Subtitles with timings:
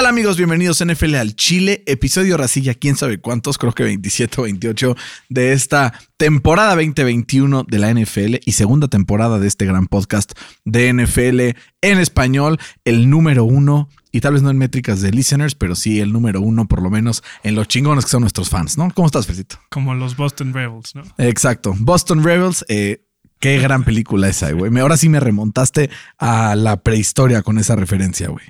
[0.00, 0.38] tal amigos?
[0.38, 4.96] Bienvenidos a NFL al Chile, episodio Racilla, quién sabe cuántos, creo que 27 o 28
[5.28, 10.32] de esta temporada 2021 de la NFL y segunda temporada de este gran podcast
[10.64, 15.54] de NFL en español, el número uno y tal vez no en métricas de listeners,
[15.54, 18.78] pero sí el número uno por lo menos en los chingones que son nuestros fans,
[18.78, 18.90] ¿no?
[18.94, 19.58] ¿Cómo estás, Fecito?
[19.68, 21.02] Como los Boston Rebels, ¿no?
[21.18, 23.04] Exacto, Boston Rebels, eh,
[23.40, 24.78] Qué gran película esa, güey.
[24.80, 28.44] Ahora sí me remontaste a la prehistoria con esa referencia, güey.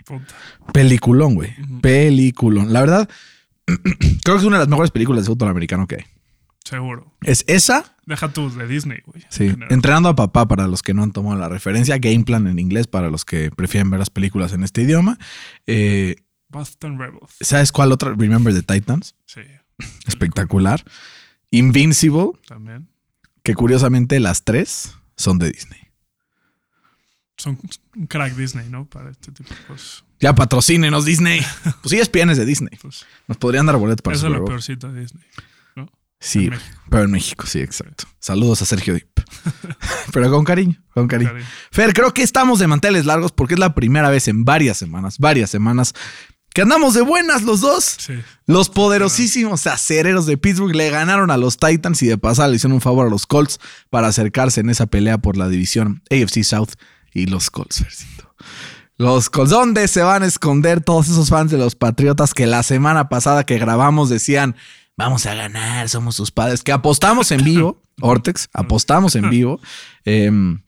[0.73, 1.55] Peliculón, güey.
[1.81, 2.73] Peliculón.
[2.73, 3.09] La verdad,
[3.67, 6.05] creo que es una de las mejores películas de fútbol americano que hay.
[6.65, 7.15] Seguro.
[7.23, 7.97] Es esa.
[8.05, 9.25] Deja tú de Disney, güey.
[9.29, 9.55] Sí.
[9.71, 11.99] Entrenando a papá para los que no han tomado la referencia.
[11.99, 15.19] Game Plan en inglés para los que prefieren ver las películas en este idioma.
[15.69, 16.17] Eh,
[16.49, 17.37] Boston Rebels.
[17.41, 18.13] ¿Sabes cuál otra?
[18.17, 19.15] Remember the Titans.
[19.25, 19.43] Sí.
[20.09, 20.83] Espectacular.
[21.53, 22.33] Invincible.
[22.49, 22.89] También
[23.43, 25.81] que curiosamente las tres son de Disney.
[27.37, 27.59] Son
[27.97, 28.85] un crack Disney, ¿no?
[28.87, 30.05] Para este tipo de cosas.
[30.21, 31.41] Ya patrocínenos Disney.
[31.81, 32.79] Pues sí, es es de Disney.
[32.81, 34.17] Pues, Nos podrían dar boletos para.
[34.17, 35.25] Eso es lo peorcito de Disney.
[35.77, 35.89] ¿no?
[36.19, 36.51] Sí,
[36.91, 38.05] pero en México, sí, exacto.
[38.19, 39.09] Saludos a Sergio Dip.
[40.13, 41.33] pero con cariño, con cariño.
[41.71, 45.19] Fer, creo que estamos de manteles largos porque es la primera vez en varias semanas,
[45.19, 45.95] varias semanas
[46.55, 47.97] que andamos de buenas los dos.
[48.47, 52.75] Los poderosísimos acereros de Pittsburgh le ganaron a los Titans y de pasada le hicieron
[52.75, 56.71] un favor a los Colts para acercarse en esa pelea por la división AFC South
[57.13, 57.85] y los Colts,
[58.97, 62.63] Los Colts, ¿dónde se van a esconder todos esos fans de los Patriotas que la
[62.63, 64.57] semana pasada que grabamos decían,
[64.97, 69.61] vamos a ganar, somos sus padres, que apostamos en vivo, Ortex, apostamos en vivo.
[70.05, 70.63] Em,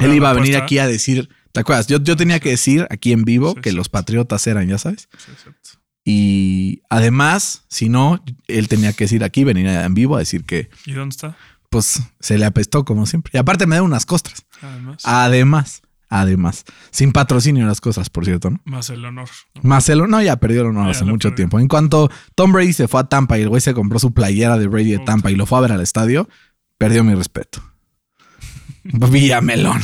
[0.00, 1.86] él iba a venir aquí a decir ¿Te acuerdas?
[1.86, 5.08] Yo, yo tenía que decir aquí en vivo que los patriotas eran, ya sabes.
[5.16, 5.70] Sí, exacto.
[6.04, 10.68] Y además, si no, él tenía que decir aquí, venir en vivo a decir que.
[10.84, 11.36] ¿Y dónde está?
[11.70, 13.30] Pues se le apestó como siempre.
[13.34, 14.44] Y aparte me da unas costras.
[14.60, 15.02] Además.
[15.04, 15.82] Además.
[16.08, 16.64] Además.
[16.90, 18.60] Sin patrocinio las cosas, por cierto, ¿no?
[18.64, 19.28] Más el honor.
[19.62, 20.10] Más el honor.
[20.10, 21.60] No, ya perdió el honor hace mucho tiempo.
[21.60, 24.58] En cuanto Tom Brady se fue a Tampa y el güey se compró su playera
[24.58, 26.28] de Brady de Tampa y lo fue a ver al estadio,
[26.78, 27.62] perdió mi respeto.
[28.82, 29.80] Villamelón.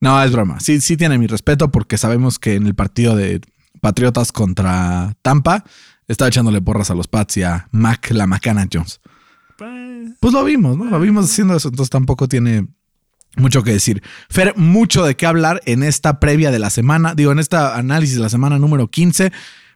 [0.00, 0.60] No, es broma.
[0.60, 3.40] Sí, sí tiene mi respeto porque sabemos que en el partido de
[3.80, 5.64] Patriotas contra Tampa
[6.08, 9.00] estaba echándole porras a los Pats y a Mac, la Macana Jones.
[10.20, 10.84] Pues, lo vimos, ¿no?
[10.86, 12.66] Lo vimos haciendo eso, entonces tampoco tiene
[13.36, 14.02] mucho que decir.
[14.28, 18.16] Fer, mucho de qué hablar en esta previa de la semana, digo, en esta análisis
[18.16, 19.32] de la semana número 15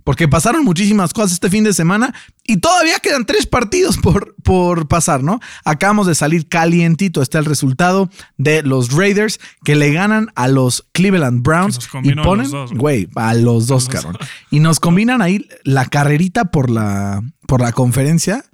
[0.08, 4.88] porque pasaron muchísimas cosas este fin de semana y todavía quedan tres partidos por, por
[4.88, 5.38] pasar, ¿no?
[5.66, 8.08] Acabamos de salir calientito, está el resultado
[8.38, 13.66] de los Raiders que le ganan a los Cleveland Browns y ponen, güey, a los
[13.66, 14.16] dos, cabrón.
[14.50, 18.46] Y nos combinan ahí la carrerita por la, por la conferencia.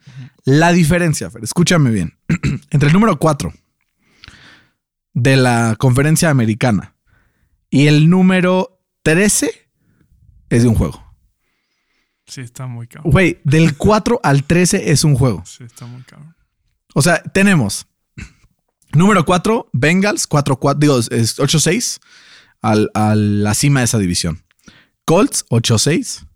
[0.43, 2.19] La diferencia, Fer, escúchame bien,
[2.71, 3.53] entre el número 4
[5.13, 6.97] de la conferencia americana
[7.71, 9.53] y el número 13
[10.51, 11.04] es de un juego.
[12.27, 13.13] Sí, está muy cabrón.
[13.13, 15.45] Güey, del 4 al 13 es un juego.
[15.47, 16.35] Sí, está muy cabrón.
[16.95, 17.87] O sea, tenemos
[18.93, 22.01] número 4, Bengals, 4-4, digo, es 8-6
[22.63, 24.43] a la cima de esa división.
[25.05, 26.27] Colts, 8-6.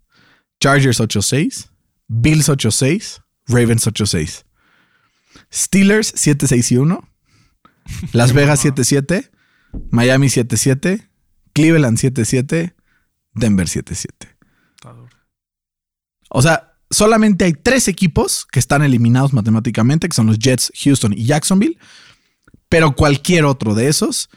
[0.59, 1.69] Chargers, 8-6.
[2.07, 3.23] Bills, 8-6.
[3.47, 4.43] Ravens, 8-6.
[5.51, 7.09] Steelers, 7-6 y 1.
[8.13, 9.31] Las Vegas, 7-7.
[9.89, 11.09] Miami, 7-7.
[11.53, 12.75] Cleveland, 7-7.
[13.33, 14.38] Denver, 7-7.
[16.29, 21.13] O sea, solamente hay tres equipos que están eliminados matemáticamente, que son los Jets, Houston
[21.13, 21.77] y Jacksonville.
[22.69, 24.29] Pero cualquier otro de esos,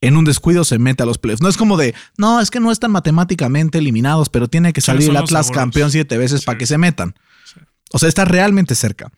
[0.00, 1.42] en un descuido, se mete a los playoffs.
[1.42, 5.10] No es como de, no, es que no están matemáticamente eliminados, pero tiene que salir
[5.10, 7.14] el Atlas campeón siete veces para que se metan.
[7.92, 9.12] O sea, está realmente cerca.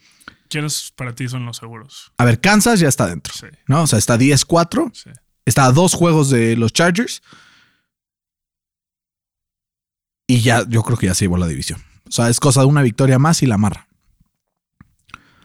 [0.49, 2.13] ¿Quiénes para ti son los seguros?
[2.17, 3.35] A ver, Kansas ya está dentro.
[3.67, 3.83] ¿no?
[3.83, 4.93] O sea, está 10-4.
[5.45, 7.23] Está a dos juegos de los Chargers.
[10.27, 11.83] Y ya, yo creo que ya se llevó la división.
[12.09, 13.89] O sea, es cosa de una victoria más y la amarra.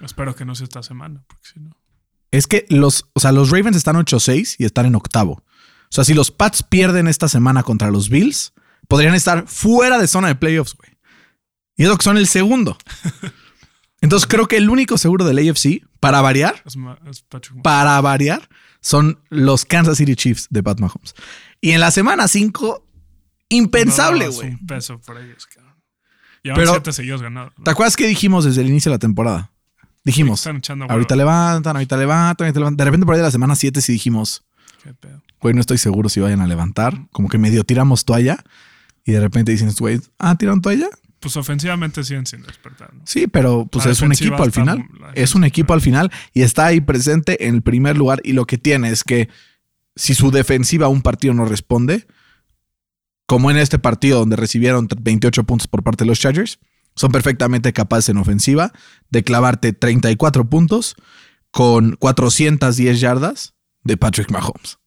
[0.02, 1.76] Espero que no sea esta semana, porque si no.
[2.32, 5.44] Es que los, o sea, los Ravens están 8-6 y están en octavo.
[5.90, 8.54] O sea, si los Pats pierden esta semana contra los Bills,
[8.88, 10.92] podrían estar fuera de zona de playoffs, güey.
[11.76, 12.78] Y es lo que son el segundo.
[14.02, 16.64] Entonces creo que el único seguro del AFC, para variar,
[17.64, 18.48] para variar,
[18.82, 21.16] son los Kansas City Chiefs de Pat Mahomes.
[21.62, 22.86] Y en la semana 5,
[23.50, 24.52] impensable, güey.
[24.52, 25.69] un peso por ellos, cabrón.
[26.44, 27.54] Pero, siete seguidos ganados.
[27.64, 29.52] ¿Te acuerdas qué dijimos desde el inicio de la temporada?
[30.04, 32.78] Dijimos, ahorita levantan, ahorita levantan, ahorita levantan.
[32.78, 34.44] De repente por ahí de la semana 7 sí dijimos,
[34.84, 35.22] ¿Qué pedo?
[35.42, 37.08] güey, no estoy seguro si vayan a levantar.
[37.12, 38.44] Como que medio tiramos toalla
[39.06, 40.88] y de repente dicen, güey, ah, tiraron toalla.
[41.20, 42.94] Pues ofensivamente siguen sin despertar.
[42.94, 43.02] ¿no?
[43.06, 44.86] Sí, pero pues es un equipo al final.
[45.16, 48.22] Es un equipo al final y está ahí presente en el primer lugar.
[48.24, 49.28] Y lo que tiene es que
[49.96, 52.08] si su defensiva a un partido no responde,
[53.30, 56.58] como en este partido donde recibieron 28 puntos por parte de los Chargers,
[56.96, 58.74] son perfectamente capaces en ofensiva
[59.12, 60.96] de clavarte 34 puntos
[61.52, 63.54] con 410 yardas
[63.84, 64.80] de Patrick Mahomes.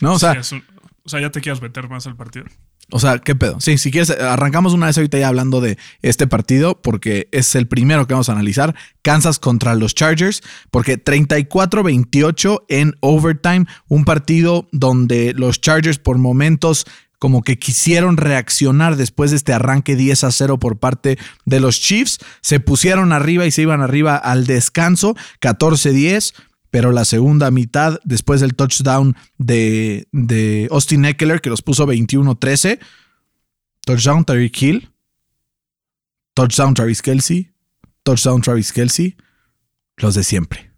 [0.00, 0.12] ¿No?
[0.14, 0.64] O sea, Sí, es un-
[1.04, 2.46] o sea, ya te quieres meter más al partido.
[2.92, 3.60] o sea, ¿qué pedo?
[3.60, 7.66] Sí, si quieres, arrancamos una vez ahorita ya hablando de este partido, porque es el
[7.66, 8.76] primero que vamos a analizar.
[9.02, 16.86] Kansas contra los Chargers, porque 34-28 en overtime, un partido donde los Chargers por momentos
[17.20, 21.78] como que quisieron reaccionar después de este arranque 10 a 0 por parte de los
[21.78, 26.34] Chiefs, se pusieron arriba y se iban arriba al descanso, 14-10.
[26.70, 32.78] Pero la segunda mitad, después del touchdown de, de Austin Eckler, que los puso 21-13,
[33.84, 34.90] touchdown Tyreek Hill,
[36.32, 37.52] touchdown Travis Kelsey,
[38.02, 39.16] touchdown Travis Kelsey,
[39.96, 40.69] los de siempre.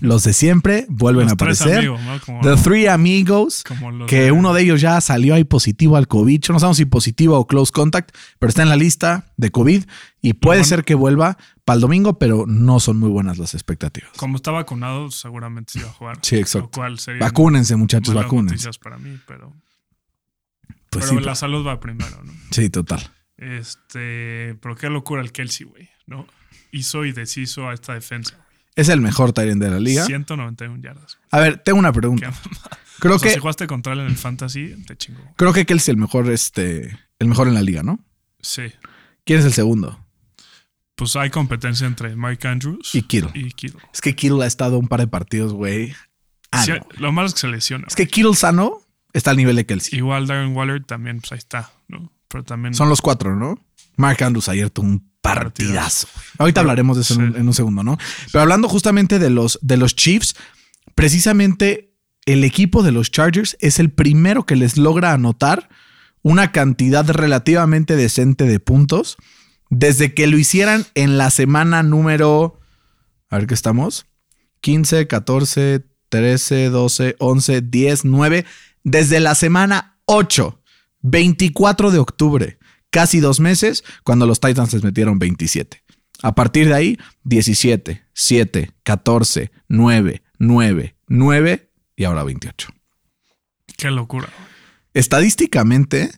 [0.00, 1.78] Los de siempre vuelven Los a aparecer.
[1.78, 2.20] amigos, ¿no?
[2.20, 3.64] Como, The Three Amigos,
[4.08, 6.40] que de- uno de ellos ya salió ahí positivo al COVID.
[6.40, 9.84] Yo no sabemos si positivo o close contact, pero está en la lista de COVID
[10.22, 10.68] y puede bueno.
[10.68, 14.10] ser que vuelva para el domingo, pero no son muy buenas las expectativas.
[14.16, 16.18] Como está vacunado, seguramente se iba a jugar.
[16.22, 16.70] Sí, exacto.
[16.72, 18.68] Cual Vacúnense, muchachos, vacúnense.
[18.82, 19.52] para mí, pero,
[20.90, 22.32] Pues pero sí, la salud va primero, ¿no?
[22.50, 23.10] sí, total.
[23.36, 26.26] Este, pero qué locura el Kelsey, güey, ¿no?
[26.72, 28.36] Hizo y deshizo a esta defensa.
[28.78, 30.04] Es el mejor Tyrant de la liga.
[30.04, 31.18] 191 yardas.
[31.32, 32.32] A ver, tengo una pregunta.
[33.00, 35.20] Creo O sea, que, si jugaste contra él en el fantasy, te chingó.
[35.36, 37.98] creo que Kelsey es el mejor, este, el mejor en la liga, ¿no?
[38.40, 38.62] Sí.
[39.24, 39.98] ¿Quién es el segundo?
[40.94, 43.30] Pues hay competencia entre Mike Andrews Y Kittle.
[43.34, 43.80] y Kittle.
[43.92, 45.92] Es que Kittle ha estado un par de partidos, güey.
[46.50, 46.86] Ah, Sí, no.
[46.98, 47.84] Lo malo es que se lesiona.
[47.88, 48.80] Es que Kittle sano
[49.12, 49.98] está al nivel de Kelsey.
[49.98, 52.12] Igual Darren Waller también, pues ahí está, ¿no?
[52.28, 52.74] Pero también.
[52.74, 53.58] Son los cuatro, ¿no?
[53.96, 56.06] Mark Andrews ayer tuvo un partidazo.
[56.38, 57.40] Ahorita Pero- hablaremos de eso en, un, sí.
[57.40, 57.98] en un segundo, ¿no?
[58.32, 60.34] Pero hablando justamente de los, de los Chiefs,
[60.94, 61.94] precisamente
[62.26, 65.68] el equipo de los Chargers es el primero que les logra anotar
[66.22, 69.16] una cantidad relativamente decente de puntos
[69.70, 72.58] desde que lo hicieran en la semana número...
[73.30, 74.06] A ver qué estamos.
[74.62, 78.44] 15, 14, 13, 12, 11, 10, 9.
[78.82, 80.60] Desde la semana 8,
[81.02, 82.58] 24 de octubre,
[82.90, 85.82] casi dos meses, cuando los Titans les metieron 27.
[86.22, 92.68] A partir de ahí, 17, 7, 14, 9, 9, 9 y ahora 28.
[93.76, 94.28] Qué locura.
[94.94, 96.10] Estadísticamente,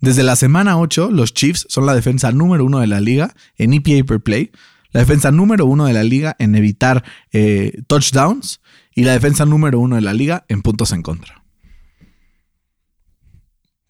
[0.00, 3.72] desde la semana 8, los Chiefs son la defensa número uno de la liga en
[3.72, 4.50] EPA per play,
[4.90, 8.60] la defensa número uno de la liga en evitar eh, touchdowns
[8.94, 11.42] y la defensa número uno de la liga en puntos en contra.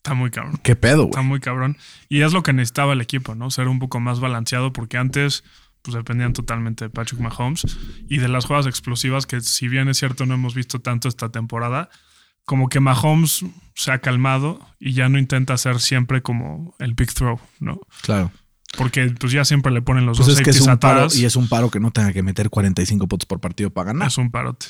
[0.06, 0.61] Está muy cabrón.
[0.62, 1.29] ¿Qué pedo, Está güey?
[1.29, 1.76] muy cabrón.
[2.08, 3.50] Y es lo que necesitaba el equipo, ¿no?
[3.50, 5.43] Ser un poco más balanceado porque antes
[5.82, 7.62] pues dependían totalmente de Patrick Mahomes
[8.08, 11.31] y de las jugadas explosivas que si bien es cierto no hemos visto tanto esta
[11.31, 11.91] temporada,
[12.44, 13.44] como que Mahomes
[13.75, 17.81] se ha calmado y ya no intenta hacer siempre como el big throw, ¿no?
[18.02, 18.31] Claro.
[18.79, 21.35] Porque pues ya siempre le ponen los Pues dos es que es paro y es
[21.35, 24.06] un paro que no tenga que meter 45 puntos por partido para ganar.
[24.09, 24.67] es un parote.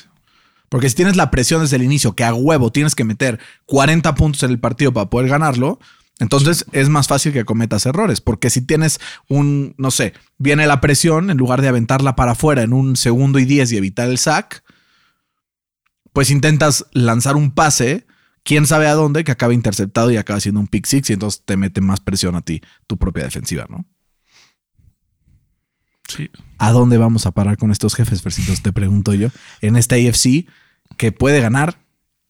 [0.69, 4.15] Porque si tienes la presión desde el inicio que a huevo tienes que meter 40
[4.15, 5.79] puntos en el partido para poder ganarlo,
[6.19, 8.21] entonces es más fácil que cometas errores.
[8.21, 12.63] Porque si tienes un, no sé, viene la presión, en lugar de aventarla para afuera
[12.63, 14.63] en un segundo y 10 y evitar el sack,
[16.13, 18.07] pues intentas lanzar un pase,
[18.43, 21.43] quién sabe a dónde, que acaba interceptado y acaba siendo un pick six y entonces
[21.45, 23.85] te mete más presión a ti, tu propia defensiva, ¿no?
[26.07, 26.29] Sí.
[26.57, 28.61] ¿A dónde vamos a parar con estos jefes, Versitos?
[28.61, 29.29] Te pregunto yo.
[29.61, 30.47] En esta AFC
[30.97, 31.77] que puede ganar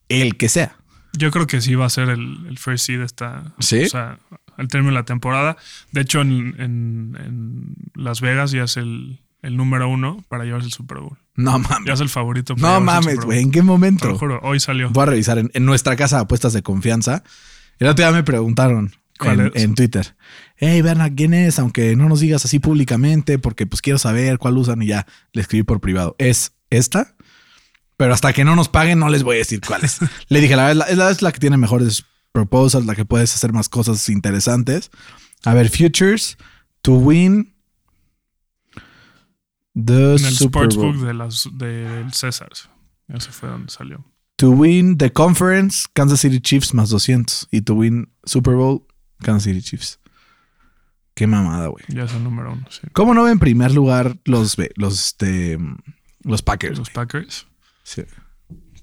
[0.09, 0.75] el que sea.
[1.17, 3.53] Yo creo que sí va a ser el, el first seed esta.
[3.59, 3.83] ¿Sí?
[3.85, 4.19] O sea,
[4.57, 5.57] al término de la temporada.
[5.91, 10.67] De hecho, en, en- en Las Vegas ya es el, el número uno para llevarse
[10.67, 11.17] el Super Bowl.
[11.35, 11.93] No Ya mames.
[11.93, 12.55] es el favorito.
[12.55, 13.39] para No mames, güey.
[13.41, 14.17] ¿En qué Te lo momento?
[14.17, 14.89] juro, hoy salió.
[14.89, 17.23] Voy a revisar en, en nuestra casa de apuestas de confianza.
[17.79, 20.15] El otro día me preguntaron ¿Cuál en, Twitter.
[20.55, 21.59] Hey, Berna, ¿quién es?
[21.59, 25.41] Aunque no nos digas así públicamente, porque pues quiero saber cuál usan y ya le
[25.41, 26.15] escribí por privado.
[26.17, 27.15] ¿Es esta?
[27.97, 29.99] Pero hasta que no nos paguen, no les voy a decir cuál es.
[30.29, 33.33] le dije, la verdad, es la, es la que tiene mejores proposals, la que puedes
[33.33, 34.91] hacer más cosas interesantes.
[35.43, 36.37] A ver, Futures
[36.81, 37.53] to win
[39.73, 40.71] the En el Super Bowl.
[40.71, 42.49] Sportsbook de las, del César.
[43.07, 44.05] Ese fue donde salió.
[44.37, 47.47] To win the conference, Kansas City Chiefs más 200.
[47.51, 48.85] Y to win Super Bowl,
[49.19, 49.99] Kansas City Chiefs.
[51.13, 51.83] Qué mamada, güey.
[51.87, 52.65] Ya es el número uno.
[52.69, 52.81] Sí.
[52.93, 55.57] ¿Cómo no ven en primer lugar los, los, este,
[56.23, 56.77] los Packers?
[56.77, 56.89] Los?
[56.91, 57.47] Packers.
[57.83, 58.03] Sí.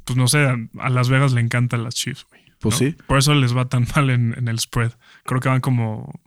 [0.05, 2.43] Pues no sé, a, a Las Vegas le encantan las Chiefs, güey.
[2.59, 2.79] Pues ¿no?
[2.79, 2.97] sí.
[3.07, 4.93] Por eso les va tan mal en, en el spread.
[5.25, 6.21] Creo que van como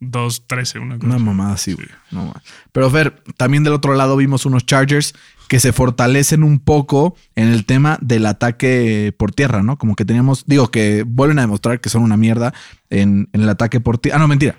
[0.00, 1.06] 2-13, una cosa.
[1.08, 1.88] Una mamada así, güey.
[2.10, 5.14] No ma- Pero Fer, también del otro lado vimos unos Chargers
[5.48, 9.78] que se fortalecen un poco en el tema del ataque por tierra, ¿no?
[9.78, 12.52] Como que teníamos, digo, que vuelven a demostrar que son una mierda
[12.90, 14.16] en, en el ataque por tierra.
[14.16, 14.56] Ah, no, mentira.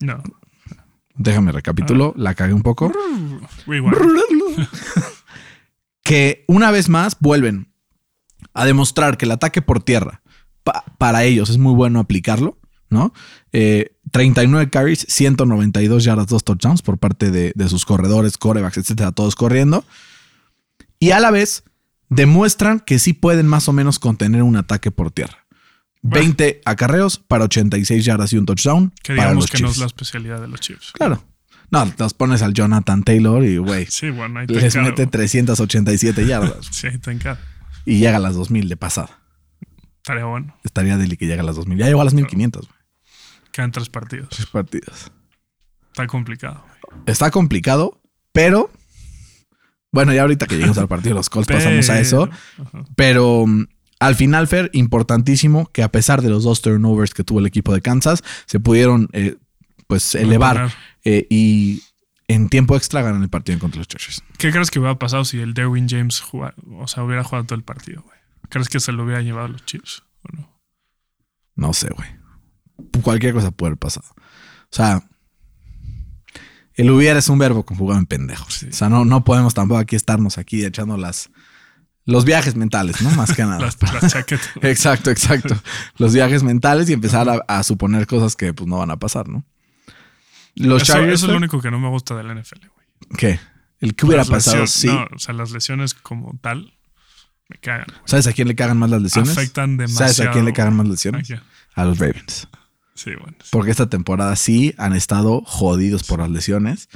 [0.00, 0.22] No.
[1.16, 2.20] Déjame recapitulo, Ah.
[2.20, 2.90] la cagué un poco.
[6.02, 7.72] Que una vez más vuelven
[8.52, 10.22] a demostrar que el ataque por tierra
[10.62, 12.58] pa- para ellos es muy bueno aplicarlo,
[12.94, 13.12] ¿no?
[13.52, 19.12] Eh, 39 carries, 192 yardas, dos touchdowns por parte de, de sus corredores, corebacks, etcétera,
[19.12, 19.84] todos corriendo.
[20.98, 21.64] Y a la vez
[22.08, 25.44] demuestran que sí pueden más o menos contener un ataque por tierra.
[26.00, 26.24] Bueno.
[26.26, 28.92] 20 acarreos para 86 yardas y un touchdown.
[29.02, 30.92] Que para digamos los que no es la especialidad de los Chiefs.
[30.92, 31.22] Claro.
[31.70, 36.26] No, los pones al Jonathan Taylor y, güey, Sí, bueno, ahí te les mete 387
[36.26, 36.66] yardas.
[36.70, 37.18] Sí, ahí te
[37.86, 39.18] y llega a las 2000 de pasada.
[39.96, 40.56] Estaría bueno.
[40.64, 41.78] Estaría deli que llega a las 2000.
[41.78, 42.78] Ya llegó a las 1500, güey.
[43.54, 44.30] Quedan tres partidos.
[44.30, 45.12] Tres partidos.
[45.86, 46.64] Está complicado.
[47.06, 48.00] Está complicado,
[48.32, 48.68] pero
[49.92, 52.28] bueno, ya ahorita que lleguemos al partido de los Colts pasamos a eso.
[52.58, 52.84] Ajá.
[52.96, 53.66] Pero mm,
[54.00, 57.72] al final, Fer, importantísimo que a pesar de los dos turnovers que tuvo el equipo
[57.72, 59.36] de Kansas, se pudieron eh,
[59.86, 60.72] pues elevar
[61.04, 61.84] eh, y
[62.26, 64.24] en tiempo extra ganan el partido contra los Chargers.
[64.36, 67.54] ¿Qué crees que hubiera pasado si el Derwin James jugara, o sea, hubiera jugado todo
[67.56, 68.18] el partido, güey?
[68.48, 70.60] ¿Crees que se lo hubiera llevado a los Chiefs o no?
[71.54, 72.23] No sé, güey.
[73.02, 74.06] Cualquier cosa puede haber pasado.
[74.10, 75.02] O sea,
[76.74, 78.54] el hubiera es un verbo conjugado en pendejos.
[78.54, 78.66] Sí.
[78.68, 81.30] O sea, no, no podemos tampoco aquí estarnos aquí echando las
[82.06, 83.10] los viajes mentales, ¿no?
[83.12, 83.60] Más que nada.
[83.60, 84.50] Las, las chaquetas.
[84.62, 85.56] exacto, exacto.
[85.96, 89.28] Los viajes mentales y empezar a, a suponer cosas que pues no van a pasar,
[89.28, 89.44] ¿no?
[90.56, 91.14] Los Eso, Chargers.
[91.14, 92.86] eso es lo único que no me gusta del NFL, güey.
[93.18, 93.40] ¿Qué?
[93.80, 94.86] El que hubiera Las pasado, lesiones- sí.
[94.88, 96.74] No, o sea, las lesiones como tal
[97.48, 97.86] me cagan.
[97.88, 98.00] güey.
[98.04, 99.32] ¿Sabes a quién le cagan más las lesiones?
[99.32, 100.12] Afectan demasiado.
[100.12, 101.28] ¿Sabes a quién le cagan más ¿A lesiones?
[101.74, 102.48] A los Ravens.
[102.94, 103.36] Sí, bueno.
[103.42, 103.48] sí.
[103.50, 106.88] Porque esta temporada sí han estado jodidos por las lesiones.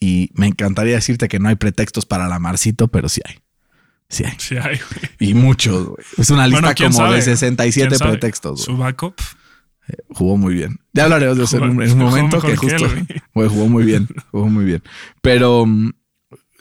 [0.00, 3.40] Y me encantaría decirte que no hay pretextos para la Marcito, pero sí hay.
[4.08, 4.34] Sí hay.
[4.38, 4.78] Sí hay.
[5.18, 6.06] Y muchos, güey.
[6.16, 7.36] Es una lista Bueno, ¿quién como de sabe?
[7.36, 8.10] 67 ¿Quién sabe?
[8.12, 8.66] pretextos.
[8.66, 8.76] güey.
[8.76, 9.14] Su backup.
[10.10, 10.78] Jugó muy bien.
[10.92, 12.88] Ya hablaremos de eso en un, momento que él, justo.
[12.88, 13.06] güey.
[13.34, 14.06] güey, jugó muy bien.
[14.30, 14.82] Jugó muy bien.
[15.22, 15.92] Pero mm,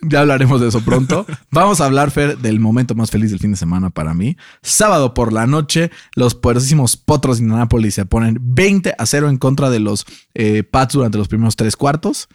[0.02, 1.26] ya hablaremos de eso pronto.
[1.52, 4.38] Vamos a hablar, Fer, del momento más feliz del fin de semana para mí.
[4.62, 9.38] Sábado por la noche, los poderosísimos potros de Indianapolis se ponen 20 a 0 en
[9.38, 12.28] contra de los eh, Pats durante los primeros tres cuartos.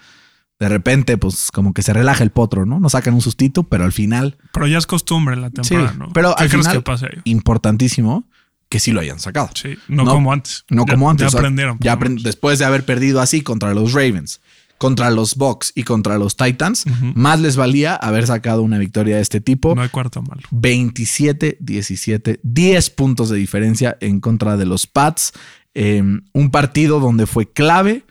[0.59, 2.78] De repente, pues como que se relaja el potro, ¿no?
[2.78, 5.99] Nos sacan un sustito, pero al final, Pero ya es costumbre en la temporada, Sí,
[5.99, 6.09] ¿no?
[6.12, 7.21] pero ¿Qué al crees final- que pase ahí?
[7.25, 8.28] importantísimo
[8.69, 9.50] que sí lo hayan sacado.
[9.54, 10.64] Sí, no, No, como antes.
[10.71, 11.23] No Ya- como antes.
[11.25, 11.76] Ya o sea, aprendieron.
[11.81, 12.23] Ya aprend- menos.
[12.23, 14.40] después de haber perdido así contra los Ravens,
[14.83, 19.23] contra los Bucks y contra los Titans, más les valía haber sacado una victoria de
[19.23, 19.77] este tipo.
[19.77, 20.43] No hay cuarto malo.
[20.51, 25.35] 27-17, 10 puntos de diferencia en contra de los Pats.
[25.75, 28.05] Eh, un partido donde fue clave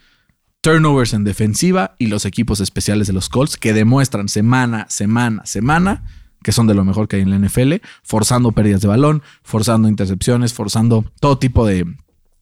[0.62, 6.06] turnovers en defensiva y los equipos especiales de los Colts que demuestran semana, semana, semana
[6.42, 9.90] que son de lo mejor que hay en la NFL, forzando pérdidas de balón, forzando
[9.90, 11.86] intercepciones, forzando todo tipo de,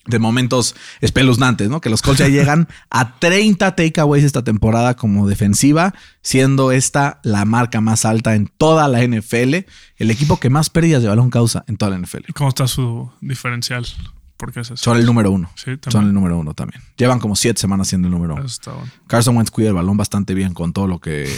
[0.10, 1.82] de momentos espeluznantes, ¿no?
[1.82, 7.46] Que los Colts ya llegan a 30 takeaways esta temporada como defensiva, siendo esta la
[7.46, 9.66] marca más alta en toda la NFL,
[9.98, 12.25] el equipo que más pérdidas de balón causa en toda la NFL.
[12.28, 13.86] ¿Y cómo está su diferencial?
[14.38, 14.78] ¿Por qué es eso?
[14.78, 15.51] Son el número uno.
[15.56, 15.92] Sí, también.
[15.92, 16.82] Son el número uno también.
[16.96, 18.48] Llevan como siete semanas siendo el número Eso uno.
[18.48, 18.92] está bueno.
[19.08, 21.30] Carson Wentz cuida el balón bastante bien con todo lo que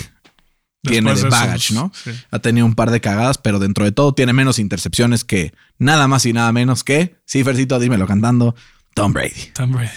[0.82, 1.92] tiene de esos- baggage, ¿no?
[1.94, 2.12] Sí.
[2.32, 6.08] Ha tenido un par de cagadas, pero dentro de todo tiene menos intercepciones que nada
[6.08, 8.56] más y nada menos que, sí, Fercito, dímelo cantando,
[8.94, 9.52] Tom Brady.
[9.54, 9.90] Tom Brady.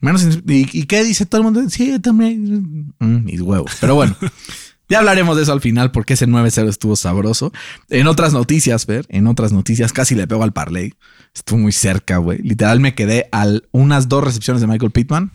[0.00, 1.62] Menos, ¿y, y qué dice todo el mundo?
[1.68, 2.36] Sí, Tom Brady.
[2.38, 3.72] Mm, mis huevos.
[3.80, 4.16] Pero bueno,
[4.88, 7.52] ya hablaremos de eso al final porque ese 9-0 estuvo sabroso.
[7.90, 10.94] En otras noticias, Fer, en otras noticias, casi le pego al parlay.
[11.34, 12.38] Estuvo muy cerca, güey.
[12.38, 15.32] Literal me quedé a unas dos recepciones de Michael Pittman.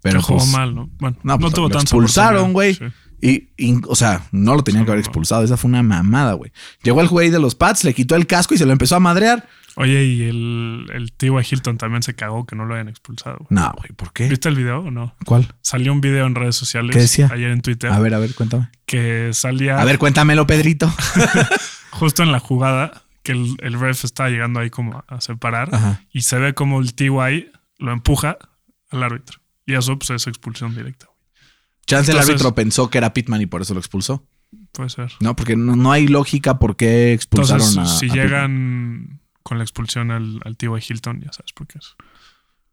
[0.00, 0.90] Pero jugó pues, mal, ¿no?
[0.98, 1.82] Bueno, No, no, pues, tuvo lo tanto.
[1.82, 2.78] expulsaron, güey.
[3.26, 5.42] Y, y, o sea, no lo tenían que haber expulsado.
[5.44, 6.52] Esa fue una mamada, güey.
[6.82, 9.00] Llegó el güey de los Pats, le quitó el casco y se lo empezó a
[9.00, 9.48] madrear.
[9.76, 11.30] Oye, y el, el T.Y.
[11.50, 13.38] Hilton también se cagó que no lo hayan expulsado.
[13.38, 13.46] güey.
[13.50, 14.28] No, güey, ¿por qué?
[14.28, 15.14] ¿Viste el video o no?
[15.24, 15.48] ¿Cuál?
[15.62, 17.28] Salió un video en redes sociales ¿Qué decía?
[17.32, 18.68] ayer en Twitter A ver, a ver, cuéntame.
[18.86, 20.92] que salía A ver, cuéntamelo, Pedrito.
[21.90, 26.02] justo en la jugada que el, el ref está llegando ahí como a separar Ajá.
[26.12, 27.50] y se ve como el T.Y.
[27.78, 28.36] lo empuja
[28.90, 29.40] al árbitro.
[29.66, 31.06] Y eso pues es expulsión directa.
[31.86, 34.26] Chance el árbitro pensó que era Pittman y por eso lo expulsó.
[34.72, 35.12] Puede ser.
[35.20, 37.98] No, porque no, no hay lógica por qué expulsaron Entonces, a.
[37.98, 38.26] si a Pittman.
[38.26, 40.70] llegan con la expulsión al, al T.Y.
[40.88, 41.94] Hilton, ya sabes por qué es.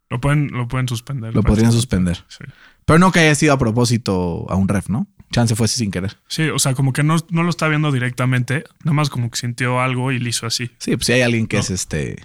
[0.08, 1.34] Lo pueden, lo pueden suspender.
[1.34, 2.24] Lo podrían suspender.
[2.28, 2.44] Sí.
[2.84, 5.06] Pero no que haya sido a propósito a un ref, ¿no?
[5.32, 6.18] Chance fue así sin querer.
[6.28, 9.38] Sí, o sea, como que no, no lo está viendo directamente, nada más como que
[9.38, 10.70] sintió algo y le hizo así.
[10.78, 11.62] Sí, pues si hay alguien que No.
[11.62, 12.22] es este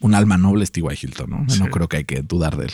[0.00, 0.84] un alma noble, es T.Y.
[1.00, 1.44] Hilton, ¿no?
[1.48, 1.58] Sí.
[1.60, 2.72] No creo que hay que dudar de él.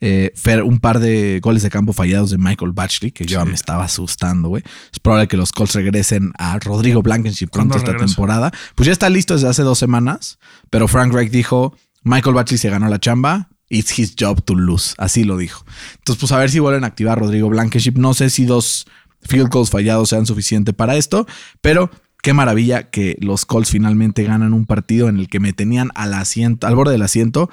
[0.00, 3.48] Eh, Fer, un par de goles de campo fallados de Michael Batchley, que yo Sí.
[3.48, 4.62] me estaba asustando, güey.
[4.92, 8.06] Es probable que los Colts regresen a Rodrigo Blankenship pronto ¿Cuándo esta regresa?
[8.14, 8.52] temporada.
[8.74, 10.38] Pues ya está listo desde hace dos semanas,
[10.70, 14.94] pero Frank Reich dijo, Michael Batchley se ganó la chamba, it's his job to lose.
[14.98, 15.64] Así lo dijo.
[15.98, 17.94] Entonces, pues a ver si vuelven a activar a Rodrigo Blankenship.
[17.96, 18.86] No sé si dos
[19.22, 21.26] field goals fallados sean suficiente para esto,
[21.62, 21.90] pero
[22.22, 26.12] qué maravilla que los Colts finalmente ganan un partido en el que me tenían al
[26.14, 27.48] asiento, al borde del asiento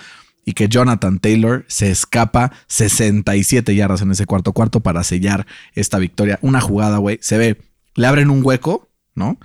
[0.45, 6.00] y que Jonathan Taylor se escapa 67 yardas en ese cuarto cuarto para sellar esta
[6.00, 6.39] victoria.
[6.41, 7.62] Una jugada, güey, se ve,
[7.95, 9.38] le abren un hueco, ¿no?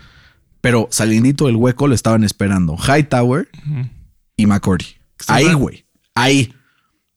[0.61, 3.89] Pero saliendito del hueco lo estaban esperando Hightower Ujú.
[4.37, 4.87] y McCordy.
[5.29, 5.85] Ahí, güey.
[6.15, 6.53] Ahí.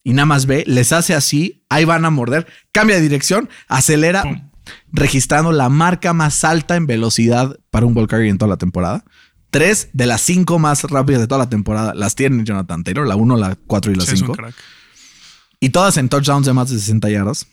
[0.03, 4.23] Y nada más ve, les hace así, ahí van a morder, cambia de dirección, acelera,
[4.23, 4.49] Pum.
[4.91, 9.03] registrando la marca más alta en velocidad para un carrier en toda la temporada.
[9.51, 13.15] Tres de las cinco más rápidas de toda la temporada las tiene Jonathan Taylor, la
[13.15, 14.33] uno, la cuatro y la Sí, es un cinco.
[14.33, 14.55] crack.
[15.59, 17.45] Y todas en touchdowns de más de 60 yardas,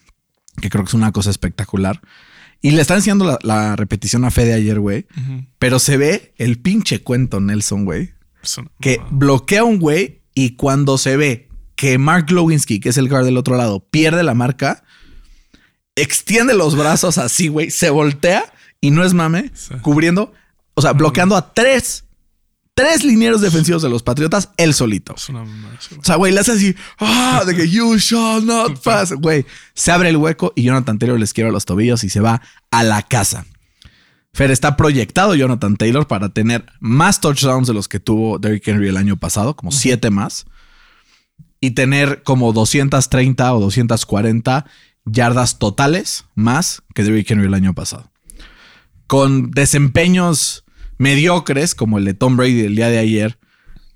[0.62, 2.00] que creo que es una cosa espectacular.
[2.62, 5.07] Y le están enseñando la, la repetición a Fede ayer, güey.
[5.59, 8.14] Pero se ve el pinche cuento Nelson, güey
[8.81, 13.09] que bloquea a un güey y cuando se ve que Mark Lewinsky, que es el
[13.09, 14.85] guard del otro lado, pierde la marca,
[15.97, 18.45] extiende los brazos así, güey, se voltea
[18.81, 19.75] y no es mame, Sí.
[19.83, 20.33] cubriendo,
[20.78, 22.04] o sea, bloqueando a tres,
[22.73, 25.16] tres linieros defensivos de los Patriotas, él solito.
[25.16, 25.42] Es una.
[25.42, 29.12] O sea, güey, le hace así, ah, de que you shall not pass.
[29.12, 29.44] Güey,
[29.75, 32.85] se abre el hueco y Jonathan Taylor les quiebra los tobillos y se va a
[32.85, 33.44] la casa.
[34.32, 38.87] Fer está proyectado Jonathan Taylor para tener más touchdowns de los que tuvo Derrick Henry
[38.87, 40.47] el año pasado, como siete más,
[41.61, 44.64] y tener como 230 o 240
[45.06, 48.12] yardas totales más que Derrick Henry el año pasado.
[49.08, 50.64] Con desempeños
[50.99, 53.39] mediocres como el de Tom Brady el día de ayer,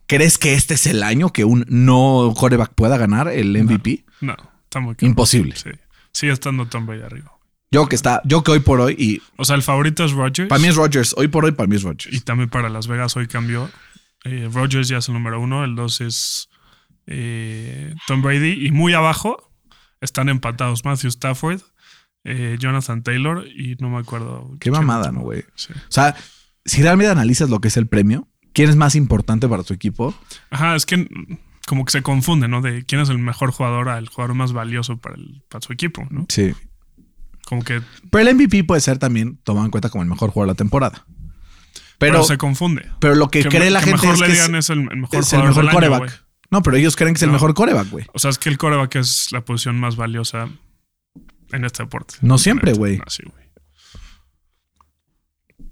[0.06, 4.04] ¿crees que este es el año que un no quarterback pueda ganar el MVP?
[4.20, 5.10] No, está muy cabrón.
[5.10, 5.56] Imposible.
[5.56, 5.70] Sí.
[6.12, 7.32] Sigue estando Tom Brady arriba.
[7.70, 10.48] Yo que está, yo que hoy por hoy, y O sea, el favorito es Rodgers.
[10.48, 12.24] para mí es Rodgers, hoy por hoy para mí es Y Rodgers.
[12.24, 13.70] también para Las Vegas hoy cambió.
[14.24, 16.48] Eh, Rodgers ya es el número uno, el dos es
[17.06, 18.66] eh, Tom Brady.
[18.66, 19.50] Y muy abajo
[20.00, 21.60] están empatados Matthew Stafford,
[22.24, 24.50] eh, Jonathan Taylor y no me acuerdo.
[24.60, 25.10] Qué mamada.
[25.10, 25.44] ¿no, güey?
[25.54, 25.72] Sí.
[25.72, 26.14] O sea,
[26.64, 30.14] si realmente analizas lo que es el premio, ¿quién es más importante para tu equipo?
[30.50, 31.08] Ajá, es que
[31.66, 32.60] como que se confunde, ¿no?
[32.60, 36.06] De quién es el mejor jugador al jugador más valioso para, el, para su equipo,
[36.10, 36.26] ¿no?
[36.28, 36.52] Sí.
[37.44, 40.48] Como que Pero el MVP puede ser también tomado en cuenta como el mejor jugador
[40.48, 41.06] de la temporada.
[41.98, 42.88] pero, Pero, se confunde.
[43.00, 44.70] pero lo que, Que, cree la que gente mejor es le que digan es, es,
[44.70, 46.24] el, mejor es el mejor del coreback.
[46.50, 48.06] no, pero ellos creen que es el mejor coreback, güey.
[48.12, 50.48] O sea, es que el coreback es la posición más valiosa
[51.52, 52.14] en este deporte.
[52.22, 52.98] No siempre, güey.
[52.98, 53.41] No, sí, güey.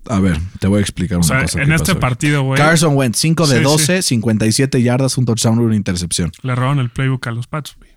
[0.06, 1.62] A ver, te voy a explicar O una sea, cosa.
[1.62, 5.60] en este pasó partido, güey, Carson Wentz, 5 de Sí, 12, 57 yardas, un touchdown
[5.60, 6.32] y una intercepción.
[6.42, 7.90] le robaron el playbook a los Pats, güey.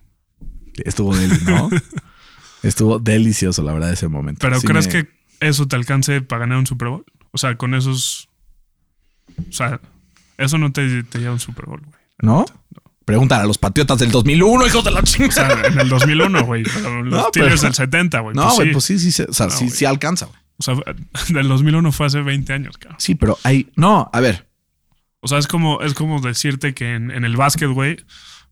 [0.83, 1.69] Estuvo deli, ¿no?
[2.63, 4.39] Estuvo delicioso, la verdad, ese momento.
[4.41, 7.05] Pero Sí ¿crees me- que eso te alcance para ganar un Super Bowl?
[7.31, 8.29] O sea, con esos...
[9.49, 9.79] O sea,
[10.37, 11.95] eso no te, te lleva un Super Bowl, güey.
[12.21, 12.45] ¿No?
[13.05, 15.31] Pregúntale a los patriotas del 2001, hijos de la O chingada.
[15.61, 16.63] sea, en el 2001, güey.
[16.63, 18.35] Pero los No, pero- del 70, güey.
[18.35, 18.73] No, pues güey, sí.
[18.73, 20.39] pues sí, sí, sí, o sea, No, sí, sí alcanza, güey.
[20.57, 20.75] O sea,
[21.29, 22.99] del 2001 fue hace 20 años, cabrón.
[22.99, 23.71] Sí, pero hay.
[23.75, 24.47] No, a ver.
[25.19, 27.97] O sea, es como, es como decirte que en, en el básquet, güey,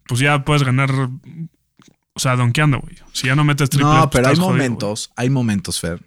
[0.08, 2.96] pues ya puedes ganar, o sea, donkeando, güey.
[3.12, 6.02] Si ya no metes triple, No, pues pero hay jodido, momentos, hay momentos, Fer,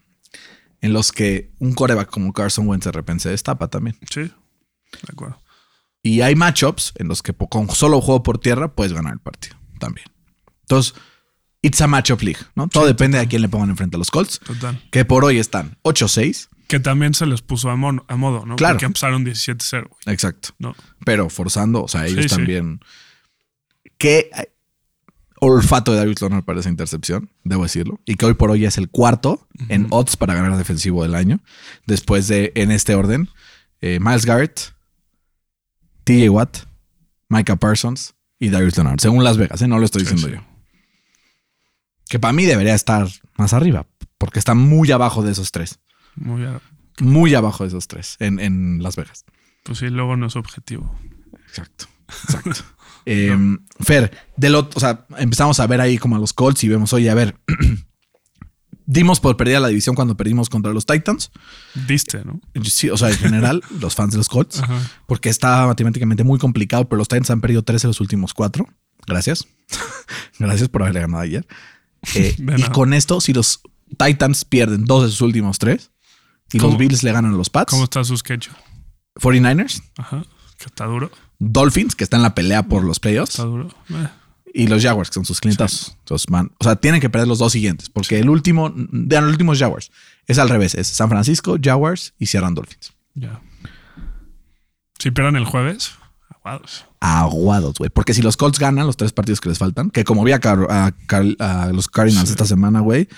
[0.81, 3.97] en los que un coreback como Carson Wentz de repente se destapa también.
[4.11, 4.33] Sí, de
[5.13, 5.39] acuerdo.
[6.03, 9.57] Y hay matchups en los que con solo juego por tierra puedes ganar el partido
[9.79, 10.07] también.
[10.63, 10.95] Entonces,
[11.65, 12.69] it's a matchup league, ¿no?
[12.69, 14.81] Todo depende de a quién le pongan enfrente a los Colts, Total.
[14.91, 16.49] que por hoy están 8-6.
[16.69, 18.03] Que también se les puso a, modo,
[18.47, 18.57] ¿no?
[18.57, 18.75] Claro.
[18.75, 20.15] Porque empezaron 17-0, güey.
[20.15, 20.51] Exacto.
[20.59, 20.75] No.
[21.05, 22.37] Pero forzando, o sea, ellos Sí, sí.
[22.37, 22.81] también.
[23.99, 24.51] Qué eh,
[25.41, 28.01] olfato de David Leonard para esa intercepción, debo decirlo.
[28.07, 31.41] Y que hoy por hoy es el cuarto en odds para ganar defensivo del año.
[31.87, 33.29] Después de, en este orden,
[33.83, 34.73] eh, Miles Garrett,
[36.05, 36.59] TJ Watt,
[37.29, 39.01] Micah Parsons y Darius Leonard.
[39.01, 39.69] Según Las Vegas, ¿eh?
[39.69, 40.43] no lo estoy Sí, diciendo sí.
[40.47, 40.54] yo.
[42.09, 43.87] Que para mí debería estar más arriba,
[44.19, 45.79] porque está muy abajo de esos tres.
[46.17, 46.61] Muy a-
[47.01, 49.25] Muy abajo de esos tres en, en Las Vegas.
[49.65, 50.95] Pues sí, luego no es objetivo.
[51.49, 51.87] Exacto,
[52.25, 52.53] exacto.
[53.07, 53.37] Eh,
[53.81, 56.91] Fer, del otro, o sea, empezamos a ver ahí como a los Colts y vemos,
[56.95, 57.37] oye, a ver,
[58.87, 61.31] dimos por perdida la división cuando perdimos contra los Titans.
[61.87, 62.41] Diste, ¿no?
[62.63, 64.79] Sí, o sea, en general, los fans de los Colts, Ajá.
[65.07, 68.67] porque está matemáticamente muy complicado, pero los Titans han perdido tres de los últimos cuatro.
[69.07, 69.47] Gracias.
[70.39, 71.47] Gracias por haberle ganado ayer.
[72.15, 73.61] Eh, y con esto, si los
[73.99, 75.91] Titans pierden dos de sus últimos tres
[76.53, 78.49] y los ¿Cómo- Bills le ganan a los Pats, ¿Cómo está su sketch?
[79.21, 80.25] 49ers, Ajá.
[80.59, 81.11] Que está duro.
[81.39, 83.69] Dolphins, que está en la pelea por los playoffs, Está duro.
[83.91, 84.09] Eh,
[84.55, 85.97] y los Jaguars, que son sus clientes.
[86.01, 89.31] Entonces van, o sea, tienen que perder los dos siguientes, porque el último, de los
[89.31, 89.91] últimos Jaguars,
[90.27, 92.93] es al revés, es San Francisco, Jaguars y Sierra Dolphins.
[93.15, 93.41] Ya.
[94.99, 95.93] Si pierden el jueves,
[96.45, 96.87] aguados.
[97.01, 97.91] Aguados, güey.
[97.91, 100.41] Porque si los Colts ganan los tres partidos que les faltan, que como vi a,
[100.43, 103.09] a, los Cardinals esta semana, güey,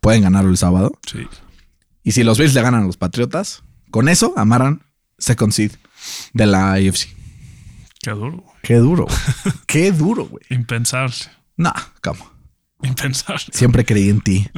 [0.00, 0.92] pueden ganarlo el sábado.
[1.06, 1.26] Sí.
[2.04, 4.82] Y si los Bills le ganan a los Patriotas, con eso amarran
[5.18, 5.72] second seed
[6.32, 7.08] de la AFC.
[8.00, 8.44] Qué duro.
[8.62, 9.06] Qué duro.
[9.66, 10.44] Qué duro, güey.
[10.50, 11.16] Impensable.
[11.56, 12.37] No, ¿cómo?
[12.82, 13.44] Impensable.
[13.52, 14.48] Siempre creí en ti,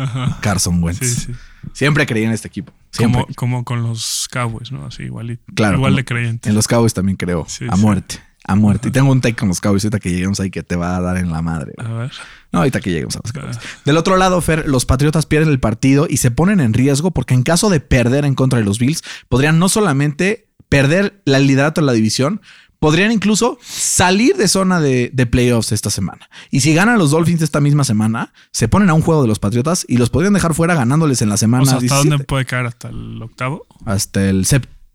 [0.40, 1.00] Carson Wentz.
[1.00, 1.33] Sí, sí.
[1.72, 2.72] Siempre creí en este equipo.
[2.96, 4.87] Como, como, con los Cowboys, ¿no?
[4.87, 5.42] Así igualito.
[5.54, 5.78] Claro.
[5.78, 6.48] Igual de creí en ti.
[6.48, 7.46] En los Cowboys también creo.
[7.68, 8.20] a muerte.
[8.44, 8.88] A muerte.
[8.88, 11.00] Y tengo un take con los Cowboys ahorita que lleguemos ahí que te va a
[11.00, 11.72] dar en la madre.
[11.78, 12.12] A ver.
[12.52, 13.59] No, ahorita que lleguemos a los Cowboys.
[13.85, 17.35] Del otro lado, Fer, los Patriotas pierden el partido y se ponen en riesgo porque
[17.35, 21.80] en caso de perder en contra de los Bills, podrían no solamente perder el liderato
[21.80, 22.40] de la división,
[22.80, 26.28] podrían incluso salir de zona de, playoffs esta semana.
[26.50, 29.38] Y si ganan los Dolphins esta misma semana, se ponen a un juego de los
[29.38, 31.70] Patriotas y los podrían dejar fuera ganándoles en la semana.
[31.70, 32.66] ¿Hasta dónde puede caer?
[32.66, 33.66] ¿Hasta el octavo?
[33.84, 34.44] Hasta el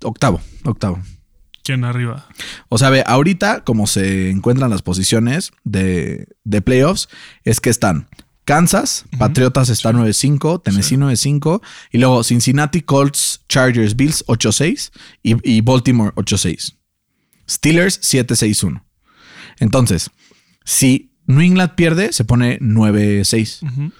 [0.03, 0.99] octavo, octavo.
[1.63, 2.27] ¿Quién arriba?
[2.69, 6.27] O sea, ve, ahorita como se encuentran las posiciones de,
[6.63, 7.07] playoffs,
[7.43, 8.07] es que están
[8.45, 14.91] Kansas, Patriotas está 9-5, Tennessee 9-5, y luego Cincinnati, Colts, Chargers, Bills 8-6
[15.23, 16.75] y, y Baltimore 8-6.
[17.49, 18.83] Steelers 7-6-1.
[19.59, 20.11] Entonces,
[20.63, 23.91] si New England pierde, se pone 9-6.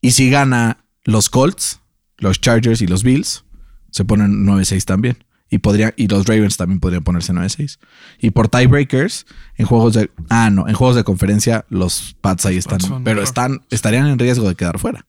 [0.00, 1.80] Y si gana los Colts,
[2.18, 3.44] los Chargers y los Bills,
[3.90, 5.24] se ponen 9-6 también.
[5.50, 7.78] Y, podría, y los Ravens también podrían ponerse 9-6.
[8.18, 9.26] Y por tiebreakers,
[9.56, 10.10] en juegos de.
[10.28, 13.04] Ah, no, en juegos de conferencia, los Pats ahí están.
[13.04, 15.06] pero están, estarían en riesgo de quedar fuera.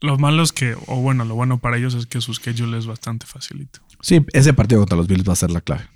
[0.00, 2.86] Lo malo es que, o bueno, lo bueno para ellos es que su schedule es
[2.86, 3.80] bastante facilito.
[4.04, 5.88] Sí, ese partido contra los Bills va a ser la clave.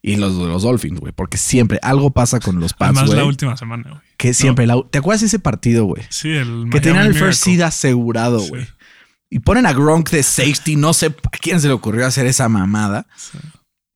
[0.00, 3.24] Y los de los Dolphins, güey, porque siempre algo pasa con los Pats, Además, la
[3.26, 4.02] última semana, güey.
[4.16, 6.02] Que siempre, ¿te acuerdas de ese partido, güey?
[6.08, 8.66] Sí, el Que tenían el first seed asegurado, güey.
[9.28, 12.48] Y ponen a Gronk de safety, no sé a quién se le ocurrió hacer esa
[12.48, 13.06] mamada.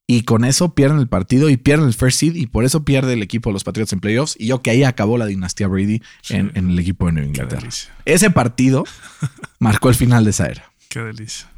[0.07, 3.15] Y con eso pierden el partido y pierden el first seed y por eso pierde
[3.15, 4.37] el equipo de los Patriots en playoffs.
[4.39, 7.69] Y yo que ahí acabó la dinastía Brady en, en, el equipo de Nueva Inglaterra.
[8.05, 8.85] Ese partido
[9.61, 10.71] marcó el final de esa era.
[10.91, 11.49] Qué delicia.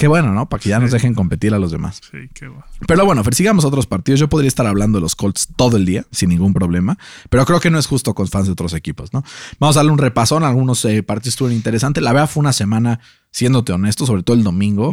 [0.00, 0.48] Qué bueno, ¿no?
[0.48, 2.00] Para que ya nos dejen competir a los demás.
[2.10, 2.64] Sí, qué bueno.
[2.88, 4.18] Pero bueno, sigamos otros partidos.
[4.18, 6.96] Yo podría estar hablando de los Colts todo el día, sin ningún problema.
[7.28, 9.22] Pero creo que no es justo con fans de otros equipos, ¿no?
[9.58, 10.42] Vamos a darle un repasón.
[10.42, 12.02] Algunos eh, partidos estuvieron interesantes.
[12.02, 14.90] La verdad fue una semana, siéndote honesto, sobre todo el domingo.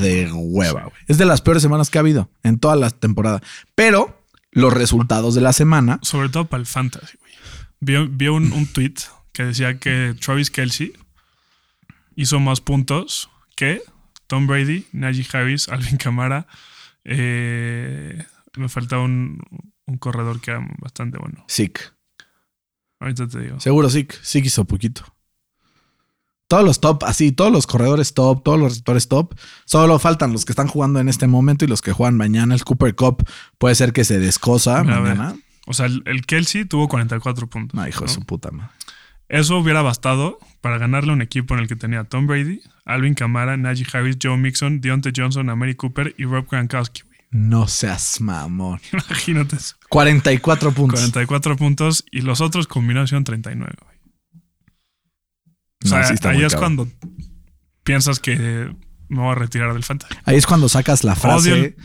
[0.00, 0.96] de hueva, güey.
[1.06, 3.40] Es de las peores semanas que ha habido en toda la temporada.
[3.76, 6.00] Pero los resultados de la semana.
[6.02, 8.08] Sobre todo para el fantasy, güey.
[8.08, 8.94] Vi, un, un tweet
[9.32, 10.92] que decía que Travis Kelsey
[12.16, 13.80] hizo más puntos que
[14.30, 16.46] Tom Brady, Najee Harris, Alvin Kamara.
[17.04, 18.24] Eh,
[18.56, 19.40] me falta un,
[19.98, 21.44] corredor que era bastante bueno.
[21.48, 21.92] Sick.
[23.00, 23.58] Ahorita te digo.
[23.58, 24.12] Seguro Sick.
[24.22, 25.02] Sick hizo poquito.
[26.46, 29.34] Todos los top, así, todos los corredores top, todos los receptores top.
[29.64, 32.54] Solo faltan los que están jugando en este momento y los que juegan mañana.
[32.54, 35.34] El Cooper Cup puede ser que se descosa mañana.
[35.66, 37.74] O sea, el, Kelsey tuvo 44 puntos.
[37.74, 38.70] No, hijo de su puta madre.
[39.30, 43.14] Eso hubiera bastado para ganarle a un equipo en el que tenía Tom Brady, Alvin
[43.14, 47.02] Kamara, Najee Harris, Joe Mixon, Deontay Johnson, Amari Cooper y Rob Gronkowski.
[47.30, 48.80] No seas mamón.
[48.92, 49.76] Imagínate eso.
[49.88, 50.98] 44 puntos.
[50.98, 53.72] 44 puntos y los otros combinación 39.
[55.84, 56.88] O sea, ahí es cuando
[57.84, 58.74] piensas que
[59.08, 60.12] me voy a retirar del fantasy.
[60.24, 61.76] Ahí es cuando sacas la frase.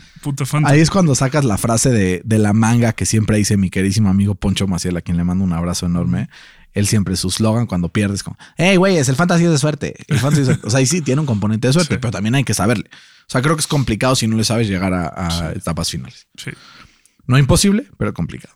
[0.64, 4.08] Ahí es cuando sacas la frase de, de, la manga que siempre dice mi queridísimo
[4.08, 6.28] amigo Poncho Maciel, a quien le mando un abrazo enorme
[6.76, 9.94] él siempre su slogan cuando pierdes como, hey, güey, es el fantasy de suerte.
[10.08, 12.52] El fantasy O sea, ahí sí tiene un componente de suerte, pero también hay que
[12.52, 12.84] saberle.
[12.92, 16.28] O sea, creo que es complicado si no le sabes llegar a, etapas finales.
[16.36, 16.50] Sí.
[17.26, 18.54] No imposible, pero complicado.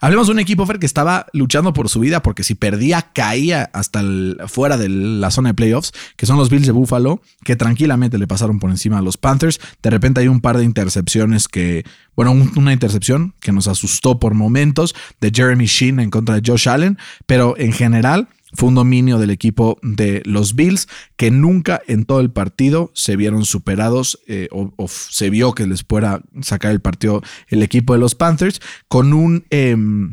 [0.00, 4.02] Hablemos de un equipo, que estaba luchando por su vida porque si perdía, caía hasta
[4.46, 8.26] fuera de la zona de playoffs, que son los Bills de Buffalo, que tranquilamente le
[8.26, 9.60] pasaron por encima a los Panthers.
[9.82, 14.34] De repente hay un par de intercepciones que, bueno, una intercepción que nos asustó por
[14.34, 19.18] momentos de Jeremy Sheen en contra de Josh Allen, pero en general fue un dominio
[19.18, 24.48] del equipo de los Bills que nunca en todo el partido se vieron superados eh,
[24.50, 29.12] o, se vio que les pueda sacar el partido el equipo de los Panthers con
[29.12, 30.12] un, em,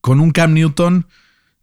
[0.00, 1.06] con un Cam Newton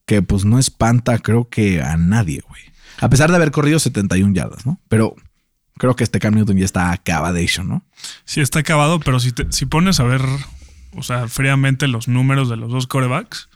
[0.05, 2.61] que pues no espanta creo que a nadie, güey.
[2.99, 4.79] A pesar de haber corrido 71 yardas, ¿no?
[4.87, 5.15] Pero
[5.77, 7.85] creo que este Cam Newton ya está acabadation, ¿no?
[8.25, 10.21] Sí, está acabado, pero si, si pones a ver,
[10.95, 13.49] o sea, fríamente los números de los dos corebacks,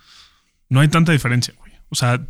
[0.70, 1.67] no hay tanta diferencia, güey.
[1.90, 2.26] O sea,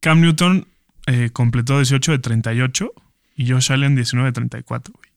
[0.00, 0.66] Cam Newton
[1.06, 2.92] eh, completó 18 de 38
[3.36, 5.10] y Josh Allen 19 de 34, güey.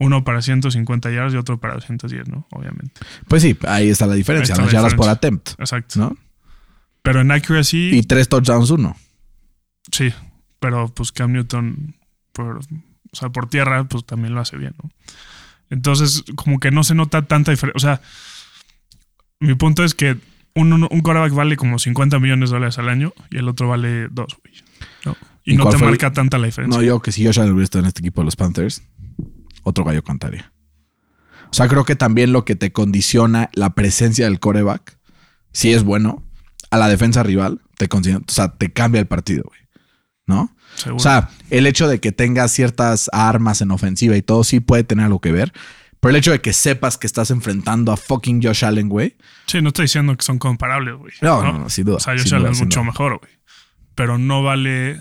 [0.00, 2.46] Uno para 150 yardas y otro para 210, ¿no?
[2.50, 3.00] Obviamente.
[3.26, 4.52] Pues sí, ahí está la diferencia.
[4.52, 5.98] Está Las la yardas por attempt, Exacto.
[5.98, 6.16] ¿no?
[7.02, 8.96] Pero en accuracy, Y tres touchdowns, uno.
[9.92, 10.12] sí.
[10.60, 11.94] Pero pues Cam Newton,
[12.32, 14.90] por, o sea, por tierra, pues también lo hace bien, ¿no?
[15.70, 17.76] Entonces, como que no se nota tanta diferencia.
[17.76, 18.00] O sea,
[19.38, 20.16] mi punto es que
[20.54, 23.68] un, un, un quarterback vale como 50 millones de dólares al año y el otro
[23.68, 24.54] vale 2, güey.
[25.04, 25.16] ¿no?
[25.44, 26.78] Y, ¿Y no te el- marca tanta la diferencia.
[26.78, 28.82] No, yo que si Josh Allen hubiera estado en este equipo de los Panthers,
[29.62, 30.52] otro gallo cantaría.
[31.50, 34.98] O sea, creo que también lo que te condiciona la presencia del coreback,
[35.52, 36.22] si es bueno,
[36.70, 39.60] a la defensa rival, te, condiciona- o sea, te cambia el partido, güey.
[40.26, 40.54] ¿No?
[40.74, 40.96] Seguro.
[40.96, 44.84] O sea, el hecho de que tengas ciertas armas en ofensiva y todo sí puede
[44.84, 45.52] tener algo que ver.
[46.00, 49.16] Pero el hecho de que sepas que estás enfrentando a fucking Josh Allen, güey.
[49.46, 51.12] sí, no estoy diciendo que son comparables, güey.
[51.22, 51.96] No, no, no, sin duda.
[51.96, 52.86] O sea, Josh duda, Allen es mucho duda.
[52.90, 53.32] mejor, güey.
[53.94, 55.00] Pero no vale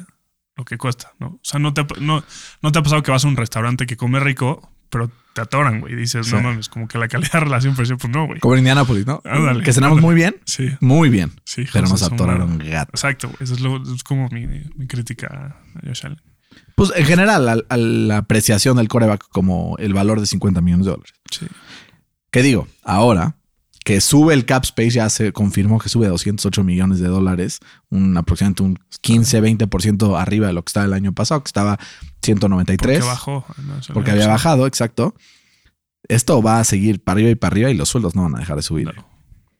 [0.55, 1.27] lo que cuesta, ¿no?
[1.27, 2.23] O sea, no te, no,
[2.63, 5.81] no te ha pasado que vas a un restaurante que come rico, pero te atoran,
[5.81, 5.95] güey.
[5.95, 6.43] Dices, no Sí.
[6.43, 8.39] mames, como que la calidad de relación precio, pues no, güey.
[8.39, 9.21] Como en Indianapolis, ¿no?
[9.23, 10.07] Ándale, que cenamos ándale.
[10.07, 10.38] muy bien.
[10.45, 11.31] Sí, Muy bien.
[11.43, 11.65] sí.
[11.71, 12.71] Pero nos atoraron madre.
[12.71, 12.91] gato.
[12.93, 13.38] Exacto, güey.
[13.41, 16.21] Eso es, lo, es como mi, mi crítica a Josh Allen.
[16.76, 20.86] Pues en general, a, a la apreciación del coreback como el valor de 50 millones
[20.86, 21.13] de dólares.
[21.32, 21.48] Sí.
[22.32, 22.67] ¿Qué digo?
[22.84, 23.38] Ahora
[23.88, 27.62] que sube el cap space, ya se confirmó que sube a 208 millones de dólares,
[27.89, 31.80] un aproximadamente un 15-20% arriba de lo que estaba el año pasado, que estaba
[32.22, 33.00] 193.
[33.00, 33.46] Porque bajó.
[33.65, 33.76] ¿no?
[33.93, 35.15] Porque había bajado, exacto.
[36.10, 38.39] Esto va a seguir para arriba y para arriba y los sueldos no van a
[38.39, 38.91] dejar de subir.
[38.91, 39.08] Claro.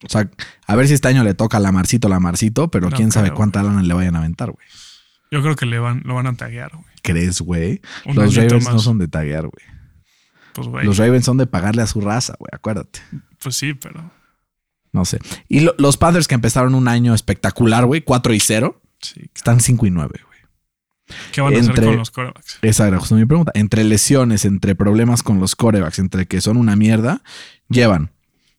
[0.06, 0.30] O sea,
[0.66, 3.14] a ver si este año le toca a la Marcito, la Marcito, pero No quién
[3.14, 4.68] sabe cuánta lana le vayan a aventar, güey.
[5.32, 6.86] Yo creo que le van, lo van a taguear, güey.
[7.02, 7.82] ¿Crees, güey?
[8.06, 8.84] Los Ravens no más.
[8.84, 9.66] son de taguear, güey.
[10.54, 10.86] Pues, güey.
[10.86, 13.00] Los Ravens son de pagarle a su raza, güey, acuérdate.
[13.42, 14.12] Pues sí, pero.
[14.94, 15.20] No sé.
[15.48, 19.30] Y lo- los Panthers que empezaron un año espectacular, güey, 4 y 0, Sí.
[19.36, 20.38] están 5 y 9, güey.
[21.32, 22.60] ¿Qué van a hacer con los quarterbacks?
[22.62, 23.52] Esa era justo mi pregunta.
[23.56, 27.22] Entre lesiones, entre problemas con los corebacks, entre que son una mierda,
[27.70, 28.12] llevan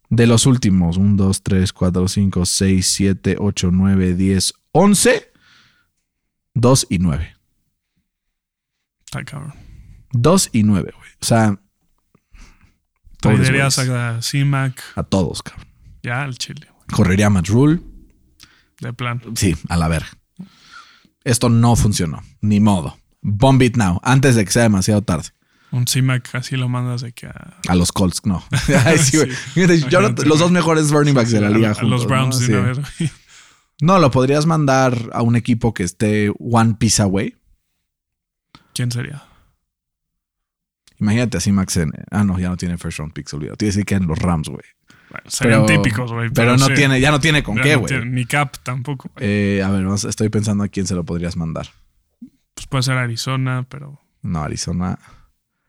[0.09, 5.28] de los últimos 1, 2, 3, 4, 5, 6, 7, 8, 9, 10, 11,
[6.61, 7.37] 2 y 9.
[9.07, 9.55] Está cabrón.
[10.13, 11.11] 2 y 9, güey.
[11.21, 11.59] O sea,
[13.23, 13.79] güeyes.
[13.79, 15.67] a C-Mac a todos, cabrón.
[16.03, 16.87] ya al Chile, güey.
[16.93, 17.81] Correría Matt Rule.
[18.81, 19.21] De plan.
[19.37, 20.09] Sí, a la verga.
[21.25, 22.23] Esto no funcionó.
[22.41, 22.99] Ni modo.
[23.23, 25.29] Bomb it now, antes de que sea demasiado tarde.
[25.71, 27.59] Un C-Mac así lo mandas de que a.
[27.69, 28.43] A los Colts, no.
[28.85, 29.19] Ay, sí.
[29.55, 29.85] Sí.
[29.91, 31.91] Yo los dos mejores running backs de la a- liga a, juntos.
[31.91, 32.41] los Browns ¿no?
[32.41, 32.53] de Sí.
[32.53, 33.11] una vez, güey.
[33.81, 37.37] No, lo podrías mandar a un equipo que esté one piece away.
[38.75, 39.23] ¿Quién sería?
[40.99, 41.77] Imagínate así, Max.
[41.77, 43.57] En, ah, no, ya no tiene first round picks, olvidado.
[43.57, 44.63] Tiene que decir que en los Rams, güey.
[45.11, 46.29] Bueno, serían Pero- típicos, güey.
[46.31, 46.75] Pero, no sí.
[46.75, 48.05] tiene, ya no tiene con Ya qué, güey.
[48.05, 49.11] Ni cap tampoco.
[49.17, 51.69] Eh, a ver, estoy pensando a quién se lo podrías mandar.
[52.55, 54.01] Pues puede ser Arizona, pero.
[54.23, 54.99] No, Arizona.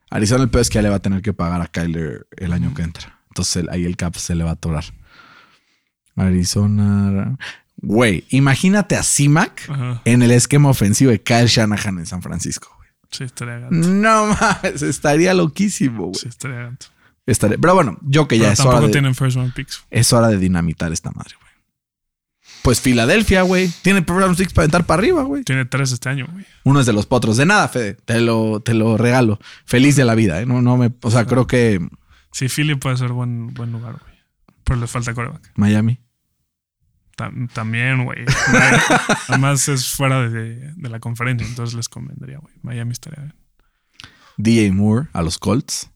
[0.10, 2.52] Arizona el peor es que ya le va a tener que pagar a Kyler el
[2.52, 3.20] año que entra.
[3.30, 4.86] Entonces el- ahí el cap se le va a atorar.
[6.16, 7.38] Arizona.
[7.82, 9.70] Güey, imagínate a C-Mac
[10.06, 12.70] en el esquema ofensivo de Kyle Shanahan en San Francisco.
[12.78, 12.90] güey.
[13.12, 13.74] Sí, estaría gato.
[13.74, 16.16] No mames, estaría loquísimo, güey.
[16.16, 16.88] Sí, estaría gato.
[17.26, 19.84] Estaría- Pero bueno, yo que ya Pero es hora, tampoco de, tienen first round picks.
[19.92, 21.50] es hora de dinamitar esta madre, güey.
[22.64, 23.72] Pues Filadelfia, güey.
[23.84, 25.44] Tiene Program Six para aventar para arriba, güey.
[25.44, 26.46] Tiene tres este año, güey.
[26.66, 27.38] Uno es de los potros.
[27.38, 27.94] De nada, Fede.
[27.94, 29.40] Te lo, te lo regalo.
[29.66, 30.46] Feliz de la vida, ¿eh?
[30.46, 30.92] No, no me.
[31.02, 31.80] O sea, creo que
[32.34, 34.14] Sí, Philly puede ser buen, buen lugar, güey.
[34.66, 35.52] Pero le falta coreback.
[35.56, 36.00] Miami.
[37.20, 38.24] Tam- también, güey.
[39.28, 42.54] Además es fuera de, de la conferencia, entonces les convendría, güey.
[42.62, 43.36] Miami estaría bien.
[44.38, 45.90] DJ Moore a los Colts.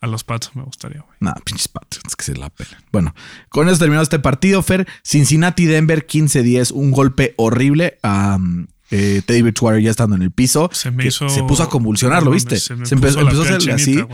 [0.00, 1.16] A los Pats me gustaría, güey.
[1.20, 2.82] Nah, pinches Patriots que se la pelan.
[2.90, 3.14] Bueno,
[3.50, 4.88] con eso terminó este partido, Fer.
[5.04, 6.72] Cincinnati-Denver 15-10.
[6.72, 10.68] Un golpe horrible um, eh, Teddy Bridgewater ya estando en el piso.
[10.72, 11.28] Se me que hizo.
[11.28, 12.58] Se puso a convulsionar, ¿lo No viste?
[12.58, 14.04] Se, empezó, empezó a hacerle así.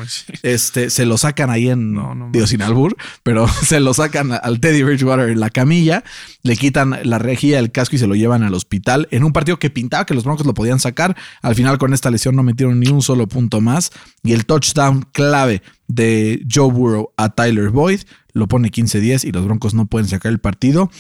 [0.43, 4.33] Este, se lo sacan ahí en, No, no digo sin albur, pero se lo sacan
[4.33, 6.05] al Teddy Bridgewater en la camilla,
[6.43, 9.59] le quitan la rejilla del casco y se lo llevan al hospital en un partido
[9.59, 11.17] que pintaba que los Broncos lo podían sacar.
[11.43, 13.91] Al final con esta lesión no metieron ni un solo punto más
[14.23, 18.01] y el touchdown clave de Joe Burrow a Tyler Boyd
[18.33, 20.91] lo pone 15-10 y los Broncos no pueden sacar el partido.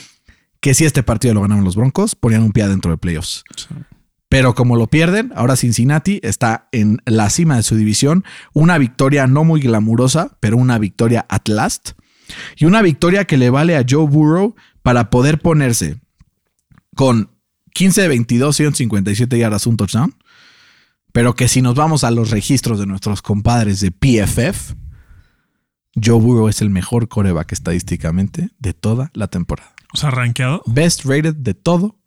[0.60, 3.44] Que si este partido lo ganaban los Broncos, ponían un pie adentro de playoffs.
[3.56, 3.74] Sí.
[4.28, 8.24] Pero como lo pierden, ahora Cincinnati está en la cima de su división.
[8.52, 11.92] Una victoria no muy glamurosa, pero una victoria at last.
[12.56, 15.98] Y una victoria que le vale a Joe Burrow para poder ponerse
[16.94, 17.30] con
[17.72, 20.14] 15 de 22, 157 yardas, un touchdown.
[21.12, 24.74] Pero que si nos vamos a los registros de nuestros compadres de PFF,
[25.94, 29.74] Joe Burrow es el mejor coreback estadísticamente de toda la temporada.
[29.92, 30.62] O sea, rankeado.
[30.66, 31.98] Best rated de todo,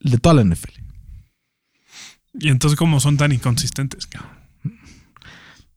[0.00, 0.70] de toda la NFL.
[2.38, 4.36] Y entonces, ¿cómo son tan inconsistentes, cabrón?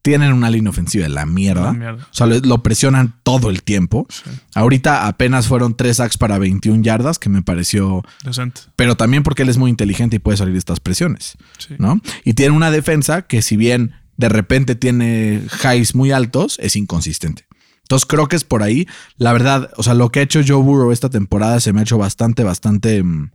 [0.02, 1.66] Tienen una línea ofensiva de la mierda.
[1.66, 2.04] La mierda.
[2.04, 4.08] O sea, lo, lo presionan todo el tiempo.
[4.10, 4.30] Sí.
[4.56, 8.04] Ahorita apenas fueron tres sacks para 21 yardas, que me pareció.
[8.24, 8.62] Decente.
[8.78, 11.76] Pero también porque él es muy inteligente y puede salir de estas presiones, Sí.
[11.80, 12.00] ¿no?
[12.24, 17.46] Y tiene una defensa que, si bien de repente tiene highs muy altos, es inconsistente.
[17.90, 18.88] Entonces creo que es por ahí.
[19.18, 21.84] La verdad, o sea, lo que ha hecho Joe Burrow esta temporada se me ha
[21.84, 23.32] hecho bastante, bastante, mm,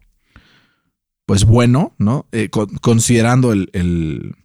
[1.26, 2.26] pues bueno, ¿no?
[2.30, 4.36] Eh, con- considerando el, el-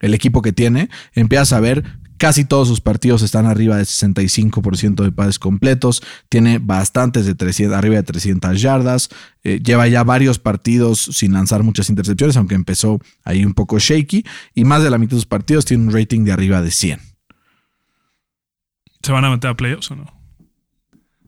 [0.00, 1.84] el equipo que tiene, empiezas a ver
[2.16, 7.76] casi todos sus partidos están arriba de 65% de pases completos, tiene bastantes de 300,
[7.76, 9.10] arriba de 300 yardas,
[9.42, 14.24] eh, lleva ya varios partidos sin lanzar muchas intercepciones, aunque empezó ahí un poco shaky,
[14.54, 17.13] y más de la mitad de sus partidos tiene un rating de arriba de 100.
[19.04, 20.12] ¿Se van a meter a playoffs o no?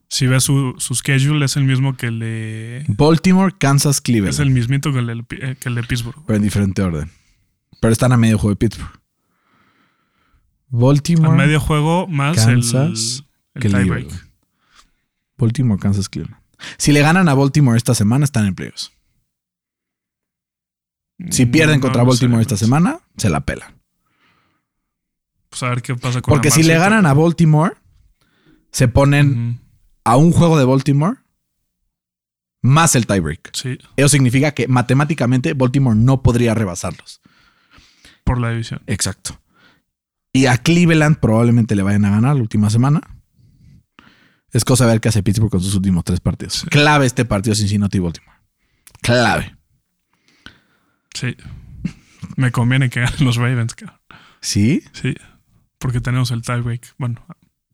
[0.08, 2.84] Si ves su, su schedule, es el mismo que el de.
[2.88, 6.22] Baltimore, Kansas, Es Cleveland, el mismito que el, de- eh, que el de Pittsburgh.
[6.26, 7.10] pero en diferente orden.
[7.80, 9.00] Pero están a medio juego de Pittsburgh.
[10.68, 14.26] Baltimore, A medio juego más Kansas, el, el tiebreak.
[15.38, 16.40] Baltimore, Kansas, Cleveland.
[16.78, 18.92] Si le ganan a Baltimore esta semana, están en playoffs.
[21.30, 23.75] Si Mm, pierden no contra Baltimore esta semana, se la pelan.
[25.58, 27.72] Pues a ver qué pasa con Porque la si le ganan a Baltimore,
[28.72, 29.58] se ponen
[30.04, 31.16] a un juego de Baltimore
[32.60, 33.50] más el tiebreak.
[33.54, 37.22] Sí, Eso significa que matemáticamente Baltimore no podría rebasarlos.
[38.24, 38.82] por la división.
[38.86, 39.40] Exacto.
[40.32, 43.00] Y a Cleveland probablemente le vayan a ganar la última semana.
[44.52, 46.66] Es cosa de ver qué hace Pittsburgh con sus últimos tres partidos.
[46.68, 48.36] Clave este partido Cincinnati y Baltimore.
[49.00, 49.56] Clave.
[51.14, 51.34] Sí.
[52.36, 53.98] Me conviene que ganen los Ravens, cabrón.
[54.42, 54.82] ¿Sí?
[54.92, 55.14] Sí.
[55.86, 57.24] Porque tenemos el tiebreak, bueno,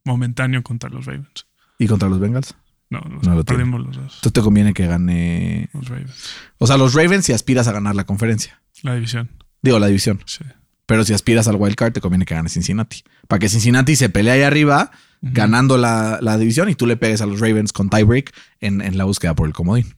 [0.04, 1.46] momentáneo contra los Ravens.
[1.78, 2.54] ¿Y contra los Bengals?
[2.90, 3.58] No, los- No lo tiene.
[3.64, 4.04] perdimos los dos.
[4.16, 5.70] Entonces te conviene que gane.
[5.72, 6.34] Los Ravens.
[6.58, 8.60] O sea, los Ravens si aspiras a ganar la conferencia.
[8.82, 9.30] La división.
[9.62, 10.20] Digo, la división.
[10.26, 10.44] Sí.
[10.84, 13.02] Pero si aspiras al wild card, te conviene que gane Cincinnati.
[13.28, 14.90] Para que Cincinnati se pelee ahí arriba,
[15.22, 18.98] ganando la, la división, y tú le pegues a los Ravens con tiebreak en, en
[18.98, 19.94] la búsqueda por el comodín.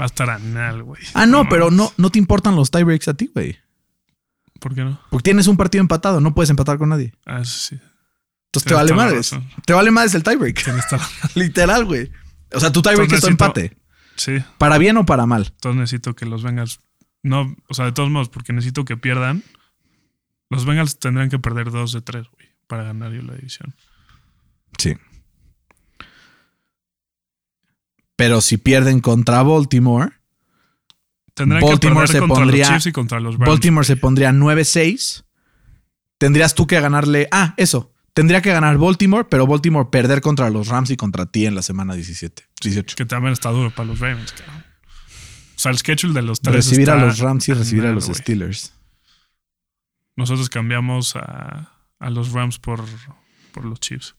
[0.00, 1.02] Va a estar anal, güey.
[1.12, 1.76] Ah, no, pero mames.
[1.76, 3.58] no, no te importan los tiebreaks a ti, güey.
[4.60, 5.00] ¿Por qué no?
[5.10, 7.12] Porque tienes un partido empatado, no puedes empatar con nadie.
[7.26, 7.80] Ah, eso sí.
[8.46, 9.34] Entonces te vale madres.
[9.64, 10.64] Te vale madres el tiebreak.
[11.34, 12.10] Literal, güey.
[12.52, 13.76] O sea, tu tiebreak es tu empate.
[14.16, 14.38] Sí.
[14.58, 15.46] Para bien o para mal.
[15.52, 16.80] Entonces necesito que los Bengals.
[17.22, 19.42] No, o sea, de todos modos, porque necesito que pierdan.
[20.50, 23.74] Los Bengals tendrán que perder dos de tres, güey, para ganar yo la división.
[24.78, 24.96] Sí.
[28.16, 30.10] Pero si pierden contra Baltimore,
[31.34, 33.48] Tendrán Baltimore que se contra pondría- los Chiefs y contra los Browns.
[33.50, 35.24] Baltimore se pondría 9-6.
[36.18, 37.28] Tendrías tú que ganarle.
[37.30, 37.92] Ah, eso.
[38.12, 41.62] Tendría que ganar Baltimore, pero Baltimore perder contra los Rams y contra ti en la
[41.62, 42.96] semana 17, 18.
[42.96, 44.64] Que también está duro para los Ravens, cabrón.
[45.56, 46.56] O sea, el schedule de los tres.
[46.56, 48.06] Recibir a los Rams y recibir a los.
[48.06, 48.72] Steelers.
[50.16, 52.84] Nosotros cambiamos a, a los Rams por,
[53.52, 54.16] por los Chiefs.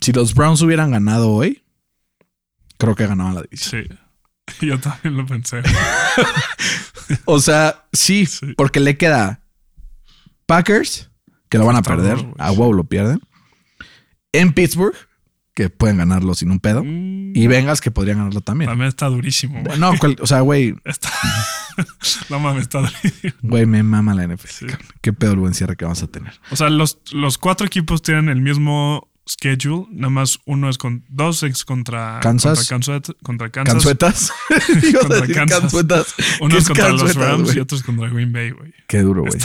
[0.00, 1.62] Si los Browns hubieran ganado hoy,
[2.78, 3.84] creo que ganaban la división.
[3.88, 3.94] Sí.
[4.60, 5.62] Yo también lo pensé.
[7.24, 8.54] O sea, sí, Sí.
[8.56, 9.42] porque le queda
[10.46, 11.10] Packers,
[11.48, 12.18] que lo van a perder.
[12.38, 13.20] A huevo lo pierden.
[14.32, 14.94] En Pittsburgh,
[15.54, 16.82] que pueden ganarlo sin un pedo.
[16.82, 18.70] Mm, Y Bengals, que podrían ganarlo también.
[18.70, 19.78] también está durísimo, güey.
[19.78, 21.10] No, cual- o sea, güey, Está...
[22.30, 23.32] no mames, está durísimo.
[23.42, 24.22] güey, me mama la.
[24.46, 24.66] Sí.
[24.66, 24.86] cabrón.
[25.02, 26.32] Qué pedo el buen cierre que vamos a tener.
[26.50, 29.86] O sea, los, los cuatro equipos tienen el mismo schedule.
[29.90, 32.68] Nada más uno es con dos es contra Kansas.
[32.68, 33.16] Contra Kansas.
[33.22, 33.74] Contra Kansas.
[33.74, 34.32] ¿Cansuetas?
[35.00, 35.60] Contra decir Kansas.
[35.60, 36.14] cansuetas.
[36.40, 38.72] Uno ¿Qué es contra los Rams y otro es contra Green Bay, güey.
[38.88, 39.40] Qué duro, güey.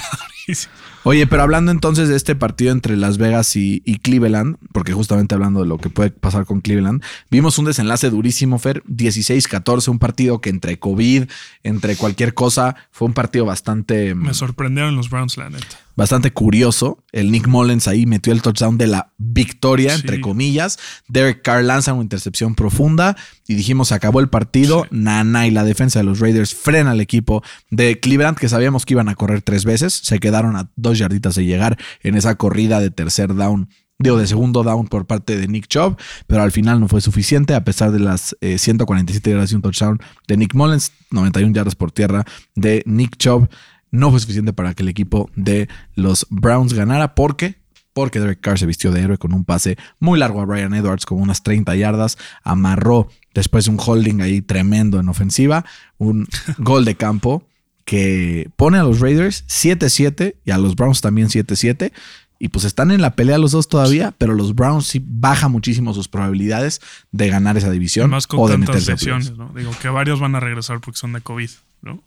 [1.03, 5.35] Oye, pero hablando entonces de este partido entre Las Vegas y, y Cleveland, porque justamente
[5.35, 9.99] hablando de lo que puede pasar con Cleveland, vimos un desenlace durísimo, Fer, 16-14, un
[9.99, 11.29] partido que entre COVID,
[11.63, 15.86] entre cualquier cosa, fue un partido bastante, Me sorprendieron los Browns, la neta.
[15.97, 17.03] Bastante curioso.
[17.11, 20.01] El Nick Mullens ahí metió el touchdown de la victoria, Sí.
[20.01, 20.77] entre comillas.
[21.09, 23.17] Derek Carr lanza una intercepción profunda
[23.47, 24.83] y dijimos, acabó el partido.
[24.83, 24.89] Sí.
[24.91, 28.93] Nana y la defensa de los Raiders frena al equipo de Cleveland, que sabíamos que
[28.93, 29.93] iban a correr tres veces.
[29.93, 33.67] Se quedaron a dos yarditas de llegar en esa corrida de tercer down.
[33.99, 37.55] Digo, de segundo down por parte de Nick Chubb, pero al final no fue suficiente
[37.55, 41.73] a pesar de las eh, 147 yardas y un touchdown de Nick Mullens, 91 yardas
[41.73, 42.23] por tierra
[42.53, 43.49] de Nick Chubb
[43.91, 47.15] no fue suficiente para que el equipo de los Browns ganara.
[47.15, 47.55] ¿Por qué?
[47.93, 51.05] Porque Derek Carr se vistió de héroe con un pase muy largo a Brian Edwards,
[51.05, 52.17] como unas 30 yardas.
[52.43, 55.65] Amarró después de un holding ahí tremendo en ofensiva.
[55.97, 56.27] Un
[56.57, 57.43] gol de campo
[57.85, 61.91] que pone a los Raiders 7-7 y a los Browns también 7-7.
[62.39, 65.93] Y pues están en la pelea los dos todavía, pero los Browns sí baja muchísimo
[65.93, 66.81] sus probabilidades
[67.11, 69.51] de ganar esa división Más con o de tantas lesiones, ¿no?
[69.55, 71.49] Digo que varios van a regresar porque son de COVID,
[71.81, 72.03] ¿no?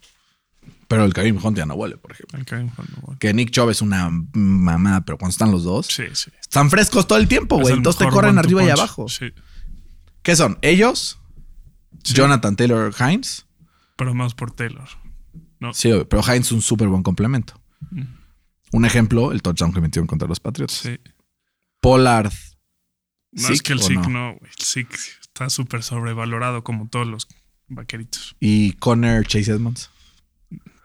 [0.90, 2.36] Pero el Karim Hunt ya no vuelve, por ejemplo.
[2.36, 3.18] El Karim Hunt no vuelve.
[3.20, 6.32] Que Nick Chubb es una mamada, pero cuando están los dos, Sí, sí.
[6.40, 7.74] están frescos todo el tiempo, güey.
[7.74, 9.08] Entonces te corren arriba y abajo.
[9.08, 9.26] Sí.
[10.24, 10.58] ¿Qué son?
[10.62, 11.20] Ellos.
[12.02, 13.46] Jonathan Taylor Hines.
[13.94, 14.88] Pero más por Taylor.
[15.74, 17.54] Sí, pero Hines es un súper buen complemento.
[17.92, 18.02] Mm.
[18.72, 20.74] Un ejemplo, el touchdown que metieron contra los Patriots.
[20.74, 20.98] Sí.
[21.80, 22.32] Pollard.
[23.30, 24.08] No ¿Zeke es que el Zeke no?
[24.08, 24.50] no, güey.
[24.58, 27.28] El Zeke está súper sobrevalorado como todos los
[27.68, 28.34] vaqueritos.
[28.40, 29.88] Y Connor Chase Edmonds.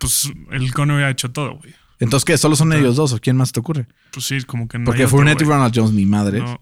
[0.05, 1.73] Pues el Conway ha hecho todo, güey.
[1.99, 2.37] Entonces, ¿qué?
[2.37, 3.87] ¿Solo son ellos dos o quién más te ocurre?
[4.11, 4.85] Pues sí, como que no.
[4.85, 5.45] Porque hay otro, Fournette y.
[5.45, 6.39] Ronald Jones, ni madre.
[6.39, 6.59] No,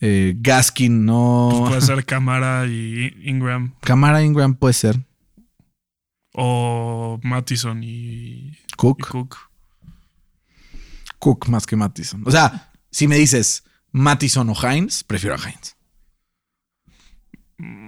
[0.00, 1.64] Eh, Gaskin, pues no.
[1.68, 3.74] puede ser Camara y Ingram.
[3.80, 5.00] Camara Ingram puede ser.
[6.32, 9.06] O Mattison y, y Cook.
[9.08, 9.36] Cook.
[11.20, 12.22] Cook más que Mattison.
[12.26, 15.76] O sea, si me dices Mattison o Hines, prefiero a Hines.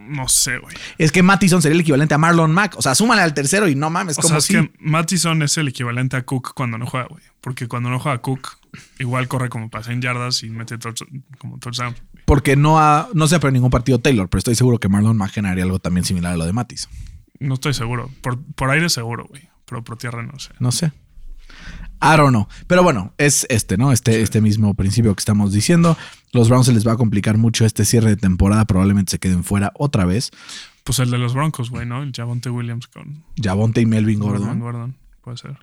[0.09, 0.75] No sé, güey.
[0.99, 2.77] Es que Mattison sería el equivalente a Marlon Mack.
[2.79, 4.53] O sea, súmale al tercero y no mames, O como sea, es si.
[4.55, 7.23] que Mattison es el equivalente a Cook cuando no juega, güey.
[7.41, 8.59] Porque cuando no juega Cook,
[8.99, 11.07] igual corre como para 100 yardas y mete touch-
[11.39, 11.95] como touchdown.
[12.25, 15.17] Porque no, ha, no se ha perdido ningún partido Taylor, pero estoy seguro que Marlon
[15.17, 16.91] Mack generaría algo también similar a lo de Mattison.
[17.39, 18.11] No estoy seguro.
[18.23, 19.49] Por, por aire seguro, güey.
[19.67, 20.51] Pero por tierra no sé.
[20.61, 20.93] No sé.
[22.03, 22.47] I don't know.
[22.67, 23.91] Pero bueno, es este, ¿no?
[23.91, 25.97] Este, este mismo principio que estamos diciendo.
[26.33, 28.65] Los Browns se les va a complicar mucho este cierre de temporada.
[28.65, 30.31] Probablemente se queden fuera otra vez.
[30.85, 32.03] Pues el de los Broncos, güey, ¿no?
[32.03, 34.61] El Javonte Williams con Javonte y Melvin Gordon.
[34.61, 34.61] Gordon.
[34.61, 34.97] Gordon.
[35.23, 35.59] Puede ser.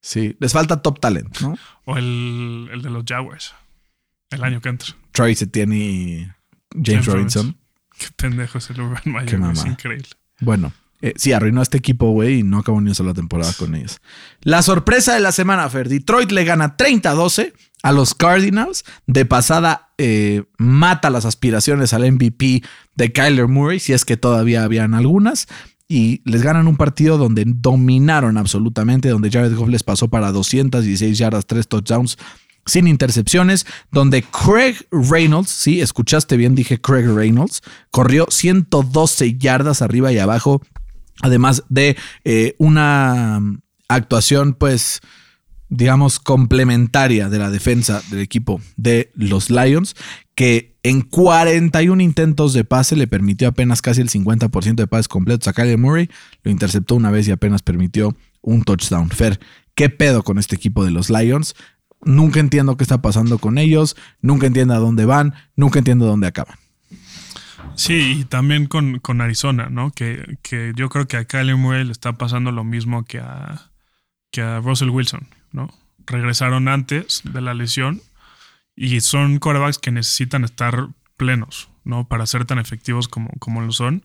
[0.00, 0.36] Sí.
[0.40, 1.56] Les falta top talent, ¿no?
[1.84, 3.54] O el, el de los Jaguars.
[4.30, 4.94] El año que entra.
[5.12, 6.28] Troy Etienne y
[6.72, 7.56] James, James Robinson.
[7.98, 9.26] Qué pendejo es el Urban Meyer.
[9.26, 10.08] Qué güey, Es increíble.
[10.40, 10.72] Bueno,
[11.02, 13.74] eh, sí, arruinó a este equipo, güey, y no acabó ni una sola temporada con
[13.74, 14.00] ellos.
[14.40, 15.88] La sorpresa de la semana, Fer.
[15.88, 17.52] Detroit le gana 30-12
[17.82, 18.84] a los Cardinals.
[19.06, 22.62] De pasada, eh, mata las aspiraciones al MVP
[22.96, 25.46] de Kyler Murray, si es que todavía habían algunas.
[25.88, 31.18] Y les ganan un partido donde dominaron absolutamente, donde Jared Goff les pasó para 216
[31.18, 32.16] yardas, 3 touchdowns
[32.66, 40.12] sin intercepciones, donde Craig Reynolds, sí, escuchaste bien, dije Craig Reynolds, corrió 112 yardas arriba
[40.12, 40.62] y abajo,
[41.20, 43.40] además de eh, una
[43.88, 45.00] actuación, pues,
[45.70, 49.94] digamos, complementaria de la defensa del equipo de los Lions,
[50.34, 55.46] que en 41 intentos de pase le permitió apenas casi el 50% de pases completos
[55.48, 56.10] a Kyler Murray,
[56.42, 59.10] lo interceptó una vez y apenas permitió un touchdown.
[59.10, 59.38] Fer,
[59.74, 61.54] ¿qué pedo con este equipo de los Lions?
[62.02, 66.26] Nunca entiendo qué está pasando con ellos, nunca entiendo a dónde van, nunca entiendo dónde
[66.26, 66.56] acaban.
[67.76, 69.92] Sí, y también con, con Arizona, ¿no?
[69.92, 73.70] Que, que yo creo que a Kyler Murray le está pasando lo mismo que a,
[74.30, 75.68] que a Russell Wilson, ¿no?
[76.06, 78.00] Regresaron antes de la lesión
[78.76, 82.08] y son corebacks que necesitan estar plenos, ¿no?
[82.08, 84.04] Para ser tan efectivos como, como lo son.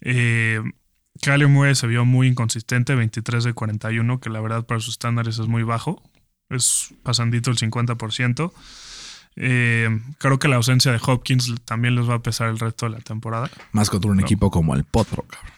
[0.00, 0.60] Eh,
[1.22, 5.38] Kyler Murray se vio muy inconsistente, 23 de 41, que la verdad para sus estándares
[5.38, 6.02] es muy bajo.
[6.48, 8.52] Es pasandito el 50%.
[9.36, 12.92] Eh, creo que la ausencia de Hopkins también les va a pesar el resto de
[12.92, 13.48] la temporada.
[13.72, 14.22] Más contra un No.
[14.24, 15.52] equipo como el Potro, cabrón.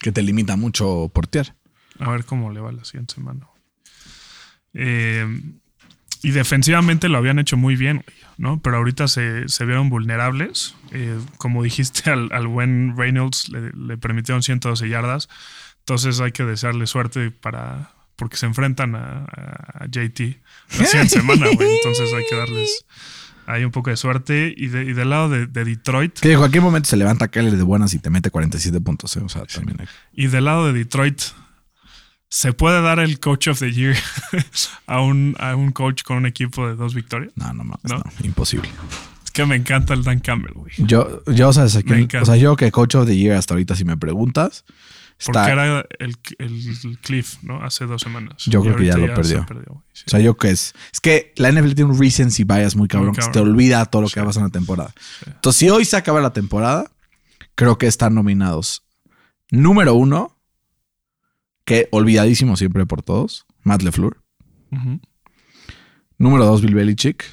[0.00, 1.54] Que te limita mucho portear.
[2.00, 3.46] A ver cómo le va la siguiente semana.
[4.74, 5.26] Eh,
[6.22, 8.04] y defensivamente lo habían hecho muy bien,
[8.38, 8.60] ¿no?
[8.62, 10.74] Pero ahorita se, se vieron vulnerables.
[10.92, 15.28] Eh, como dijiste, al, al buen Reynolds le, le permitieron 112 yardas.
[15.80, 17.90] Entonces hay que desearle suerte para.
[18.14, 19.26] Porque se enfrentan a,
[19.90, 20.38] JT
[20.78, 21.76] la siguiente semana, güey.
[21.76, 22.84] Entonces hay que darles
[23.46, 24.54] ahí un poco de suerte.
[24.56, 27.56] Y, de- y del lado de, de Detroit, Que en cualquier momento se levanta Kyler
[27.56, 29.16] de buenas y te mete 47 puntos.
[29.16, 29.22] ¿eh?
[29.24, 31.20] O sea, también hay- Y del lado de Detroit,
[32.34, 33.94] ¿se puede dar el coach of the year
[34.86, 37.30] a un, a un coach con un equipo de dos victorias?
[37.36, 37.78] No, no ¿No?
[37.84, 38.02] no.
[38.24, 38.70] Imposible.
[39.22, 40.72] Es que me encanta el Dan Campbell, güey.
[40.78, 41.98] Yo, yo, ¿sabes a Me quién?
[42.00, 42.22] encanta.
[42.22, 44.64] O sea, yo que Coach of the Year hasta ahorita, si me preguntas,
[45.26, 45.52] Porque está.
[45.52, 47.62] era el, el Cliff, ¿no?
[47.62, 48.44] Hace dos semanas.
[48.46, 49.46] Yo Y creo que ya lo perdió.
[49.92, 50.04] Sí.
[50.06, 50.74] O sea, yo que es.
[50.90, 53.52] Es que la NFL tiene un recency bias muy cabrón, Muy que se te cabrón.
[53.52, 54.20] olvida todo lo que Sí.
[54.20, 54.94] va a pasar en la temporada.
[54.96, 55.24] Sí.
[55.28, 56.90] Entonces, si hoy se acaba la temporada,
[57.54, 58.82] creo que están nominados.
[59.50, 60.31] Número uno,
[61.64, 64.22] que olvidadísimo siempre por todos, Matt LeFleur.
[66.18, 67.24] Número dos, Bill Belichick.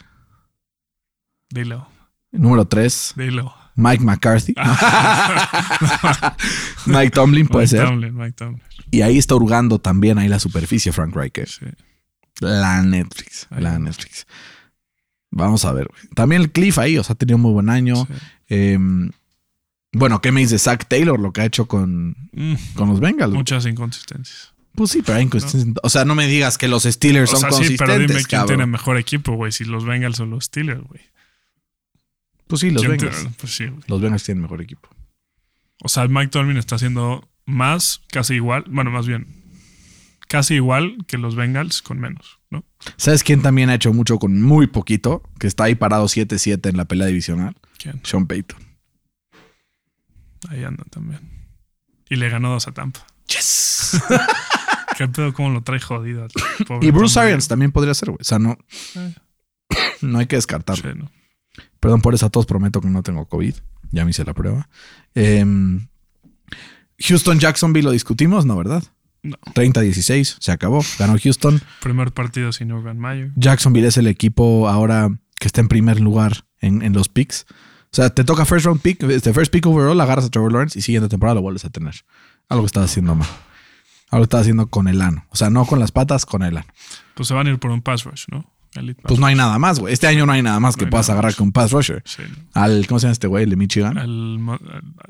[1.50, 1.88] Dilo,
[2.32, 3.54] Número tres, dilo.
[3.76, 4.54] Mike McCarthy.
[6.86, 7.88] Mike Tomlin puede Mike ser.
[7.88, 8.62] Tomlin, Mike Tomlin.
[8.92, 11.48] Y ahí está hurgando también ahí la superficie, Frank Riker.
[11.48, 11.66] Sí.
[12.42, 13.48] La Netflix.
[13.50, 13.80] Ahí La.
[13.80, 14.28] Netflix.
[15.32, 15.90] Vamos a ver.
[16.14, 17.96] También el Cliff ahí, o sea, ha tenido muy buen año.
[17.96, 18.14] Sí.
[18.50, 18.78] Eh,
[19.92, 21.20] bueno, ¿qué me dice Zach Taylor?
[21.20, 23.34] Lo que ha hecho con, Mm, con los Bengals.
[23.34, 24.54] muchas inconsistencias.
[24.76, 25.74] Pues sí, pero hay inconsistencia.
[25.84, 28.28] O sea, no me digas que los Steelers O son sea, sí, pero dime consistentes,
[28.28, 29.52] quién tiene mejor equipo, güey.
[29.52, 31.02] Si los Bengals o los Steelers, güey.
[32.48, 33.16] Pues sí, los ¿Quién Bengals.
[33.18, 33.66] tiene- Pues sí.
[33.88, 34.90] Los Bengals tienen mejor equipo.
[35.84, 39.28] O sea, Mike Tomlin está haciendo más, casi igual, bueno, más bien,
[40.28, 42.64] casi igual que los Bengals con menos, ¿no?
[42.98, 45.24] ¿Sabes quién también ha hecho mucho con muy poquito?
[45.40, 47.56] Que está ahí parado 7-7 en la pelea divisional.
[47.78, 48.00] ¿Quién?
[48.04, 48.60] Sean Payton.
[50.48, 51.20] Ahí anda también.
[52.10, 53.06] Y le ganó dos a Tampa.
[53.28, 54.02] Yes.
[54.98, 55.34] ¿Qué pedo?
[55.34, 56.28] ¿Cómo lo trae jodido?
[56.68, 57.20] Pobre y Bruce.
[57.20, 58.20] Arians también podría ser, güey.
[58.22, 58.58] O sea, no,
[58.96, 59.14] Eh,
[60.02, 60.92] no hay que descartarlo.
[60.92, 61.12] sí, ¿no?
[61.80, 63.54] Perdón por eso, a todos prometo que no tengo COVID.
[63.92, 64.70] Ya me hice la prueba.
[65.16, 65.88] Em,
[67.00, 68.56] Houston Jacksonville lo discutimos, ¿no?
[68.58, 68.84] ¿Verdad?
[69.24, 69.38] No.
[69.54, 70.82] 30-16, se acabó.
[70.98, 71.62] Ganó Houston.
[71.82, 73.32] Primer partido sin Urban Meyer.
[73.36, 75.10] Jacksonville es el equipo ahora
[75.40, 77.46] que está en primer lugar en, en los picks.
[77.92, 80.78] O sea, te toca first round pick, este first pick overall, agarras a Trevor Lawrence
[80.78, 81.96] y siguiente temporada lo vuelves a tener.
[82.48, 83.28] Algo que estás haciendo mal.
[84.12, 85.26] Algo que estás haciendo con el ano.
[85.30, 86.68] O sea, no con las patas, con el ano.
[87.16, 88.46] Pues se van a ir por un pass rush, ¿no?
[88.76, 89.92] Elite Pues no hay nada más, güey.
[89.94, 92.04] Este año no hay nada más que No puedas agarrar con un pass rusher.
[92.06, 92.16] rush.
[92.18, 92.24] Sí.
[92.54, 93.44] Al, ¿cómo se llama este güey?
[93.46, 93.98] El de Michigan.
[93.98, 94.40] El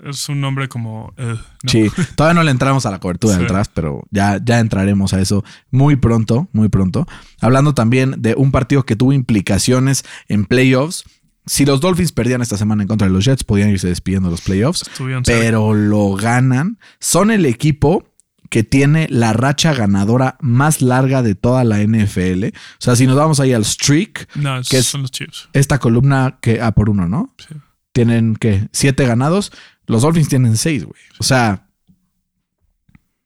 [0.06, 1.14] es un nombre como.
[1.18, 1.70] eh, no.
[1.70, 3.54] Sí, todavía no le entramos a la cobertura del Sí.
[3.54, 7.06] draft, pero ya, ya entraremos a eso muy pronto, muy pronto.
[7.42, 11.04] Hablando también de un partido que tuvo implicaciones en playoffs.
[11.50, 14.34] Si los Dolphins perdían esta semana en contra de los Jets, podían irse despidiendo de
[14.34, 15.40] los playoffs, Estuvieron cerca.
[15.42, 16.78] pero lo ganan.
[17.00, 18.08] Son el equipo
[18.52, 22.46] que tiene la racha ganadora más larga de toda la NFL.
[22.48, 25.50] O sea, si nos vamos ahí al streak, No, que es- son los Chiefs.
[25.54, 27.34] esta columna que a por uno, ¿no?
[27.38, 27.56] Sí.
[27.92, 29.52] tienen que siete ganados.
[29.88, 31.02] Los Dolphins tienen seis, güey.
[31.20, 31.68] O sea,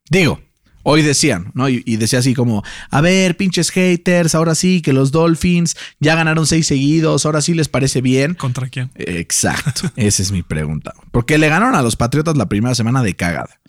[0.09, 0.39] digo,
[0.83, 1.69] hoy decían, ¿no?
[1.69, 6.15] Y, y decía así como, a ver, pinches haters, ahora sí que los Dolphins ya
[6.15, 8.35] ganaron seis seguidos, ahora sí les parece bien.
[8.35, 8.91] ¿Contra quién?
[8.95, 10.93] Exacto, esa es mi pregunta.
[11.11, 13.59] Porque le ganaron a los Patriotas la primera semana de cagada.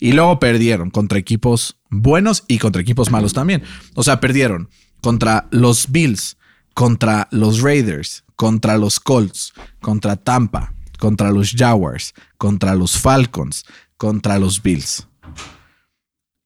[0.00, 3.62] Y luego perdieron contra equipos buenos y contra equipos malos también.
[3.94, 4.68] O sea, perdieron
[5.00, 6.36] contra los Bills,
[6.74, 13.64] contra los Raiders, contra los Colts, contra Tampa, contra los Jaguars, contra los Falcons,
[13.96, 15.08] contra los Bills.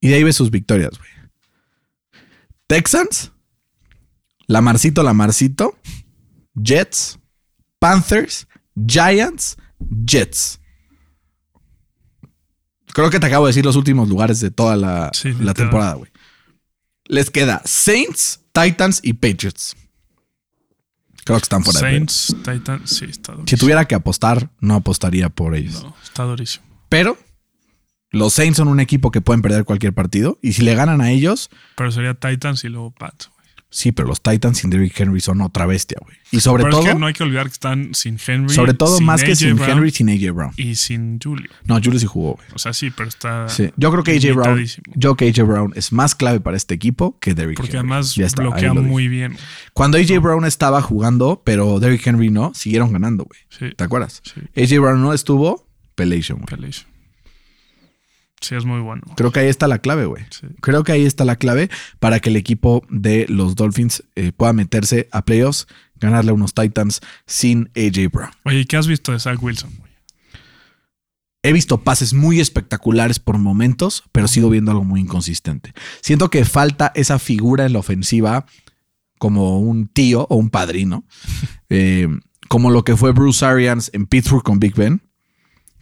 [0.03, 1.11] Y de ahí ves sus victorias, güey.
[2.67, 3.33] Texans,
[4.47, 5.79] Lamarcito, Lamarcito,
[6.55, 7.19] Jets,
[7.79, 8.47] Panthers,
[8.87, 9.57] Giants,
[10.07, 10.59] Jets.
[12.93, 15.55] Creo que te acabo de decir los últimos lugares de toda la, Sí, la literal.
[15.55, 16.11] temporada, güey.
[17.07, 19.77] Les queda Saints, Titans y Patriots.
[21.25, 22.91] Creo que están fuera de Saints, Titans.
[22.91, 23.61] Sí, está Si durísimo.
[23.61, 25.83] tuviera que apostar, no apostaría por ellos.
[25.83, 26.65] No, está durísimo.
[26.89, 27.17] Pero
[28.13, 30.39] los Saints son un equipo que pueden perder cualquier partido.
[30.43, 33.29] Y si le ganan a ellos, Pero sería Titans y luego Pats.
[33.35, 33.43] güey.
[33.71, 36.17] sí, pero los Titans sin Derrick Henry son otra bestia, güey.
[36.31, 38.55] Y sobre Pero todo, es que no hay que olvidar que están sin Henry.
[38.55, 40.53] sobre todo más que sin Brown Henry, sin AJ Brown.
[40.59, 41.51] Y sin Julio.
[41.65, 42.47] No, Julius sí jugó, güey.
[42.55, 43.49] O sea, sí, pero está.
[43.49, 43.71] Sí.
[43.77, 47.19] Yo creo que AJ Brown, yo que AJ Brown es más clave para este equipo
[47.19, 47.79] que Derrick Porque Henry.
[47.91, 49.37] además Ya está, ahí bloquea muy bien.
[49.73, 53.41] Cuando AJ Brown estaba jugando, pero Derrick Henry no, siguieron ganando, güey.
[53.49, 54.21] Sí, ¿Te acuerdas?
[54.23, 54.41] sí.
[54.61, 56.47] AJ Brown no estuvo, Pelation, güey.
[56.47, 56.92] Pelation.
[58.43, 59.03] Sí, es muy bueno.
[59.17, 60.25] Creo que ahí está la clave, güey.
[60.31, 60.49] Sí.
[60.61, 61.71] Creo que ahí está la clave
[62.01, 65.69] para que el equipo de los Dolphins eh, pueda meterse a playoffs,
[66.01, 68.31] ganarle a unos Titans sin AJ Brown.
[68.45, 69.71] Oye, ¿y ¿qué has visto de Zach Wilson?
[71.45, 75.73] He visto pases muy espectaculares por momentos, pero sigo viendo algo muy inconsistente.
[76.01, 78.47] Siento que falta esa figura en la ofensiva
[79.19, 81.05] como un tío o un padrino,
[81.69, 82.09] eh,
[82.49, 85.01] como lo que fue Bruce Arians en Pittsburgh con Big Ben,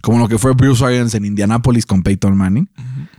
[0.03, 2.69] como lo que fue Bruce Arians en Indianapolis con Peyton Manning,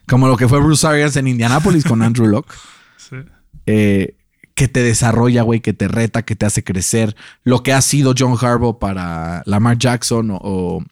[0.08, 2.54] como lo que fue Bruce Arians en Indianapolis con Andrew Locke.
[2.98, 3.18] Sí.
[3.66, 4.16] eh,
[4.54, 7.16] que te desarrolla, güey, que te reta, que te hace crecer.
[7.44, 10.84] Lo que ha sido John Harbaugh para Lamar Jackson o, o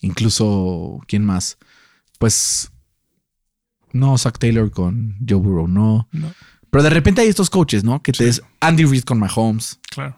[0.00, 1.58] incluso, ¿quién más?
[2.18, 2.70] Pues,
[3.92, 6.08] no, Zach Taylor con Joe Burrow, no.
[6.10, 6.32] No,
[6.70, 8.02] Pero de repente hay estos coaches, ¿no?
[8.02, 9.78] Que te es Andy Reid con Mahomes.
[9.90, 10.16] claro.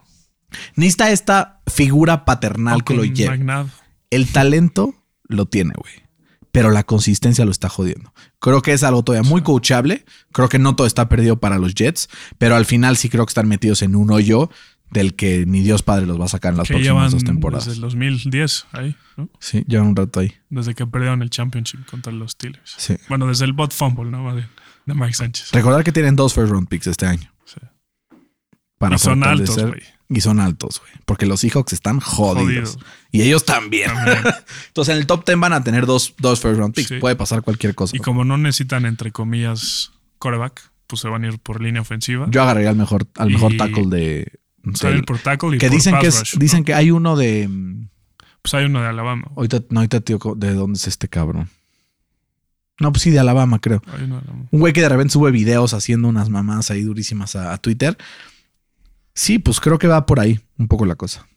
[0.75, 3.45] Necesita esta figura paternal O que lo lleve.
[4.09, 4.95] El talento
[5.33, 5.93] lo tiene, güey.
[6.51, 8.13] Pero la consistencia lo está jodiendo.
[8.39, 10.05] Creo que es algo todavía muy coachable.
[10.33, 12.09] Creo que no todo está perdido para los Jets.
[12.37, 14.49] Pero al final sí creo que están metidos en un hoyo
[14.89, 17.65] del que ni Dios Padre los va a sacar en las Que próximas dos temporadas.
[17.65, 19.29] desde el 2010 ahí, ¿no?
[19.39, 20.33] Sí, llevan un rato ahí.
[20.49, 22.75] Desde que perdieron el championship contra los Steelers.
[22.77, 22.97] Sí.
[23.07, 24.35] Bueno, desde el bot fumble, ¿no?
[24.35, 24.43] De
[24.93, 25.51] Mike Sánchez.
[25.53, 27.31] Recordar que tienen dos first round picks este año.
[27.45, 27.61] Sí.
[28.77, 29.81] Para y son altos, güey.
[30.13, 30.91] Y son altos, güey.
[31.05, 32.77] Porque los Seahawks están jodidos.
[33.11, 33.87] Y ellos también.
[33.93, 34.17] También.
[34.67, 36.89] Entonces en el top 10 van a tener dos, dos first round picks.
[36.89, 36.97] Sí.
[36.99, 37.95] Puede pasar cualquier cosa.
[37.95, 42.27] Y como no necesitan, entre comillas, coreback, pues se van a ir por línea ofensiva.
[42.29, 44.31] Yo agarraría al mejor, al mejor Y- tackle de.
[44.73, 46.39] Se van a ir por tackle y que por dicen pass que es, rush, ¿no?
[46.39, 47.47] dicen que hay uno de.
[47.47, 47.87] mm,
[48.41, 49.27] Pues hay uno de Alabama.
[49.37, 51.49] Ahorita, no, ahorita tío, ¿de dónde es este cabrón?
[52.79, 53.81] No, pues sí, de Alabama, creo.
[53.87, 54.45] Hay uno de Alabama.
[54.51, 57.97] Un güey que de repente sube videos haciendo unas mamás ahí durísimas a, a Twitter.
[59.13, 61.27] Sí, pues creo que va por ahí un poco la cosa.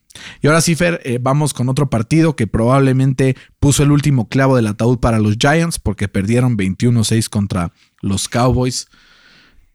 [0.41, 4.57] Y ahora sí, Fer, eh, vamos con otro partido que probablemente puso el último clavo
[4.57, 8.89] del ataúd para los Giants porque perdieron 21-6 contra los Cowboys.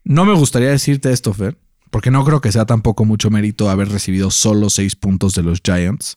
[0.02, 1.58] No me gustaría decirte esto, Fer,
[1.90, 5.60] porque no creo que sea tampoco mucho mérito haber recibido solo 6 puntos de los
[5.62, 6.16] Giants.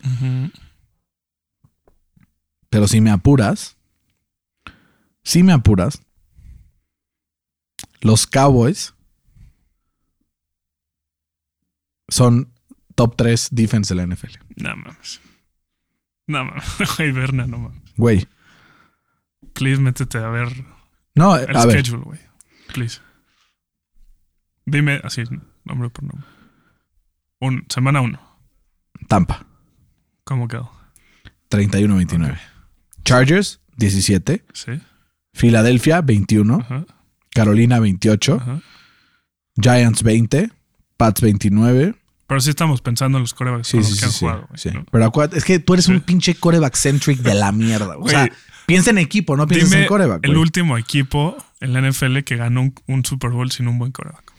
[2.70, 3.76] Pero si me apuras,
[5.24, 6.02] si me apuras,
[8.02, 8.94] los Cowboys
[12.08, 12.52] son
[12.96, 14.38] top 3 defense de la NFL.
[14.58, 15.22] No mames.
[16.28, 16.64] No mames.
[16.98, 17.82] Güey, Berna, no mames.
[17.98, 18.28] Güey.
[19.54, 20.50] Please, métete a ver
[21.16, 21.82] No, el a ver.
[21.84, 22.20] schedule, güey.
[22.74, 23.00] Please.
[24.66, 25.24] Dime así,
[25.66, 26.28] nombre por nombre.
[27.40, 28.20] Un, semana 1.
[29.08, 29.46] Tampa,
[30.24, 30.72] ¿Cómo quedó?
[31.50, 32.40] 31-29.
[33.04, 34.46] Chargers, 17.
[34.54, 34.72] Sí.
[35.34, 36.60] Filadelfia, 21.
[36.62, 36.86] Ajá.
[37.32, 38.36] Carolina, 28.
[38.36, 38.62] Ajá.
[39.62, 40.52] Giants, 20.
[41.04, 41.96] Pats, 29.
[42.28, 44.06] Pero sí estamos pensando en los corebacks Sí, sí, que sí.
[44.06, 44.70] han jugado, sí.
[44.74, 44.86] ¿no?
[44.90, 47.98] Pero acuérdate, es que tú eres un pinche coreback centric de la mierda.
[47.98, 48.30] O sea,
[48.66, 50.26] piensa en equipo, no pienses en coreback.
[50.26, 53.92] el último equipo en la NFL que ganó un, un Super Bowl sin un buen
[53.92, 54.32] coreback.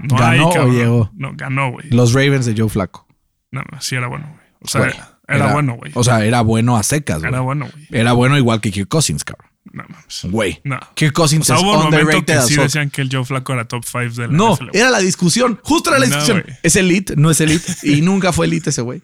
[0.00, 0.74] No ¿Ganó o cabrón.
[0.74, 1.10] llegó?
[1.14, 1.90] No, ganó, güey.
[1.90, 3.06] Los Ravens de Joe Flaco.
[3.50, 4.46] No, no, sí era bueno, güey.
[4.62, 4.94] O sea, Güey,
[5.28, 5.92] era, bueno, güey.
[5.94, 7.28] O sea, era bueno a secas, güey.
[7.30, 7.86] Era bueno, güey.
[7.90, 9.51] Era bueno igual que Kirk Cousins, cabrón.
[9.70, 10.20] No mames.
[10.24, 10.60] Güey.
[10.64, 10.78] No.
[10.94, 13.52] Kirk Cousins O sea, es hubo momento underrated que sí decían que el Joe Flaco
[13.52, 14.70] era top 5 de la No, NFL.
[14.72, 15.60] era la discusión.
[15.62, 16.44] Justo era la No, discusión.
[16.62, 17.14] ¿Es elite?
[17.16, 17.72] ¿No es elite?
[17.84, 19.02] Y nunca fue elite ese güey.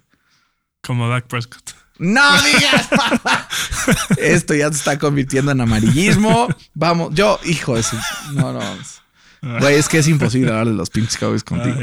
[0.82, 1.70] Como Dak Prescott.
[1.98, 2.88] ¡No digas!
[4.18, 6.48] Esto ya se está convirtiendo en amarillismo.
[6.74, 7.96] Vamos, yo, hijo de su...
[8.34, 8.60] No, no.
[9.60, 11.76] Güey, es que es imposible hablar de los pinches Cowboys contigo.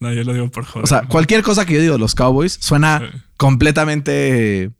[0.00, 0.84] No, yo lo digo por joder.
[0.84, 3.18] O sea, cualquier cosa que yo digo de los Cowboys suena Sí.
[3.36, 4.70] completamente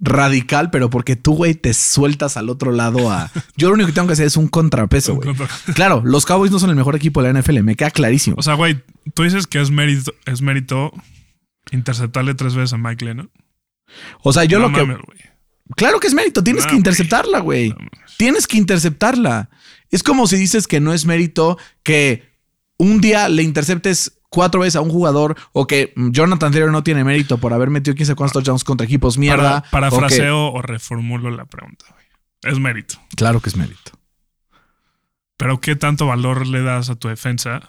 [0.00, 3.30] radical, pero porque tú, güey, te sueltas al otro lado a...
[3.56, 5.34] Yo lo único que tengo que hacer es un contrapeso, güey.
[5.74, 8.36] Claro, los Cowboys no son el mejor equipo de la NFL, me queda clarísimo.
[8.38, 8.82] O sea, güey,
[9.14, 10.92] tú dices que es mérito, es mérito
[11.72, 13.30] interceptarle tres veces a Mike Lennon.
[14.22, 14.96] O sea, yo no lo que...
[15.76, 17.70] Claro que es mérito, tienes No, que interceptarla, güey.
[17.70, 17.76] No.
[18.16, 19.50] Tienes que interceptarla.
[19.90, 22.28] Es como si dices que no es mérito que
[22.78, 26.82] un día le interceptes cuatro veces a un jugador o que mm, Jonathan Taylor no
[26.82, 29.62] tiene mérito por haber metido 15 cuantos touchdowns contra equipos mierda.
[29.70, 32.06] Para, o que- parafraseo o reformulo la pregunta, güey.
[32.52, 33.00] Es mérito.
[33.16, 33.92] Claro que es mérito.
[35.36, 37.68] Pero ¿qué tanto valor le das a tu defensa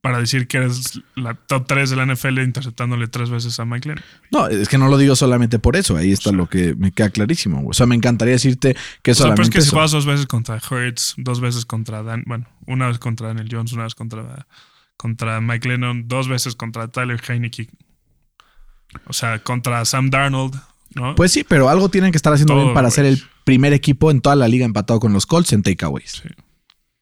[0.00, 3.88] para decir que eres la top 3 de la NFL interceptándole tres veces a Mike
[3.88, 4.04] Lennon?
[4.30, 5.96] No, es que no lo digo solamente por eso.
[5.96, 7.58] Ahí está lo que me queda clarísimo.
[7.58, 7.70] güey.
[7.70, 9.76] O sea, me encantaría decirte que O sea, pero solamente es que si eso.
[9.76, 13.72] juegas dos veces contra Hurts, dos veces contra Dan, bueno, una vez contra Daniel Jones,
[13.72, 14.46] una vez contra,
[14.96, 17.68] contra Mike Lennon, dos veces contra Tyler Heineke.
[19.06, 20.54] O sea, contra Sam Darnold,
[20.94, 21.14] ¿no?
[21.16, 24.10] Pues sí, pero algo tienen que estar haciendo Todo, bien para ser el primer equipo
[24.10, 26.22] en toda la liga empatado con los Colts en takeaways.
[26.22, 26.28] Sí.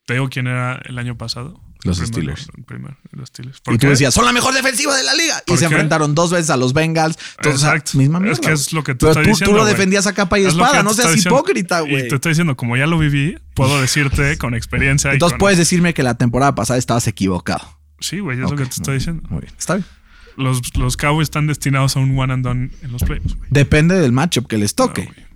[0.07, 1.61] Te digo quién era el año pasado.
[1.85, 2.49] Los El Steelers.
[2.57, 3.61] el primero, los Steelers.
[3.61, 5.43] ¿Por Y tú decías, son la mejor defensiva de la liga.
[5.45, 5.75] Y ¿Por se qué?
[5.75, 7.19] enfrentaron dos veces a los Bengals.
[7.39, 7.99] Entonces, Exacto.
[7.99, 10.39] misma Es que es lo que Pero estoy tú, diciendo, tú lo defendías a capa
[10.39, 10.85] y Es espada.
[10.85, 11.37] No seas diciendo.
[11.39, 12.09] hipócrita, Y güey.
[12.09, 15.11] te estoy diciendo, como ya lo viví, puedo decirte con experiencia.
[15.11, 17.79] y Entonces con- puedes decirme que la temporada pasada estabas equivocado.
[18.03, 19.23] Sí, güey, es lo que te estoy diciendo.
[19.31, 19.55] Muy bien.
[19.59, 19.87] Está bien.
[20.37, 23.49] Los, los Cowboys están destinados a un one and done en los playoffs, güey.
[23.51, 25.05] Depende del matchup que les No, toque.
[25.05, 25.27] güey.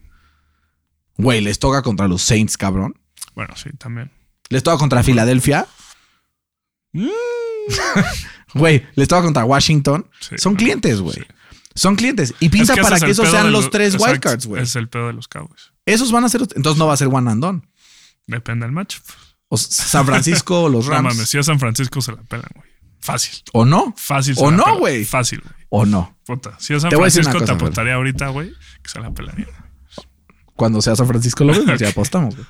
[1.19, 2.95] Güey, les toca contra los Saints, cabrón.
[3.35, 4.11] bueno, sí, también.
[4.51, 5.67] Les toca contra Filadelfia.
[6.93, 7.09] Mm.
[8.55, 10.09] Güey, les toca contra Washington.
[10.21, 11.17] Sí, Son clientes, güey.
[11.17, 11.23] sí.
[11.75, 12.33] Son clientes.
[12.41, 14.63] Y Es ese para es que esos sean los tres wildcards, güey.
[14.63, 15.73] Es el pedo de los Cowboys.
[15.85, 16.41] Esos van a ser.
[16.55, 17.63] Entonces no va a ser one and done.
[18.27, 18.97] Depende del match.
[19.49, 21.15] O San Francisco o los No Rams.
[21.15, 22.69] mames, si es San Francisco se la pelan, güey.
[23.01, 23.35] Fácil.
[23.53, 23.95] o no.
[23.97, 24.35] Fácil.
[24.35, 25.05] se O la no, güey.
[25.05, 25.43] Fácil.
[25.69, 26.17] O no.
[26.27, 26.57] Puta.
[26.59, 27.55] Si es San Te a Francisco, te cosa, Fer.
[27.57, 29.47] apostaría ahorita, güey, que se la pelaría.
[30.57, 32.47] Cuando sea San Francisco lo vemos, ya apostamos, güey.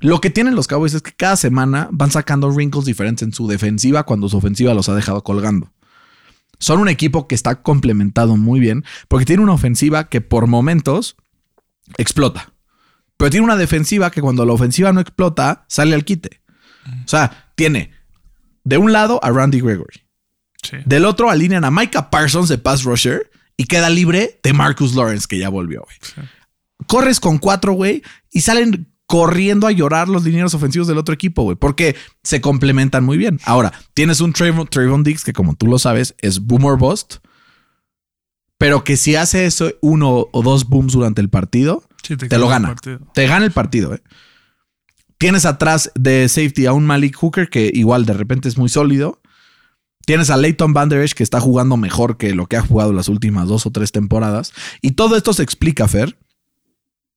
[0.00, 3.46] Lo que tienen los Cowboys es que cada semana van sacando wrinkles diferentes en su
[3.46, 5.72] defensiva cuando su ofensiva los ha dejado colgando.
[6.58, 11.16] Son un equipo que está complementado muy bien porque tiene una ofensiva que por momentos
[11.98, 12.52] explota.
[13.16, 16.40] Pero tiene una defensiva que cuando la ofensiva no explota, sale al quite.
[17.04, 17.92] O sea, tiene
[18.64, 20.02] de un lado a Randy Gregory.
[20.62, 20.76] Sí.
[20.84, 25.26] Del otro alinean a Micah Parsons de pass rusher y queda libre de Marcus Lawrence,
[25.28, 25.96] que ya volvió, güey.
[26.02, 26.20] Sí.
[26.86, 31.42] Corres con cuatro, güey, y salen corriendo a llorar los linieros ofensivos del otro equipo,
[31.42, 33.40] güey, porque se complementan muy bien.
[33.44, 37.16] Ahora, tienes un Trayvon, Trayvon Diggs que, como tú lo sabes, es boomer bust,
[38.58, 42.48] pero que si hace eso uno o dos booms durante el partido, Sí, te lo
[42.48, 42.74] gana.
[43.14, 44.02] te gana el partido, eh.
[45.18, 49.20] Tienes atrás de safety a un Malik Hooker que igual de repente es muy sólido.
[50.04, 52.92] Tienes a Leighton Van Der Esch que está jugando mejor que lo que ha jugado
[52.92, 54.52] las últimas dos o tres temporadas.
[54.82, 56.16] Y todo esto se explica, Fer,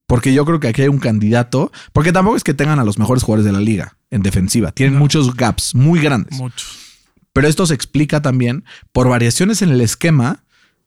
[0.08, 2.98] porque yo creo que aquí hay un candidato, porque tampoco es que tengan a los
[2.98, 4.72] mejores jugadores de la liga en defensiva.
[4.72, 5.00] Tienen No.
[5.02, 6.38] muchos gaps muy grandes.
[6.40, 6.78] Muchos.
[7.34, 10.44] Pero esto se explica también por variaciones en el esquema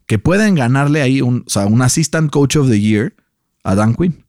[0.07, 3.14] que pueden ganarle ahí un, o sea, un assistant coach of the year
[3.62, 4.24] a Dan Quinn.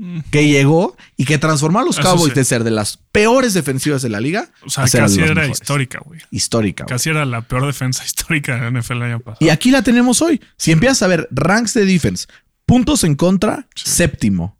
[0.00, 0.20] Mm.
[0.30, 2.38] Que llegó y que transformó a los Eso Cowboys sí.
[2.38, 5.60] de ser de las peores defensivas de la liga O sea, casi era mejores.
[5.60, 6.20] histórica, güey.
[6.30, 6.86] Histórica.
[6.86, 9.44] Casi era la peor defensa histórica de la NFL el año pasado.
[9.44, 10.40] Y aquí la tenemos hoy.
[10.56, 12.28] Si empiezas a ver ranks de defense,
[12.64, 14.56] puntos en contra, séptimo.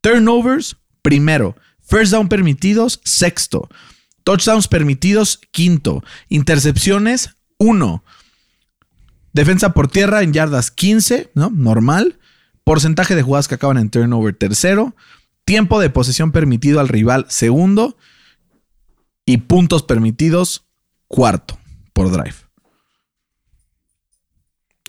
[0.00, 1.56] Turnovers, primero.
[1.86, 3.68] First down permitidos, sexto.
[4.24, 6.02] Touchdowns permitidos, quinto.
[6.30, 8.02] Intercepciones, uno.
[9.32, 11.50] Defensa por tierra en yardas 15, ¿no?
[11.50, 12.18] Normal.
[12.64, 14.94] Porcentaje de jugadas que acaban en turnover, tercero.
[15.44, 17.96] Tiempo de posesión permitido al rival, segundo.
[19.26, 20.66] Y puntos permitidos,
[21.08, 21.58] cuarto
[21.92, 22.34] por drive.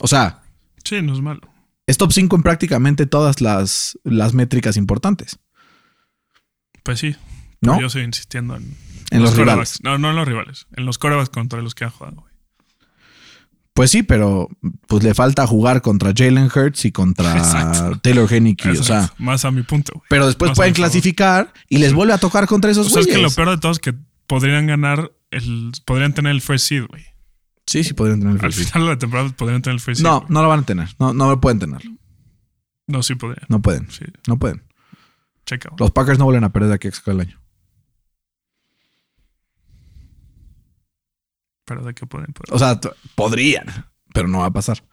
[0.01, 0.41] O sea,
[0.83, 1.41] Sí, no es malo.
[1.87, 5.39] es top 5 en prácticamente todas las, las métricas importantes,
[6.83, 7.15] Pues sí.
[7.61, 7.79] ¿no?
[7.81, 8.75] Yo sigo insistiendo en,
[9.11, 9.79] En los quarterbacks.
[9.79, 9.83] rivales.
[9.83, 10.67] No, no en los rivales.
[10.75, 12.33] En los corebacks contra los que han jugado, güey.
[13.75, 14.49] Pues sí, pero
[14.87, 17.99] pues le falta jugar contra Jalen Hurts y contra Exacto.
[17.99, 20.89] Taylor Henneke, o sea, más a mi punto, pero después más pueden favor.
[20.89, 23.35] clasificar y les vuelve a tocar contra esos O sea, es que lo güeyes.
[23.35, 23.93] peor de todo es que
[24.27, 25.73] podrían ganar el.
[25.85, 27.03] Podrían tener el first seed, güey.
[27.67, 28.67] Sí, sí podrían tener el Al first seed.
[28.73, 30.09] final de la temporada podrían tener el first seed.
[30.09, 30.87] No, no lo van a tener.
[30.97, 31.91] No, no pueden tenerlo.
[32.87, 33.45] No, sí podrían.
[33.49, 33.91] No pueden.
[33.91, 34.63] Sí, No pueden.
[35.45, 35.69] checa.
[35.77, 37.41] Los Packers no vuelven a perder de aquí a el año.
[41.65, 42.31] Pero de qué pueden.
[42.33, 42.53] Poder.
[42.53, 42.79] O sea,
[43.15, 43.65] podrían,
[44.13, 44.83] pero no va a pasar.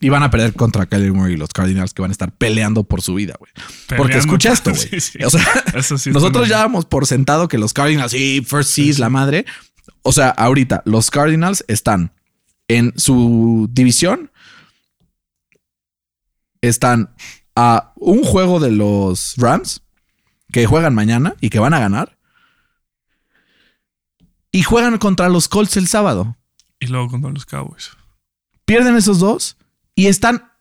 [0.00, 2.84] Y van a perder contra Kyler Murray y los Cardinals que van a estar peleando
[2.84, 3.50] por su vida, güey.
[3.96, 4.88] Porque escucha esto, güey.
[4.88, 5.18] Sí, sí.
[5.24, 5.44] O sea,
[5.82, 6.10] sí.
[6.10, 9.44] nosotros ya damos por sentado que los Cardinals, sí, first seas, la madre.
[10.02, 12.12] O sea, ahorita los Cardinals están
[12.68, 14.30] en su división.
[16.60, 17.14] Están
[17.56, 19.82] a un juego de los Rams
[20.52, 22.17] que juegan mañana y que van a ganar.
[24.52, 26.36] Y juegan contra los Colts el sábado.
[26.80, 27.90] Y luego contra los Cowboys.
[28.64, 29.56] Pierden esos dos
[29.94, 30.52] y están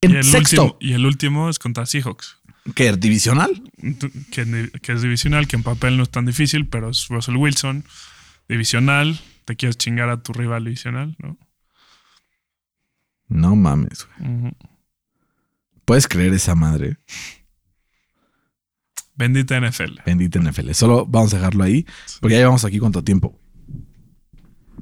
[0.00, 0.62] en sexto.
[0.62, 2.38] último, y el último es contra Seahawks.
[2.74, 2.92] ¿Qué?
[2.96, 3.62] ¿Divisional?
[4.30, 7.84] Que, que es divisional, que en papel no es tan difícil, pero es Russell Wilson.
[8.48, 9.20] Divisional.
[9.44, 11.36] Te quieres chingar a tu rival divisional, ¿no?
[13.28, 14.06] No mames.
[14.18, 14.52] güey.
[15.84, 16.96] ¿Puedes creer esa madre?
[19.16, 20.00] Bendita NFL.
[20.04, 20.72] Bendita NFL.
[20.72, 21.86] Solo vamos a dejarlo ahí
[22.20, 23.38] porque ya llevamos aquí cuánto tiempo.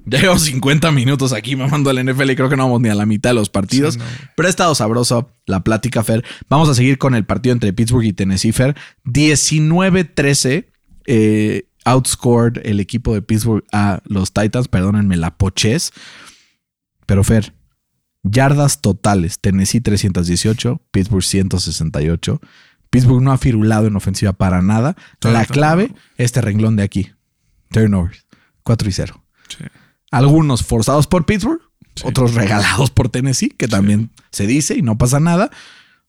[0.04, 2.94] Ya llevamos 50 minutos aquí mamando al NFL y creo que no vamos ni a
[2.94, 3.94] la mitad de los partidos.
[3.94, 4.18] Sí, no, güey.
[4.36, 6.24] Pero ha estado sabroso la plática, Fer.
[6.48, 8.74] Vamos a seguir con el partido entre Pittsburgh y Tennessee, Fer.
[9.04, 10.66] 19-13
[11.06, 14.68] eh, outscored el equipo de Pittsburgh a los Titans.
[14.68, 15.92] Perdónenme la pochez.
[17.06, 17.54] Pero, Fer,
[18.24, 19.38] yardas totales.
[19.40, 22.40] Tennessee 318, Pittsburgh 168.
[22.92, 24.94] Pittsburgh no ha firulado en ofensiva para nada.
[25.22, 27.10] La clave, este renglón de aquí.
[27.70, 28.26] Turnovers.
[28.64, 29.24] 4 y 0.
[29.48, 29.64] Sí.
[30.10, 31.62] Algunos forzados por Pittsburgh,
[31.96, 32.04] Sí.
[32.06, 35.50] otros regalados por Tennessee, que también se dice y no pasa nada.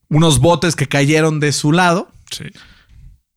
[0.10, 2.46] Unos botes que cayeron de su lado Sí.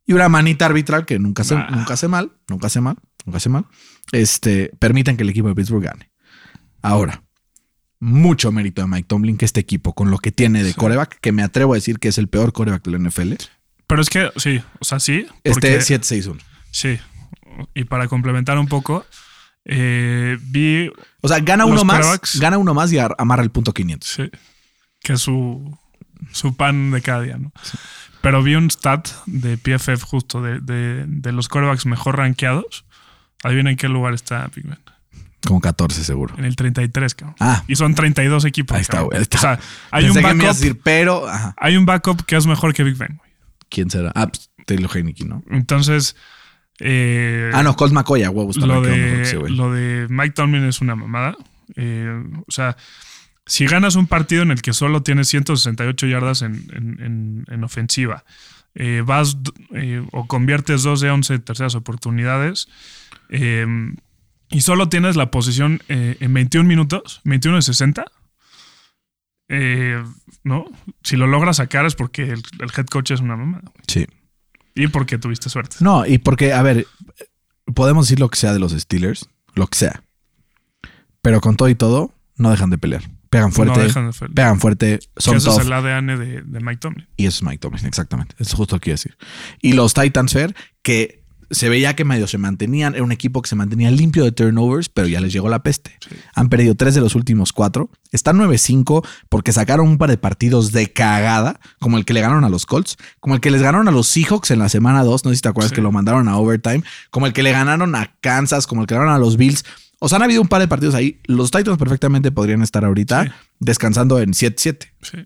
[0.07, 1.71] y una manita arbitral que nunca hace, Nah.
[1.71, 3.67] nunca hace mal, nunca hace mal, nunca hace mal.
[4.11, 6.11] Este, permiten que el equipo de Pittsburgh gane.
[6.83, 7.23] Ahora,
[8.01, 11.33] mucho mérito de Mike Tomlin que este equipo, con lo que tiene de coreback, que
[11.33, 13.35] me atrevo a decir que es el peor coreback de la NFL,
[13.87, 15.27] Pero es que, sí, o sea, sí.
[15.45, 16.39] este porque- 7-6-1.
[16.71, 16.99] Sí.
[17.75, 19.07] Y para complementar un poco,
[19.65, 20.91] eh, vi
[21.23, 24.09] O sea, gana uno más, gana uno más y ar- amarra el punto 500.
[24.09, 24.31] sí,
[25.03, 25.77] que es su,
[26.33, 27.53] su pan de cada día, ¿no?
[28.21, 32.85] Pero vi un stat de PFF justo de, de, de los corebacks mejor rankeados.
[33.45, 34.79] Adivina en qué lugar está Big Ben.
[35.47, 36.35] Como 14 seguro.
[36.37, 37.37] En el 33, cabrón.
[37.41, 38.75] Ah, Y son 32 equipos.
[38.77, 39.21] Ahí está, güey.
[39.21, 39.59] O sea,
[39.91, 41.55] hay Pensé un, que me ibas a backup, decir, pero, ajá.
[41.59, 43.17] hay un backup que es mejor que Big Ben.
[43.17, 43.31] güey.
[43.69, 44.13] ¿Quién será?
[44.15, 45.43] Ah, pues, Taylor Heineke, ¿no?
[45.51, 46.17] Entonces,
[46.81, 48.57] eh, Ah, no, Colt McCoy, huevos.
[48.57, 51.37] lo que de, lo de Mike Tomlin es una mamada.
[51.75, 52.77] Eh, o sea,
[53.47, 57.65] si ganas un partido en el que solo tienes 168 yardas en, en- en- en
[57.65, 58.25] ofensiva,
[58.75, 59.39] eh, vas
[59.73, 62.69] eh, o conviertes 2 de 11 terceras oportunidades
[63.31, 63.67] eh,
[64.51, 68.05] y solo tienes la posición eh, en 21 minutos, 21 de 60,
[69.49, 70.03] eh,
[70.45, 70.65] ¿no?
[71.03, 74.07] Si lo logras sacar es porque el, el head coach es una mamada Sí.
[74.75, 75.77] y porque tuviste suerte.
[75.81, 76.87] No, y porque, a ver,
[77.75, 80.03] podemos decir lo que sea de los Steelers, lo que sea.
[81.23, 83.03] Pero con todo y todo, no dejan de pelear.
[83.31, 85.61] Pegan fuerte, no dejan de fel- pegan fuerte, son tough.
[85.61, 87.09] es el ADN de, de Mike Tomlin.
[87.17, 88.35] Y eso es Mike Tomlin, exactamente.
[88.39, 89.17] Eso es justo lo que a decir.
[89.61, 92.95] Y los Titans Fair, que se veía que medio se mantenían.
[92.95, 95.97] Era un equipo que se mantenía limpio de turnovers, pero ya les llegó la peste.
[96.35, 97.91] Han perdido tres de los últimos cuatro.
[98.13, 102.45] Están 9-5 porque sacaron un par de partidos de cagada, como el que le ganaron
[102.45, 105.25] a los Colts, como el que les ganaron a los Seahawks en la semana 2.
[105.25, 107.95] No sé si te acuerdas que lo mandaron a overtime, como el que le ganaron
[107.95, 109.65] a Kansas, como el que le ganaron a los Bills.
[109.99, 111.21] O sea, han habido un par de partidos ahí.
[111.25, 114.89] Los Titans perfectamente podrían estar ahorita descansando en 7-7.
[115.01, 115.19] Sí,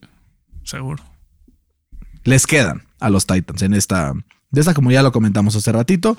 [0.65, 1.03] seguro.
[2.25, 4.13] Les quedan a los Titans en esta
[4.51, 6.17] de esa, como ya lo comentamos hace ratito,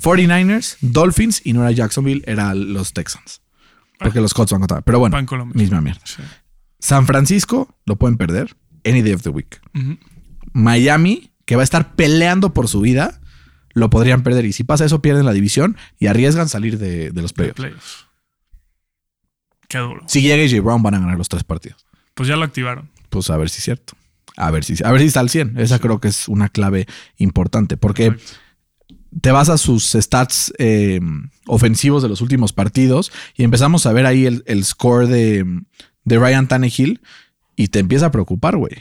[0.00, 3.40] 49ers, Dolphins y no era Jacksonville, era los Texans.
[3.98, 4.82] Porque los Colts van a contar.
[4.82, 5.16] Pero bueno,
[5.54, 6.02] misma mierda.
[6.78, 9.60] San Francisco lo pueden perder any day of the week.
[10.52, 13.20] Miami, que va a estar peleando por su vida,
[13.72, 14.44] lo podrían perder.
[14.44, 18.06] Y si pasa eso, pierden la división y arriesgan salir de, los playoffs.
[19.68, 20.04] Qué duro.
[20.06, 21.86] Si llega AJ Brown, van a ganar los tres partidos.
[22.14, 22.88] Pues ya lo activaron.
[23.10, 23.94] Pues a ver si es cierto.
[24.36, 25.58] A ver si, a ver si está al 100.
[25.58, 28.16] Esa creo que es una clave importante porque
[29.20, 31.00] te vas a sus stats eh,
[31.46, 35.44] ofensivos de los últimos partidos y empezamos a ver ahí el, score de,
[36.04, 37.00] de Ryan Tannehill
[37.56, 38.74] y te empieza a preocupar, güey.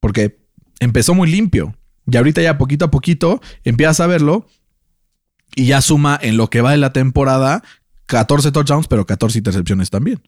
[0.00, 0.40] Porque
[0.78, 1.76] empezó muy limpio
[2.10, 4.46] y ahorita ya poquito a poquito empiezas a verlo
[5.54, 7.62] y ya suma en lo que va de la temporada
[8.06, 10.20] 14 touchdowns, pero 14 intercepciones también.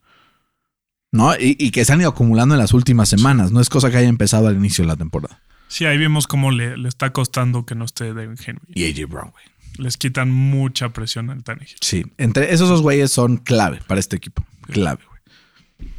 [1.12, 1.32] ¿No?
[1.38, 3.52] Y, que se han ido acumulando en las últimas semanas.
[3.52, 5.40] No es cosa que haya empezado al inicio de la temporada.
[5.68, 8.62] Sí, ahí vimos cómo le, está costando que no esté Devin Henry.
[8.74, 9.44] Y AJ Brown, güey.
[9.78, 11.76] Les quitan mucha presión al Tannehill.
[11.80, 14.44] Sí, entre esos dos güeyes son clave para este equipo.
[14.66, 15.90] Clave, güey.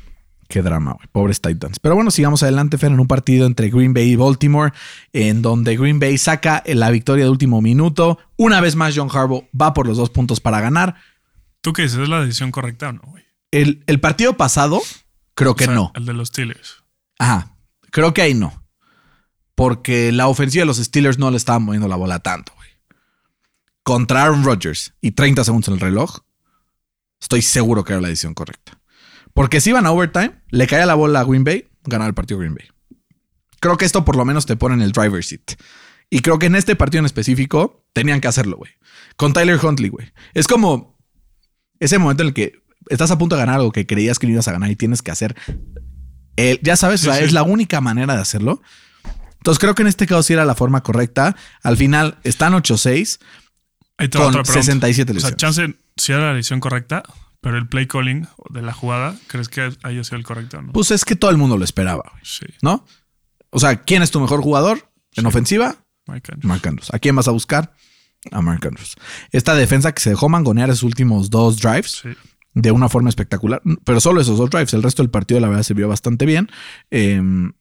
[0.48, 1.08] Qué drama, güey.
[1.12, 1.80] Pobres Titans.
[1.80, 4.74] Pero bueno, sigamos adelante, Fer, en un partido entre Green Bay y Baltimore,
[5.12, 8.20] en donde Green Bay saca la victoria de último minuto.
[8.38, 10.96] Una vez más, John Harbaugh va por los dos puntos para ganar.
[11.62, 11.98] ¿Tú qué dices?
[11.98, 13.24] ¿Es la decisión correcta o no, güey?
[13.50, 14.82] El, el partido pasado
[15.36, 15.92] Creo que no.
[15.96, 16.84] El de los Steelers.
[17.20, 17.58] Ajá.
[17.92, 18.64] Creo que ahí no.
[19.56, 22.70] Porque la ofensiva de los Steelers no le estaba moviendo la bola tanto, güey.
[23.84, 26.20] Contra Aaron Rodgers y 30 segundos en el reloj,
[27.20, 28.80] estoy seguro que era la decisión correcta.
[29.34, 32.40] Porque si iban a overtime, le caía la bola a Green Bay, ganaba el partido
[32.40, 32.68] Green Bay.
[33.60, 35.54] Creo que esto por lo menos te pone en el driver's seat.
[36.10, 38.72] Y creo que en este partido en específico tenían que hacerlo, güey.
[39.16, 40.12] Con Tyler Huntley, güey.
[40.34, 41.00] Es como
[41.80, 44.34] ese momento en el que estás a punto de ganar algo que creías que no
[44.34, 45.36] ibas a ganar y tienes que hacer.
[46.36, 48.62] El, ya sabes, es la única manera de hacerlo.
[49.38, 51.36] Entonces creo que en este caso sí era la forma correcta.
[51.64, 53.20] Al final están 8-6
[54.16, 55.24] con 67 lesiones.
[55.24, 57.04] O sea, chance si era la decisión correcta,
[57.42, 60.62] pero el play calling de la jugada, ¿crees que haya sido el correcto?
[60.62, 60.72] ¿no?
[60.72, 62.14] Pues es que todo el mundo lo esperaba.
[62.24, 62.46] Sí.
[62.62, 62.86] ¿No?
[63.50, 65.76] O sea, ¿quién es tu mejor jugador en ofensiva?
[66.08, 66.32] Mike
[66.68, 66.94] Andrews.
[66.94, 67.74] ¿A quién vas a buscar?
[68.32, 68.96] A Mark Andrews.
[69.32, 72.02] Esta defensa que se dejó mangonear en sus últimos dos drives.
[72.02, 72.10] Sí
[72.54, 73.62] de una forma espectacular.
[73.84, 74.74] Pero solo esos dos drives.
[74.74, 76.50] El resto del partido, la verdad, se vio bastante bien.
[76.92, 77.54] Em,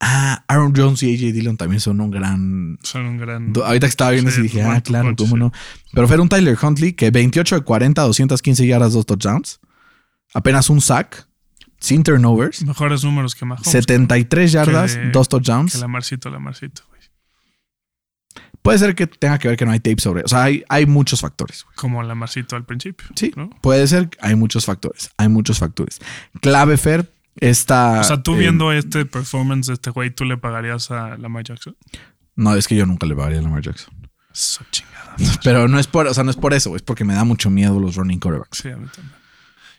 [0.00, 2.78] ah, Aaron Jones y AJ Dillon también son un gran.
[2.82, 3.52] Son un gran.
[3.64, 5.52] Ahorita que estaba viendo, sí, dije, ah, claro, cómo no.
[5.92, 9.60] Pero fue un Tyler Huntley que 28 de 40, 215 yardas, dos touchdowns.
[10.32, 11.28] Apenas un sack.
[11.80, 12.64] Sin turnovers.
[12.64, 13.68] Mejores números que Mahomes.
[13.68, 15.74] 73 yardas, dos touchdowns.
[15.74, 16.82] Que la Marcito, la Marcito.
[18.64, 20.22] Puede ser que tenga que ver que no hay tape sobre.
[20.22, 21.66] O sea, hay, hay muchos factores.
[21.74, 23.06] Como la Marcito al principio.
[23.14, 23.30] Sí.
[23.60, 24.08] Puede ser.
[24.22, 25.10] Hay muchos factores.
[25.18, 26.00] Hay muchos factores.
[26.40, 28.00] Clave, Fer, esta.
[28.00, 31.76] O sea, tú viendo este performance de este güey, ¿tú le pagarías a Lamar Jackson?
[32.36, 33.92] No, es que yo nunca le pagaría a Lamar Jackson.
[34.32, 35.14] Eso chingada.
[35.44, 37.50] Pero no es por, o sea, no es por eso, es porque me da mucho
[37.50, 38.56] miedo los running quarterbacks.
[38.56, 39.14] Sí, a mí también.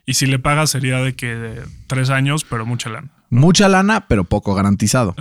[0.05, 3.09] Y si le pagas sería de que de tres años, pero mucha lana.
[3.31, 5.15] Mucha lana, pero poco garantizado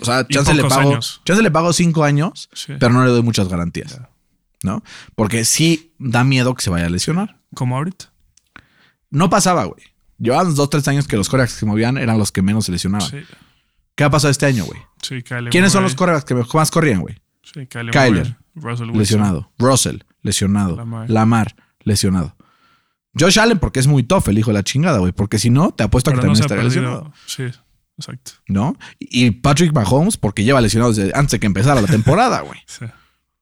[0.00, 3.48] o sea, chance le, pago, chance le pago cinco años, pero no le doy muchas
[3.48, 4.00] garantías.
[4.62, 4.82] ¿No?
[5.14, 7.38] Porque sí da miedo que se vaya a lesionar.
[7.54, 8.12] Como ahorita.
[9.10, 9.82] No pasaba, güey.
[10.18, 12.72] Llevaban dos, tres años que los corebacks que se movían eran los que menos se
[12.72, 13.08] lesionaban.
[13.94, 14.80] ¿Qué ha pasado este año, güey?
[15.02, 17.20] Sí, ¿Quiénes son los corebacks que más corrían, güey?
[17.42, 18.36] Sí, Kyler.
[18.54, 19.50] Russell lesionado.
[19.58, 20.76] Russell, lesionado.
[21.08, 21.54] Lamar.
[21.80, 22.34] lesionado.
[23.18, 25.12] Josh Allen, porque es muy tough el hijo de la chingada, güey.
[25.12, 27.12] Porque si no, te apuesto a que también estaría lesionado.
[27.26, 27.44] Sí.
[27.98, 28.32] Exacto.
[28.48, 28.76] ¿No?
[28.98, 32.60] Y Patrick Mahomes, porque lleva lesionado desde antes de que empezara la temporada, güey.
[32.66, 32.84] sí.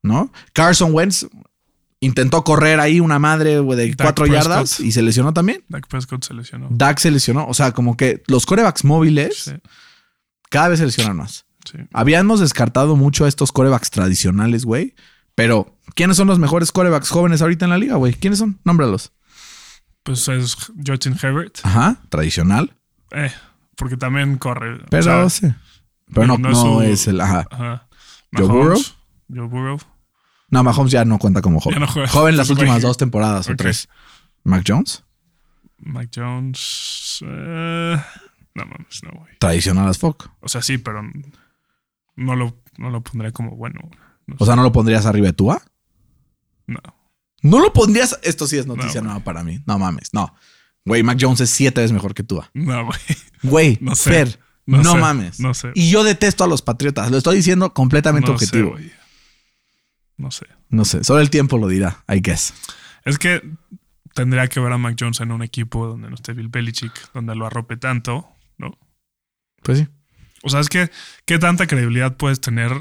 [0.03, 0.31] ¿No?
[0.53, 1.27] Carson Wentz
[2.01, 5.65] intentó correr ahí una madre de cuatro yardas y se lesionó también.
[5.69, 6.69] Dak Prescott se lesionó.
[6.71, 7.47] Dak se lesionó.
[7.47, 9.55] O sea, como que los corebacks móviles
[10.51, 11.47] cada vez se lesionan más.
[11.65, 11.79] Sí.
[11.95, 14.95] Habíamos descartado mucho a estos corebacks tradicionales, güey.
[15.35, 18.13] Pero, ¿quiénes son los mejores corebacks jóvenes ahorita en la liga, güey?
[18.13, 18.61] ¿Quiénes son?
[18.65, 19.13] Nómbralos.
[20.03, 21.59] Pues es Justin Herbert.
[21.63, 22.77] Ajá, tradicional.
[23.11, 23.33] Eh,
[23.77, 24.79] porque también corre.
[24.91, 25.53] Pero sí.
[26.13, 27.21] Pero no, no, es, el.
[27.21, 27.47] Ajá.
[27.51, 27.89] ajá.
[28.33, 28.81] Joe Burrow.
[29.33, 29.79] Joe Burrow.
[30.51, 31.85] No, Mahomes ya no cuenta como joven.
[31.87, 33.89] joven las últimas dos temporadas o tres.
[34.45, 35.05] ¿Mac Jones?
[35.79, 37.19] Mac Jones.
[37.27, 37.97] Eh,
[38.55, 39.39] no mames, no, güey.
[39.39, 40.29] Tradicional as fuck.
[40.41, 41.03] O sea, sí, pero
[42.17, 43.81] no lo, no lo pondré como bueno.
[44.39, 45.63] O sea, ¿no lo pondrías arriba de Tua?
[46.67, 46.81] No.
[47.43, 48.19] ¿No lo pondrías?
[48.23, 49.61] Esto sí es noticia No, nueva para mí.
[49.67, 50.35] No mames, no.
[50.85, 52.51] Güey, Mac Jones es siete veces mejor que Tua.
[52.55, 52.99] No, güey.
[53.43, 54.11] Güey, No sé.
[54.11, 54.99] Fer, no, No sé.
[54.99, 55.41] mames.
[55.41, 55.73] No sé.
[55.75, 57.11] Y yo detesto a los Patriotas.
[57.11, 58.77] Lo estoy diciendo completamente No objetivo.
[60.17, 60.47] no sé.
[60.69, 62.53] no sé, solo el tiempo lo dirá, I guess.
[63.05, 63.43] Es que
[64.15, 67.35] tendría que ver a Mac Jones en un equipo donde no esté Bill Belichick, donde
[67.35, 68.29] lo arrope tanto,
[68.59, 68.79] ¿no?
[69.63, 69.89] Pues sí.
[70.43, 70.91] O sea, es que,
[71.25, 72.73] ¿qué tanta credibilidad puedes tener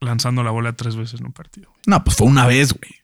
[0.00, 1.70] lanzando la bola tres veces en un partido?
[1.86, 2.94] No, pues fue una vez, güey.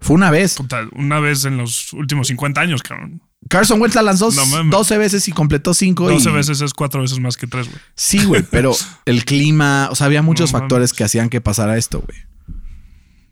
[0.00, 0.56] Fue una vez.
[0.56, 3.22] Puta, una vez en los últimos 50 años, cabrón.
[3.48, 4.70] Carson Wentz la lanzó No mames.
[4.70, 6.08] 12 veces y completó 5.
[6.10, 7.80] 12 veces es cuatro veces más que tres, güey.
[7.94, 8.72] Sí, güey, pero
[9.04, 10.98] el clima, o sea, había muchos No factores mames.
[10.98, 12.18] que hacían que pasara esto, güey.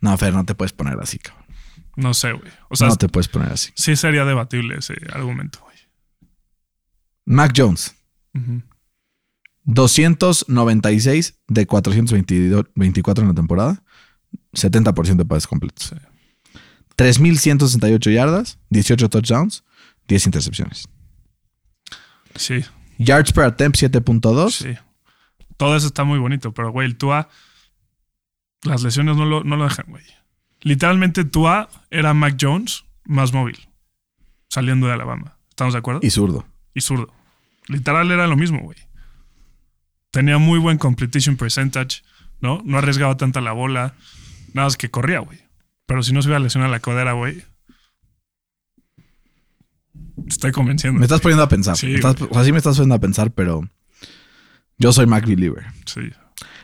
[0.01, 1.45] No, Fer, no te puedes poner así, cabrón.
[1.97, 2.51] No sé, güey.
[2.69, 3.71] O sea, no te puedes poner así.
[3.75, 5.77] sí sería debatible ese argumento, güey.
[7.27, 7.95] Mac Jones,
[8.35, 8.63] Ujú.
[9.65, 13.83] 296 de 424 en la temporada,
[14.53, 15.87] 70% de pases completos.
[15.91, 15.97] Sí.
[16.97, 19.65] 3.168 yardas, 18 touchdowns,
[20.09, 20.89] 10 intercepciones.
[22.37, 22.65] Sí,
[22.99, 24.51] Yards per attempt 7.2.
[24.51, 24.75] sí.
[25.57, 27.29] Todo eso está muy bonito, pero, güey, el Tua,
[28.65, 30.05] las lesiones no lo, no lo dejan, güey.
[30.63, 33.69] Literalmente, Tua era Mac Jones más móvil,
[34.49, 35.39] saliendo de Alabama.
[35.51, 36.01] ¿Estamos de acuerdo?
[36.03, 36.45] Y zurdo.
[36.75, 37.13] y zurdo.
[37.69, 38.79] Literal era lo mismo, güey.
[40.11, 42.03] Tenía muy buen completion percentage,
[42.41, 42.61] ¿no?
[42.65, 43.95] No arriesgaba tanta la bola.
[44.55, 45.39] Nada más que corría, güey.
[45.87, 47.45] Pero si no se hubiera lesionado la codera, güey.
[50.29, 50.99] Estoy convenciendo.
[50.99, 51.77] Me estás poniendo a pensar.
[51.77, 53.69] Sí, estás- o sea, sí me estás poniendo a pensar, pero
[54.79, 55.65] yo soy Mac Believer.
[55.87, 56.01] Sí.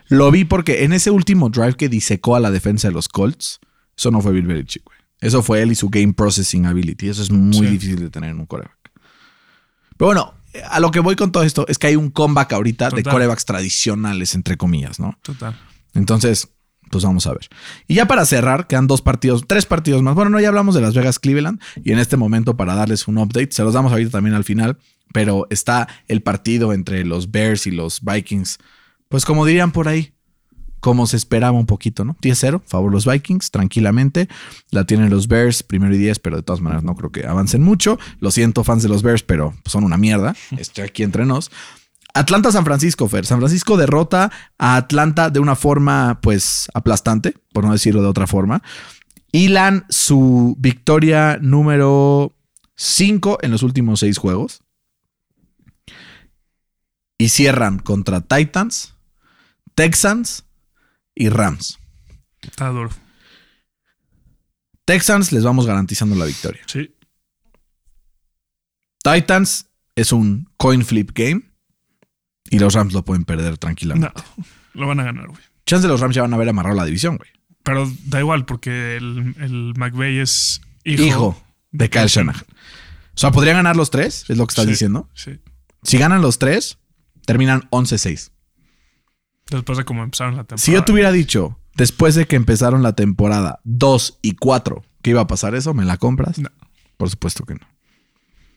[0.08, 3.60] Lo vi porque en ese último drive que disecó a la defensa de los Colts,
[3.96, 4.98] eso no fue Bill Belichick, güey.
[5.20, 7.08] Eso fue él y su game processing ability.
[7.08, 7.72] Eso es muy Sí.
[7.72, 8.76] difícil de tener en un coreback.
[9.96, 10.34] Pero bueno,
[10.70, 13.44] a lo que voy con todo esto es que hay un comeback ahorita de corebacks
[13.44, 15.18] tradicionales, entre comillas, ¿no?
[15.22, 15.56] Total.
[15.94, 16.48] Entonces,
[16.90, 17.48] pues vamos a ver.
[17.86, 20.14] Y ya para cerrar, quedan dos partidos, tres partidos más.
[20.14, 23.18] Bueno, no, ya hablamos de Las Vegas Cleveland y en este momento para darles un
[23.18, 24.78] update, se los damos ahorita también al final,
[25.12, 28.58] pero está el partido entre los Bears y los Vikings.
[29.08, 30.12] Pues como dirían por ahí,
[30.80, 32.16] como se esperaba un poquito, ¿no?
[32.22, 34.28] 10-0, favor los Vikings, tranquilamente.
[34.70, 37.62] La tienen los Bears, primero y 10, pero de todas maneras no creo que avancen
[37.62, 37.98] mucho.
[38.18, 40.34] Lo siento, fans de los Bears, pero son una mierda.
[40.56, 41.50] Estoy aquí entre nos.
[42.14, 43.26] Atlanta-San Francisco, Fer.
[43.26, 48.26] San Francisco derrota a Atlanta de una forma, pues, aplastante, por no decirlo de otra
[48.26, 48.62] forma.
[49.32, 52.34] Hilan su victoria número
[52.76, 54.62] 5 en los últimos 6 juegos.
[57.18, 58.94] Y cierran contra Titans,
[59.74, 60.44] Texans
[61.14, 61.78] y Rams.
[62.40, 62.90] Está duro.
[64.86, 66.62] Texans les vamos garantizando la victoria.
[66.66, 66.94] Sí.
[69.04, 71.49] Titans es un coin flip game
[72.50, 74.12] y los Rams lo pueden perder tranquilamente.
[74.36, 74.44] No.
[74.74, 75.40] Lo van a ganar, güey.
[75.66, 77.30] Chance de los Rams ya van a haber amarrado la división, güey.
[77.62, 81.42] Pero da igual, porque el, el McVay es hijo, Hijo,
[81.72, 82.44] de Kyle Shanahan.
[83.14, 84.70] O sea, podrían ganar los tres, es lo que estás Sí.
[84.70, 85.08] diciendo.
[85.14, 85.38] Sí.
[85.82, 86.78] Si ganan los tres,
[87.26, 88.30] terminan 11-6.
[89.50, 90.64] Después de cómo empezaron la temporada.
[90.64, 95.10] Si yo te hubiera dicho, después de que empezaron la temporada 2 y 4, que
[95.10, 96.38] iba a pasar eso, ¿me la compras?
[96.38, 96.48] No.
[96.96, 97.66] Por supuesto que no.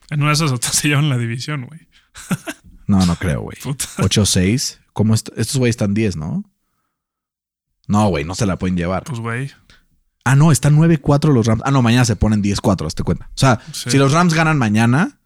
[0.10, 1.82] En una de esas otras se llevan la división, güey.
[2.88, 3.58] No, no creo, güey.
[3.62, 3.86] Puta.
[3.98, 4.80] 8-6.
[4.94, 6.44] ¿Cómo est- Estos güeyes están 10, ¿no?
[7.88, 9.04] No, güey, no se la pueden llevar.
[9.04, 9.52] Pues, güey.
[10.26, 11.62] Ah, no, están 9-4 los Rams.
[11.66, 13.26] Ah, no, mañana se ponen 10-4, hazte cuenta.
[13.28, 13.92] O sea, Sí.
[13.92, 15.18] si los Rams ganan mañana.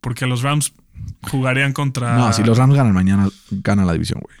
[0.00, 0.72] Porque los Rams
[1.30, 2.16] jugarían contra.
[2.16, 4.36] No, si los Rams ganan mañana, ganan la división, güey.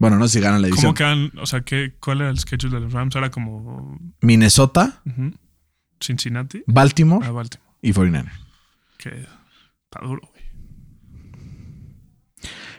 [0.00, 0.86] Bueno, no sé si ganan la división.
[0.86, 1.32] ¿Cómo quedan?
[1.38, 3.14] O sea, ¿qué, ¿cuál era el schedule de los Rams?
[3.16, 5.32] Era como Minnesota, ujú,
[6.00, 7.68] Cincinnati Baltimore a Baltimore.
[7.82, 8.30] y 49
[8.96, 10.37] Que está duro, güey.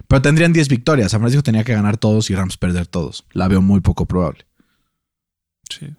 [0.10, 1.12] Pero tendrían 10 victorias.
[1.12, 3.26] San Francisco tenía que ganar todos y Rams perder todos.
[3.32, 4.46] La veo muy poco probable.
[5.70, 5.94] Sí.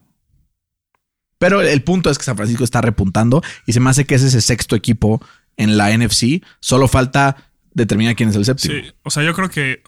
[1.38, 4.22] Pero el punto es que San Francisco está repuntando y se me hace que es
[4.22, 5.24] ese sexto equipo
[5.56, 6.42] en la NFC.
[6.58, 8.74] Solo falta determinar quién es el séptimo.
[8.74, 8.92] Sí.
[9.04, 9.82] O sea, yo creo que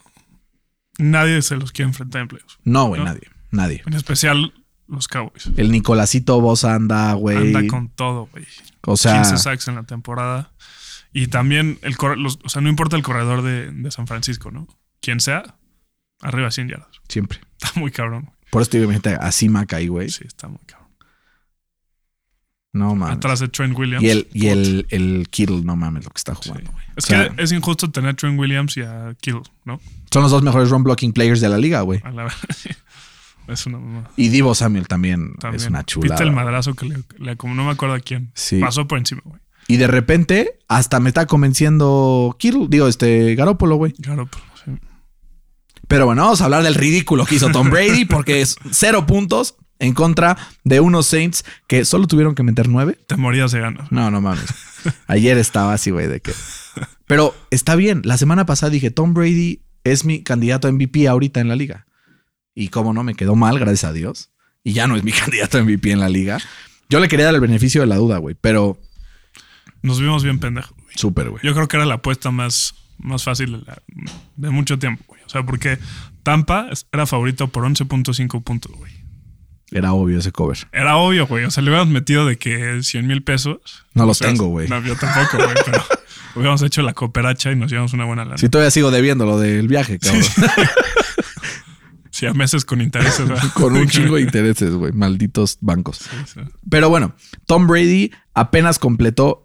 [0.97, 2.57] nadie se los quiere enfrentar en playoffs.
[2.63, 3.05] No, güey, No.
[3.07, 3.27] nadie.
[3.51, 3.83] Nadie.
[3.85, 4.53] En especial
[4.87, 5.49] los Cowboys.
[5.57, 7.37] El Nicolásito Bosa anda, güey.
[7.37, 8.45] Anda con todo, güey.
[8.87, 10.51] O sea, 15 sacks en la temporada.
[11.13, 14.67] Y también, el los- o sea, no importa el corredor de, de San Francisco, ¿no?
[15.01, 15.55] Quien sea,
[16.21, 16.89] arriba de 100 yardas.
[17.07, 17.39] siempre.
[17.61, 18.23] Está muy cabrón.
[18.23, 18.35] güey.
[18.49, 20.09] Por eso te digo, imagínate, a Simac ahí, güey.
[20.09, 20.89] Sí, está muy cabrón.
[22.73, 23.17] No mames.
[23.17, 24.03] Atrás de Trent Williams.
[24.03, 26.49] Y el, y el, el Kittle, no mames lo que está Sí.
[26.49, 26.83] jugando, güey.
[26.95, 29.79] Es O sea- que es injusto tener a Trent Williams y a Kittle, ¿no?
[30.11, 32.01] Son los dos mejores run blocking players de la liga, güey.
[32.03, 32.33] A la
[33.47, 34.09] Es una mamá.
[34.15, 35.61] Y Divo Samuel también, También.
[35.61, 36.15] es una chulada.
[36.15, 38.31] Viste el madrazo que le, le- como no me acuerdo a quién.
[38.33, 38.59] Sí.
[38.59, 39.39] Pasó por encima, güey.
[39.67, 43.93] Y de repente, hasta me está convenciendo Kittle, digo, este Garópolo, güey.
[43.93, 44.27] Pues,
[44.65, 44.71] sí.
[45.87, 49.55] Pero bueno, vamos a hablar del ridículo que hizo Tom Brady porque es cero puntos
[49.79, 52.97] en contra de unos Saints que solo tuvieron que meter nueve.
[53.07, 53.91] Te morías de ganas.
[53.91, 54.45] No, no mames.
[55.07, 56.33] Ayer estaba así, güey, de que.
[57.05, 58.01] Pero está bien.
[58.05, 61.85] La semana pasada dije, Tom Brady es mi candidato a MVP ahorita en la liga.
[62.55, 64.31] Y como no, me quedó mal, gracias a Dios.
[64.63, 66.39] Y ya no es mi candidato a MVP en la liga.
[66.89, 68.77] Yo le quería dar el beneficio de la duda, güey, pero
[69.83, 70.71] Nos vimos bien pendejos.
[70.75, 70.95] güey.
[70.95, 71.41] súper, güey.
[71.43, 73.81] Yo creo que era la apuesta más, más fácil de, la-
[74.37, 75.21] de mucho tiempo, güey.
[75.25, 75.77] O sea, porque
[76.23, 78.91] Tampa era favorito por 11.5 puntos, güey.
[79.71, 80.57] Era obvio ese cover.
[80.71, 81.45] Era obvio, güey.
[81.45, 83.57] O sea, le hubiéramos metido de que 100 mil pesos.
[83.93, 84.67] No los O sea, tengo, güey.
[84.67, 85.49] No, yo tampoco, güey.
[85.65, 85.83] Pero
[86.35, 88.37] hubiéramos hecho la cooperacha y nos llevamos una buena lana.
[88.37, 90.21] Si todavía sigo debiendo lo del viaje, cabrón.
[92.11, 93.27] Sí, a meses con intereses.
[93.27, 93.43] ¿verdad?
[93.55, 94.91] Con un chingo de intereses, güey.
[94.91, 95.97] Malditos bancos.
[96.31, 96.41] Sí.
[96.69, 97.15] Pero bueno,
[97.47, 99.42] Tom Brady apenas completó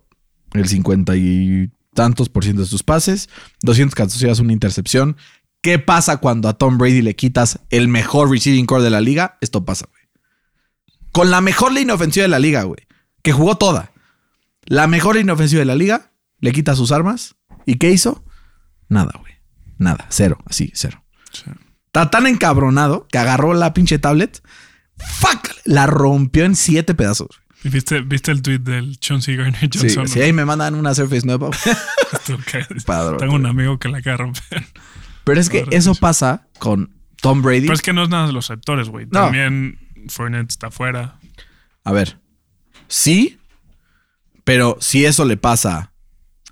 [0.54, 3.28] el 50 y tantos por ciento de sus pases,
[3.62, 5.16] 214 yardas, una intercepción.
[5.60, 9.36] ¿Qué pasa cuando a Tom Brady le quitas el mejor receiving core de la liga?
[9.40, 10.02] Esto pasa, güey.
[11.10, 12.86] Con la mejor línea ofensiva de la liga, güey.
[13.22, 13.92] Que jugó toda.
[14.64, 17.34] La mejor línea ofensiva de la liga, le quita sus armas.
[17.66, 18.24] ¿Y qué hizo?
[18.88, 19.32] Nada, güey.
[19.78, 20.06] Nada.
[20.10, 20.38] Cero.
[20.46, 21.02] Así, cero.
[21.32, 21.50] Sí.
[21.86, 24.42] Está tan encabronado que agarró la pinche tablet.
[24.96, 25.48] ¡Fuck!
[25.64, 27.40] La rompió en siete pedazos.
[27.64, 30.08] ¿Y ¿Viste, ¿Viste el tweet del Chauncey Garner Sí, Johnson?
[30.08, 31.50] si ahí me mandan una Surface nueva.
[32.86, 33.16] Padre.
[33.18, 34.66] Tengo un amigo que la acaba de romper.
[35.24, 36.00] Pero es que eso sí.
[36.00, 36.90] pasa con
[37.20, 37.62] Tom Brady.
[37.62, 39.06] Pero es que no es nada de los sectores, güey.
[39.06, 39.24] No.
[39.24, 39.78] También
[40.08, 41.18] Fournette está afuera.
[41.84, 42.18] A ver,
[42.86, 43.38] sí,
[44.44, 45.92] pero si eso le pasa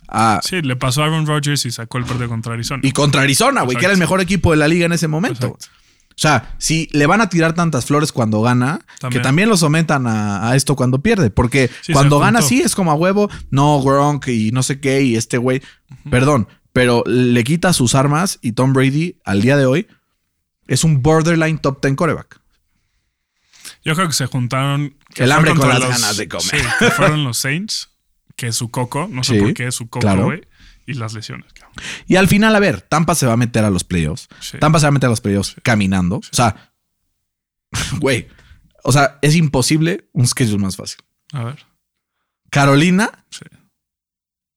[0.09, 0.41] a.
[0.43, 2.81] Sí, le pasó a Aaron Rodgers y sacó el partido contra Arizona.
[2.85, 5.47] Y contra Arizona, güey, que era el mejor equipo de la liga en ese momento.
[5.47, 5.76] Exacto.
[6.19, 9.23] O sea, si le van a tirar tantas flores cuando gana, que También.
[9.23, 11.29] también lo sometan a, a esto cuando pierde.
[11.31, 13.29] Porque Sí, cuando gana, sí, es como a huevo.
[13.51, 15.61] No, Gronk y no sé qué, y este güey.
[16.11, 19.89] Perdón, pero le quita sus armas y Tom Brady, al día de hoy,
[20.69, 22.41] es un borderline top 10 coreback.
[23.85, 24.97] Yo creo que se juntaron.
[25.14, 26.45] que El hambre con las ganas de comer.
[26.47, 27.91] Sí, que fueron los Saints,
[28.37, 29.07] que es su coco.
[29.11, 30.25] No sé Sí, por qué es su coco, claro.
[30.25, 30.41] güey.
[30.87, 31.53] Y las lesiones.
[32.07, 34.29] Y al final, a ver, Tampa se va a meter a los playoffs.
[34.41, 34.59] Sí.
[34.59, 36.16] Tampa se va a meter a los playoffs caminando.
[36.16, 36.72] O sea,
[38.01, 38.29] güey.
[38.85, 40.99] O sea, es imposible un schedule más fácil.
[41.33, 41.66] A ver.
[42.51, 43.45] Carolina, Sí.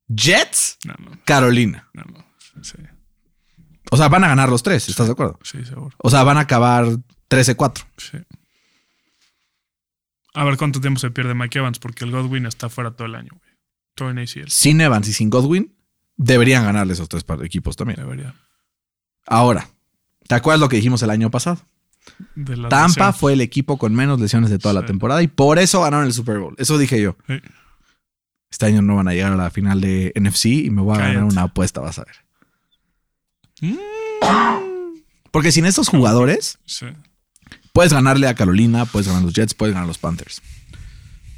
[0.07, 1.87] Jets, No, no, Carolina.
[1.93, 2.25] no, no.
[2.63, 2.77] Sí,
[3.91, 5.39] O sea, van a ganar los tres, ¿estás de acuerdo?
[5.43, 5.95] sí, seguro.
[5.99, 6.85] O sea, van a acabar
[7.29, 7.85] 13-4.
[7.97, 8.17] Sí.
[10.33, 13.15] A ver cuánto tiempo se pierde Mike Evans, porque el Godwin está fuera todo el
[13.15, 13.51] año, güey.
[13.95, 14.47] Todo en ACL.
[14.49, 15.75] Sin Evans y sin Godwin,
[16.19, 17.99] deberían ganarle esos tres equipos también.
[17.99, 18.35] Debería.
[19.25, 19.69] Ahora,
[20.27, 21.59] ¿te acuerdas lo que dijimos el año pasado?
[22.35, 23.13] De la Tampa lesión.
[23.13, 26.13] fue el equipo con menos lesiones de toda la temporada y por eso ganaron el
[26.13, 26.55] Super Bowl.
[26.57, 27.15] Eso dije yo.
[27.27, 27.35] Sí.
[28.51, 31.01] Este año no van a llegar a la final de NFC y me voy a
[31.01, 32.15] ganar una apuesta, vas a ver.
[33.61, 33.77] Mm.
[35.31, 36.87] Porque sin estos jugadores, Sí.
[37.73, 40.41] puedes ganarle a Carolina, puedes ganar a los Jets, puedes ganar a los Panthers.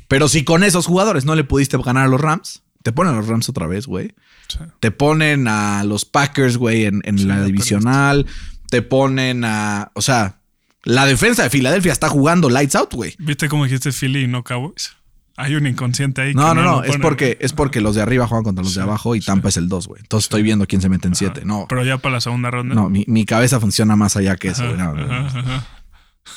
[0.07, 3.17] Pero si con esos jugadores no le pudiste ganar a los Rams, te ponen a
[3.17, 4.13] los Rams otra vez, güey.
[4.47, 4.59] sí.
[4.79, 8.25] Te ponen a los Packers, güey, en, en Sí, la divisional.
[8.69, 9.91] Te ponen a.
[9.95, 10.38] O sea,
[10.84, 13.15] la defensa de Filadelfia está jugando lights out, güey.
[13.19, 14.95] ¿Viste cómo dijiste Philly y no Cowboys?
[15.38, 16.34] Hay un inconsciente ahí.
[16.34, 16.84] No, que no, no.
[16.84, 19.25] Es porque, es porque los de arriba juegan contra los de abajo y sí.
[19.27, 20.01] Tampa es el 2, güey.
[20.01, 21.43] Entonces estoy viendo quién se mete en 7.
[21.45, 22.75] No, Pero ya para la segunda ronda.
[22.75, 24.77] no mi, mi cabeza funciona más allá que eso, güey.
[24.77, 25.63] No, no.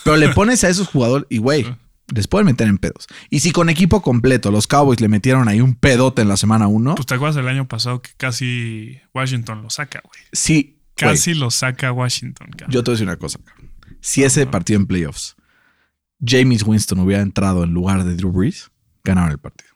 [0.05, 1.66] Pero le pones a esos jugadores y, güey.
[2.12, 3.07] Les pueden meter en pedos.
[3.30, 6.66] Y si con equipo completo los Cowboys le metieron ahí un pedote en la semana
[6.66, 10.20] 1, Pues te acuerdas del año pasado que casi Washington lo saca, güey.
[10.32, 10.70] sí.
[10.96, 12.70] Casi lo saca Washington, cabrón.
[12.70, 13.38] yo te voy a decir una cosa.
[13.44, 13.72] cabrón.
[14.00, 15.35] Si ese partido en playoffs,
[16.24, 18.70] James Winston hubiera entrado en lugar de Drew Brees,
[19.02, 19.70] ganaron el partido.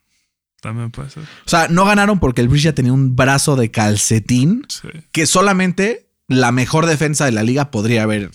[0.61, 1.25] También puede ser.
[1.25, 4.89] O sea, no ganaron porque el Brees ya tenía un brazo de calcetín Sí.
[5.13, 8.31] que solamente la mejor defensa de la liga podría haber.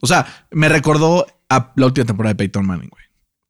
[0.00, 3.04] O sea, me recordó a la última temporada de Peyton Manning, güey.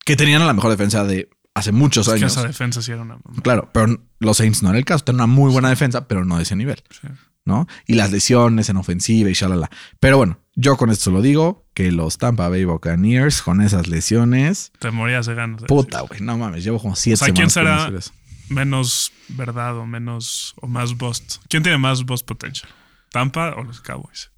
[0.05, 2.33] Que tenían a la mejor defensa de hace muchos Es que años.
[2.33, 3.19] esa defensa sí era una.
[3.43, 3.87] Claro, pero
[4.19, 5.05] los Saints no era el caso.
[5.05, 7.09] Tenían una muy buena defensa, pero no de ese nivel, Sí.
[7.47, 7.67] ¿no?
[7.87, 9.71] Y las lesiones en ofensiva y shalala.
[10.01, 14.73] Pero bueno, yo con esto lo digo, que los Tampa Bay Buccaneers con esas lesiones,
[14.79, 15.63] Te morías de ganas.
[15.65, 17.91] puta, güey, no mames, llevo como siete O sea, ¿quién será?
[18.51, 21.37] Menos verdad o menos o más bust.
[21.49, 22.71] ¿Quién tiene más bust potential?
[23.11, 24.31] ¿Tampa o los Cowboys?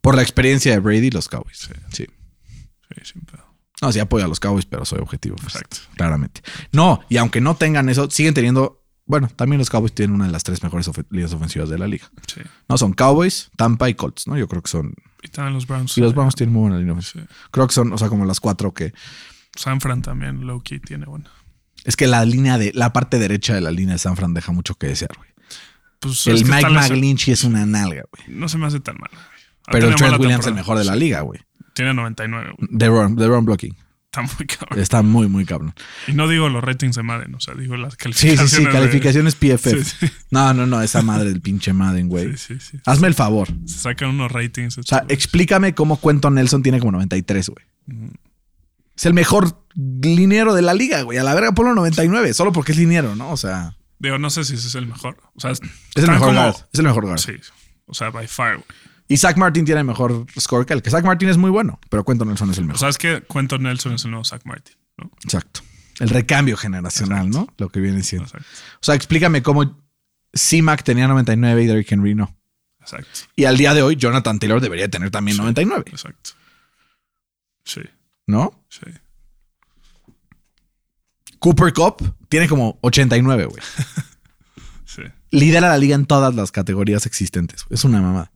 [0.00, 1.58] Por la experiencia de Brady, los Cowboys.
[1.58, 1.72] Sí.
[1.92, 2.06] Sí.
[2.94, 3.44] Sí, sin pedo.
[3.82, 5.36] No, sí apoyo a los Cowboys, pero soy objetivo.
[5.36, 5.78] pues, Exacto.
[5.96, 6.42] Claramente.
[6.72, 8.82] No, y aunque no tengan eso, siguen teniendo.
[9.06, 12.10] Bueno, también los Cowboys tienen una de las tres mejores líneas ofensivas de la liga.
[12.26, 12.42] Sí.
[12.68, 14.36] No, son Cowboys, Tampa y Colts, ¿no?
[14.36, 14.94] Yo creo que son.
[15.22, 15.96] Y también los Browns.
[15.98, 17.24] Y los Browns tienen muy buena línea ofensiva.
[17.28, 17.34] Sí.
[17.50, 18.92] Creo que son, o sea, como las cuatro que.
[19.56, 21.30] San Fran también, low key, tiene buena.
[21.84, 22.72] Es que la línea de.
[22.74, 25.30] La parte derecha de la línea de San Fran deja mucho que desear, güey.
[25.98, 28.36] Pues, el Mike McGlinchey es una nalga, güey.
[28.38, 29.10] No se me hace tan mal.
[29.10, 29.24] güey.
[29.72, 31.40] Pero el Trent Williams es el mejor de la liga, güey.
[31.74, 32.68] Tiene 99, güey.
[32.70, 33.76] De run, de run blocking.
[34.12, 34.78] Está muy cabrón.
[34.80, 35.72] Está muy, muy cabrón.
[36.08, 38.50] Y no digo los ratings de Madden, o sea, digo las Sí, calificaciones.
[38.50, 39.84] sí, sí, de- calificaciones PFF.
[39.84, 40.12] Sí, sí.
[40.32, 42.36] No, no, no, esa madre del pinche Madden, güey.
[42.36, 42.78] Sí, sí, sí.
[42.86, 43.46] Hazme el favor.
[43.66, 44.78] Se sacan unos ratings.
[44.78, 47.64] O sea, explícame cómo Cuento Nelson tiene como 93, güey.
[48.96, 51.18] Es el mejor liniero de la liga, güey.
[51.18, 53.30] A la verga ponlo 99, solo porque es liniero, ¿no?
[53.30, 55.18] O sea, Digo, no sé si ese es el mejor.
[55.34, 55.60] O sea, es
[55.94, 56.56] el mejor como- guard.
[56.72, 57.18] Es el mejor guard.
[57.20, 57.32] Sí.
[57.86, 58.66] O sea, by far, güey.
[59.10, 60.82] Y Zach Martin tiene mejor score que él.
[60.82, 62.78] Que Zach Martin es muy bueno, pero Cuento Nelson es el mejor.
[62.78, 65.10] sea, es que Cuento Nelson es el nuevo Zach Martin, ¿no?
[65.24, 65.62] Exacto.
[65.98, 67.48] El recambio generacional, ¿no?
[67.58, 68.26] Lo que viene siendo.
[68.26, 68.46] Exacto.
[68.74, 69.82] O sea, explícame cómo
[70.32, 72.38] C-Mac tenía 99 y Derrick Henry no.
[72.78, 73.20] Exacto.
[73.34, 76.30] Y al día de hoy, Jonathan Taylor debería tener también 99, Exacto.
[77.64, 77.82] Sí,
[78.28, 78.64] ¿no?
[78.68, 78.86] sí.
[81.40, 83.62] Cooper Cup tiene como 89, güey.
[84.84, 85.02] Sí.
[85.30, 87.64] Lidera la liga en todas las categorías existentes.
[87.70, 88.32] Es una mamada.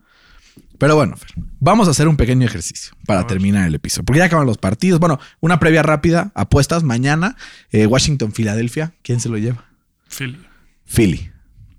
[0.79, 1.31] Pero bueno, Fer,
[1.61, 4.05] vamos a hacer un pequeño ejercicio para terminar el episodio.
[4.05, 4.99] Porque ya acaban los partidos.
[5.01, 6.33] Bueno, una previa rápida.
[6.35, 7.37] Apuestas mañana.
[7.71, 8.93] eh, Washington, Filadelfia.
[9.03, 9.65] ¿Quién se lo lleva?
[10.09, 10.39] Philly.
[10.85, 11.31] Philly.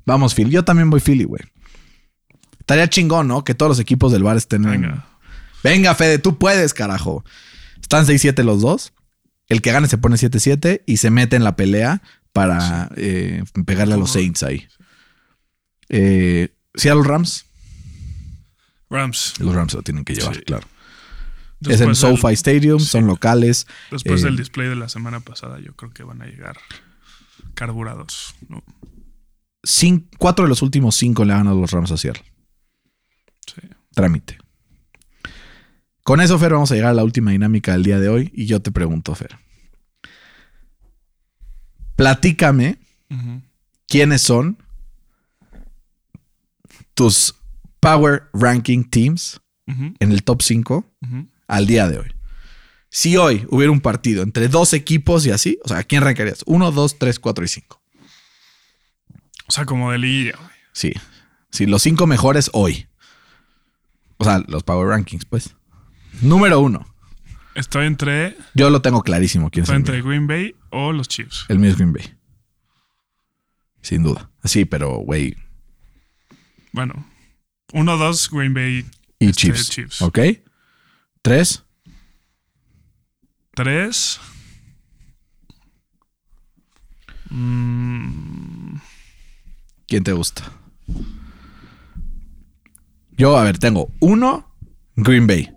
[0.06, 0.50] Vamos, Philly.
[0.52, 1.42] Yo también voy Philly, güey.
[2.60, 3.44] Estaría chingón, ¿no?
[3.44, 5.08] Que todos los equipos del bar estén en- Venga.
[5.64, 7.24] Venga, Fede, tú puedes, carajo.
[7.82, 8.94] Están 6-7 los dos.
[9.48, 12.02] El que gane se pone 7-7 y se mete en la pelea
[12.34, 14.68] para eh, pegarle a los Saints ahí.
[15.90, 17.46] Eh, Seattle Rams.
[18.90, 19.34] Rams.
[19.40, 20.41] Los Rams lo tienen que llevar, Sí.
[20.41, 20.68] claro.
[21.62, 23.66] es en del- SoFi Stadium, son locales.
[23.90, 26.57] Después Eh, del display de la semana pasada, yo creo que van a llegar
[27.56, 28.36] carburados.
[28.49, 28.64] ¿no?
[29.64, 32.24] Cin- cuatro de los últimos cinco le han ganado los Rams a Seattle.
[33.48, 33.62] Sí.
[33.95, 34.38] Trámite.
[36.03, 38.32] Con eso, Fer, vamos a llegar a la última dinámica del día de hoy.
[38.36, 39.40] Y yo te pregunto, Fer.
[41.95, 42.78] Platícame
[43.88, 44.57] quiénes son
[46.94, 47.36] tus
[47.86, 51.28] Power Ranking Teams en el top 5 Ujú.
[51.48, 52.12] al día de hoy.
[52.90, 56.44] Si hoy hubiera un partido entre dos equipos y así, o sea, ¿a quién rankarías?
[56.48, 57.82] Uno, dos, tres, cuatro y cinco.
[59.48, 60.49] O sea, como de liguilla, güey.
[60.72, 60.94] Sí.
[61.52, 62.88] Sí, los cinco mejores hoy.
[64.18, 65.56] O sea, los Power Rankings, pues.
[66.22, 66.88] Número uno.
[67.53, 70.06] Estoy entre, Yo lo tengo clarísimo quién es estoy entre mío.
[70.06, 71.45] Green Bay o los Chiefs.
[71.49, 72.16] El mío es Green Bay.
[73.82, 74.32] Sin duda.
[74.44, 75.36] Sí, pero, güey.
[76.72, 77.06] Bueno,
[77.76, 78.85] uno, dos, Green Bay.
[79.19, 79.69] Y Este, Chiefs.
[79.69, 80.02] Chiefs.
[80.02, 80.19] ¿Ok?
[81.22, 81.64] Tres.
[83.53, 84.19] Tres.
[87.30, 88.77] Mm,
[89.88, 90.52] ¿Quién te gusta?
[93.18, 94.56] Yo, a ver, tengo uno,
[94.95, 95.52] Green Bay.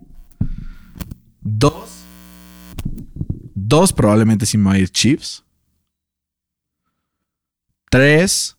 [1.41, 2.05] Dos.
[3.55, 5.45] Dos, probablemente sí me va a ir Chiefs.
[7.91, 8.58] Tres,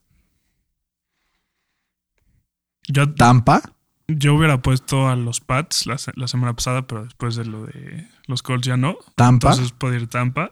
[2.90, 3.62] yo, Tampa.
[4.08, 7.66] yo hubiera puesto a los Pats la, se- la semana pasada, pero después de lo
[7.66, 8.98] de los Colts ya no.
[9.16, 9.52] Tampa.
[9.52, 10.50] Entonces puedo ir Tampa.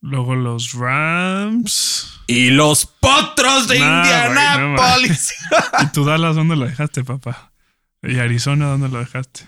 [0.00, 2.20] Luego los Rams.
[2.26, 5.32] y los potros de Nah, Indianápolis.
[5.82, 7.52] ¿Y tú Dallas dónde lo dejaste, papá?
[8.02, 9.46] ¿Y Arizona dónde lo dejaste?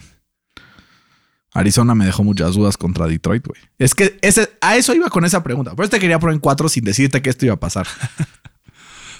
[1.52, 3.60] Arizona me dejó muchas dudas contra Detroit, güey.
[3.78, 5.74] Es que ese, a eso iba con esa pregunta.
[5.74, 7.86] Por eso te quería poner en cuatro sin decirte que esto iba a pasar.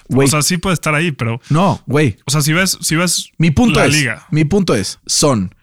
[0.09, 1.39] O sea, sí puede estar ahí, pero.
[1.49, 2.17] no, güey.
[2.25, 4.25] O sea, si ves, si ves Mi punto la es, liga.
[4.31, 5.53] mi punto es, son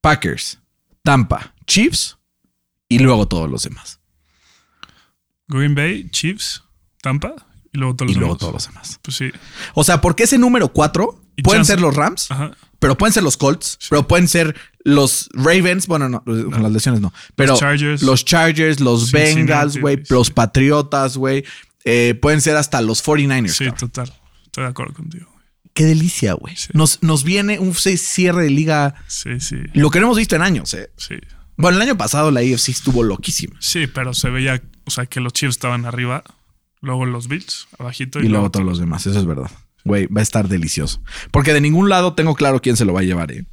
[0.00, 0.58] Packers,
[1.02, 2.16] Tampa, Chiefs
[2.88, 4.00] y luego todos los demás.
[5.48, 6.62] Green Bay, Chiefs,
[7.02, 7.34] Tampa
[7.72, 8.40] y luego todos Y los luego demás.
[8.40, 8.98] todos los demás.
[9.02, 9.30] Pues sí.
[9.74, 12.50] O sea, porque ese número cuatro Y pueden chance- ser los Rams, Ajá.
[12.78, 15.86] pero pueden ser los Colts, pero pueden ser los Ravens.
[15.86, 17.12] Bueno, no, con las lesiones no.
[17.36, 18.02] Pero los Chargers.
[18.02, 20.14] Los, Chargers, los Cincinnati, Bengals, güey, güey, sí.
[20.14, 21.44] los Patriotas, güey.
[21.86, 23.48] Eh, pueden ser hasta los 49ers.
[23.48, 23.78] Sí, cabrón.
[23.78, 24.12] total.
[24.44, 25.26] Estoy de acuerdo contigo.
[25.72, 26.56] Qué delicia, güey.
[26.56, 26.68] Sí.
[26.72, 29.56] Nos, nos viene un cierre de liga, Sí, sí.
[29.74, 30.74] lo que no hemos visto en años.
[30.74, 30.90] eh.
[30.96, 31.14] Sí.
[31.56, 33.56] Bueno, el año pasado la AFC estuvo loquísima.
[33.60, 36.22] Sí, pero se veía, o sea, que los Chiefs estaban arriba,
[36.80, 38.20] luego los Bills, abajito.
[38.20, 39.50] Y, luego todos los demás, eso es verdad.
[39.84, 41.00] Güey, va a estar delicioso.
[41.30, 43.46] Porque de ningún lado tengo claro quién se lo va a llevar, ¿eh?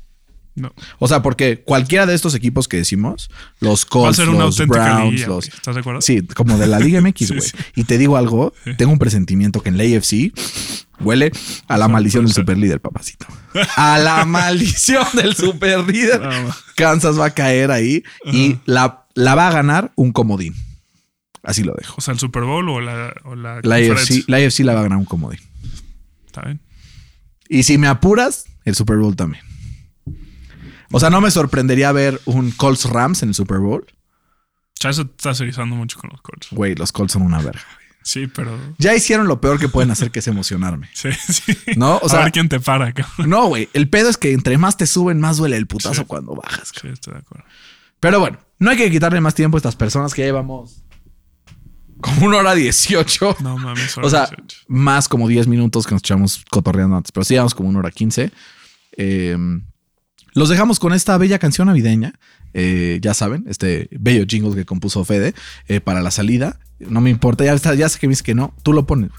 [0.55, 0.71] No.
[0.99, 5.47] O sea, porque cualquiera de estos equipos que decimos, los Colts, los Browns, los...
[5.47, 6.01] ¿Estás de acuerdo?
[6.01, 7.41] Sí, como de la Liga MX, güey.
[7.41, 7.51] sí.
[7.75, 10.31] Y te digo algo, tengo un presentimiento que en la AFC
[10.99, 11.31] huele
[11.67, 13.25] a la maldición del superlíder, papacito.
[13.75, 16.21] A la maldición del superlíder.
[16.21, 16.55] Va.
[16.75, 20.53] Kansas va a caer ahí y la, la va a ganar un comodín.
[21.41, 21.95] Así lo dejo.
[21.97, 23.75] O sea, el Super Bowl o la, o la, La.
[23.75, 25.39] AFC, la AFC la va a ganar un comodín.
[26.27, 26.61] Está bien.
[27.49, 29.43] Y si me apuras, el Super Bowl también.
[30.93, 33.85] O sea, no me sorprendería ver un Colts Rams en el Super Bowl.
[34.79, 36.49] Eso te estás erizando mucho con los Colts.
[36.51, 37.65] Güey, los Colts son una verga.
[38.03, 38.55] Sí, pero.
[38.77, 40.89] Ya hicieron lo peor que pueden hacer, que es emocionarme.
[40.93, 41.55] Sí, sí.
[41.77, 41.97] ¿No?
[42.03, 43.29] O sea, a ver quién te para, cabrón.
[43.29, 43.69] No, güey.
[43.73, 46.05] El pedo es que entre más te suben, más duele el putazo sí.
[46.05, 46.71] cuando bajas.
[46.79, 47.45] Sí, estoy de acuerdo.
[47.99, 50.83] Pero bueno, no hay que quitarle más tiempo a estas personas que ya llevamos
[52.01, 53.35] como una hora dieciocho.
[53.39, 54.65] No mames, O sea, 18.
[54.67, 57.91] más como diez minutos que nos echamos cotorreando antes, pero sí llevamos como una hora
[57.91, 58.31] quince.
[58.97, 59.37] Eh,
[60.33, 62.13] los dejamos con esta bella canción navideña.
[62.53, 65.33] Eh, ya saben, este bello jingle que compuso Fede
[65.67, 66.59] eh, para la salida.
[66.79, 69.11] No me importa, ya, ya sé que me dices que no, tú lo pones.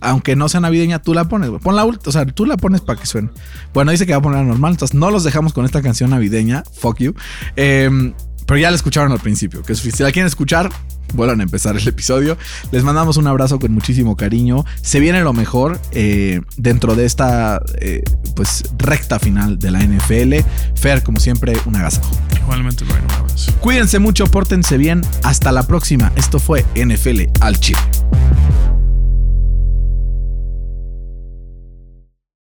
[0.00, 1.50] Aunque no sea navideña, tú la pones.
[1.62, 3.30] Pon la o sea, tú la pones para que suene.
[3.72, 6.64] Bueno, dice que va a poner normal, entonces no los dejamos con esta canción navideña.
[6.80, 7.14] Fuck you.
[7.56, 8.12] Eh,
[8.46, 10.70] pero ya la escucharon al principio, que si la quieren escuchar,
[11.14, 12.36] vuelvan a empezar el episodio.
[12.70, 14.64] Les mandamos un abrazo con muchísimo cariño.
[14.82, 18.02] Se viene lo mejor eh, dentro de esta eh,
[18.34, 20.34] pues recta final de la NFL.
[20.74, 22.10] Fer, como siempre, un agasajo.
[22.40, 23.52] Igualmente, bueno, un abrazo.
[23.60, 25.02] Cuídense mucho, pórtense bien.
[25.22, 26.12] Hasta la próxima.
[26.16, 27.80] Esto fue NFL al Chile.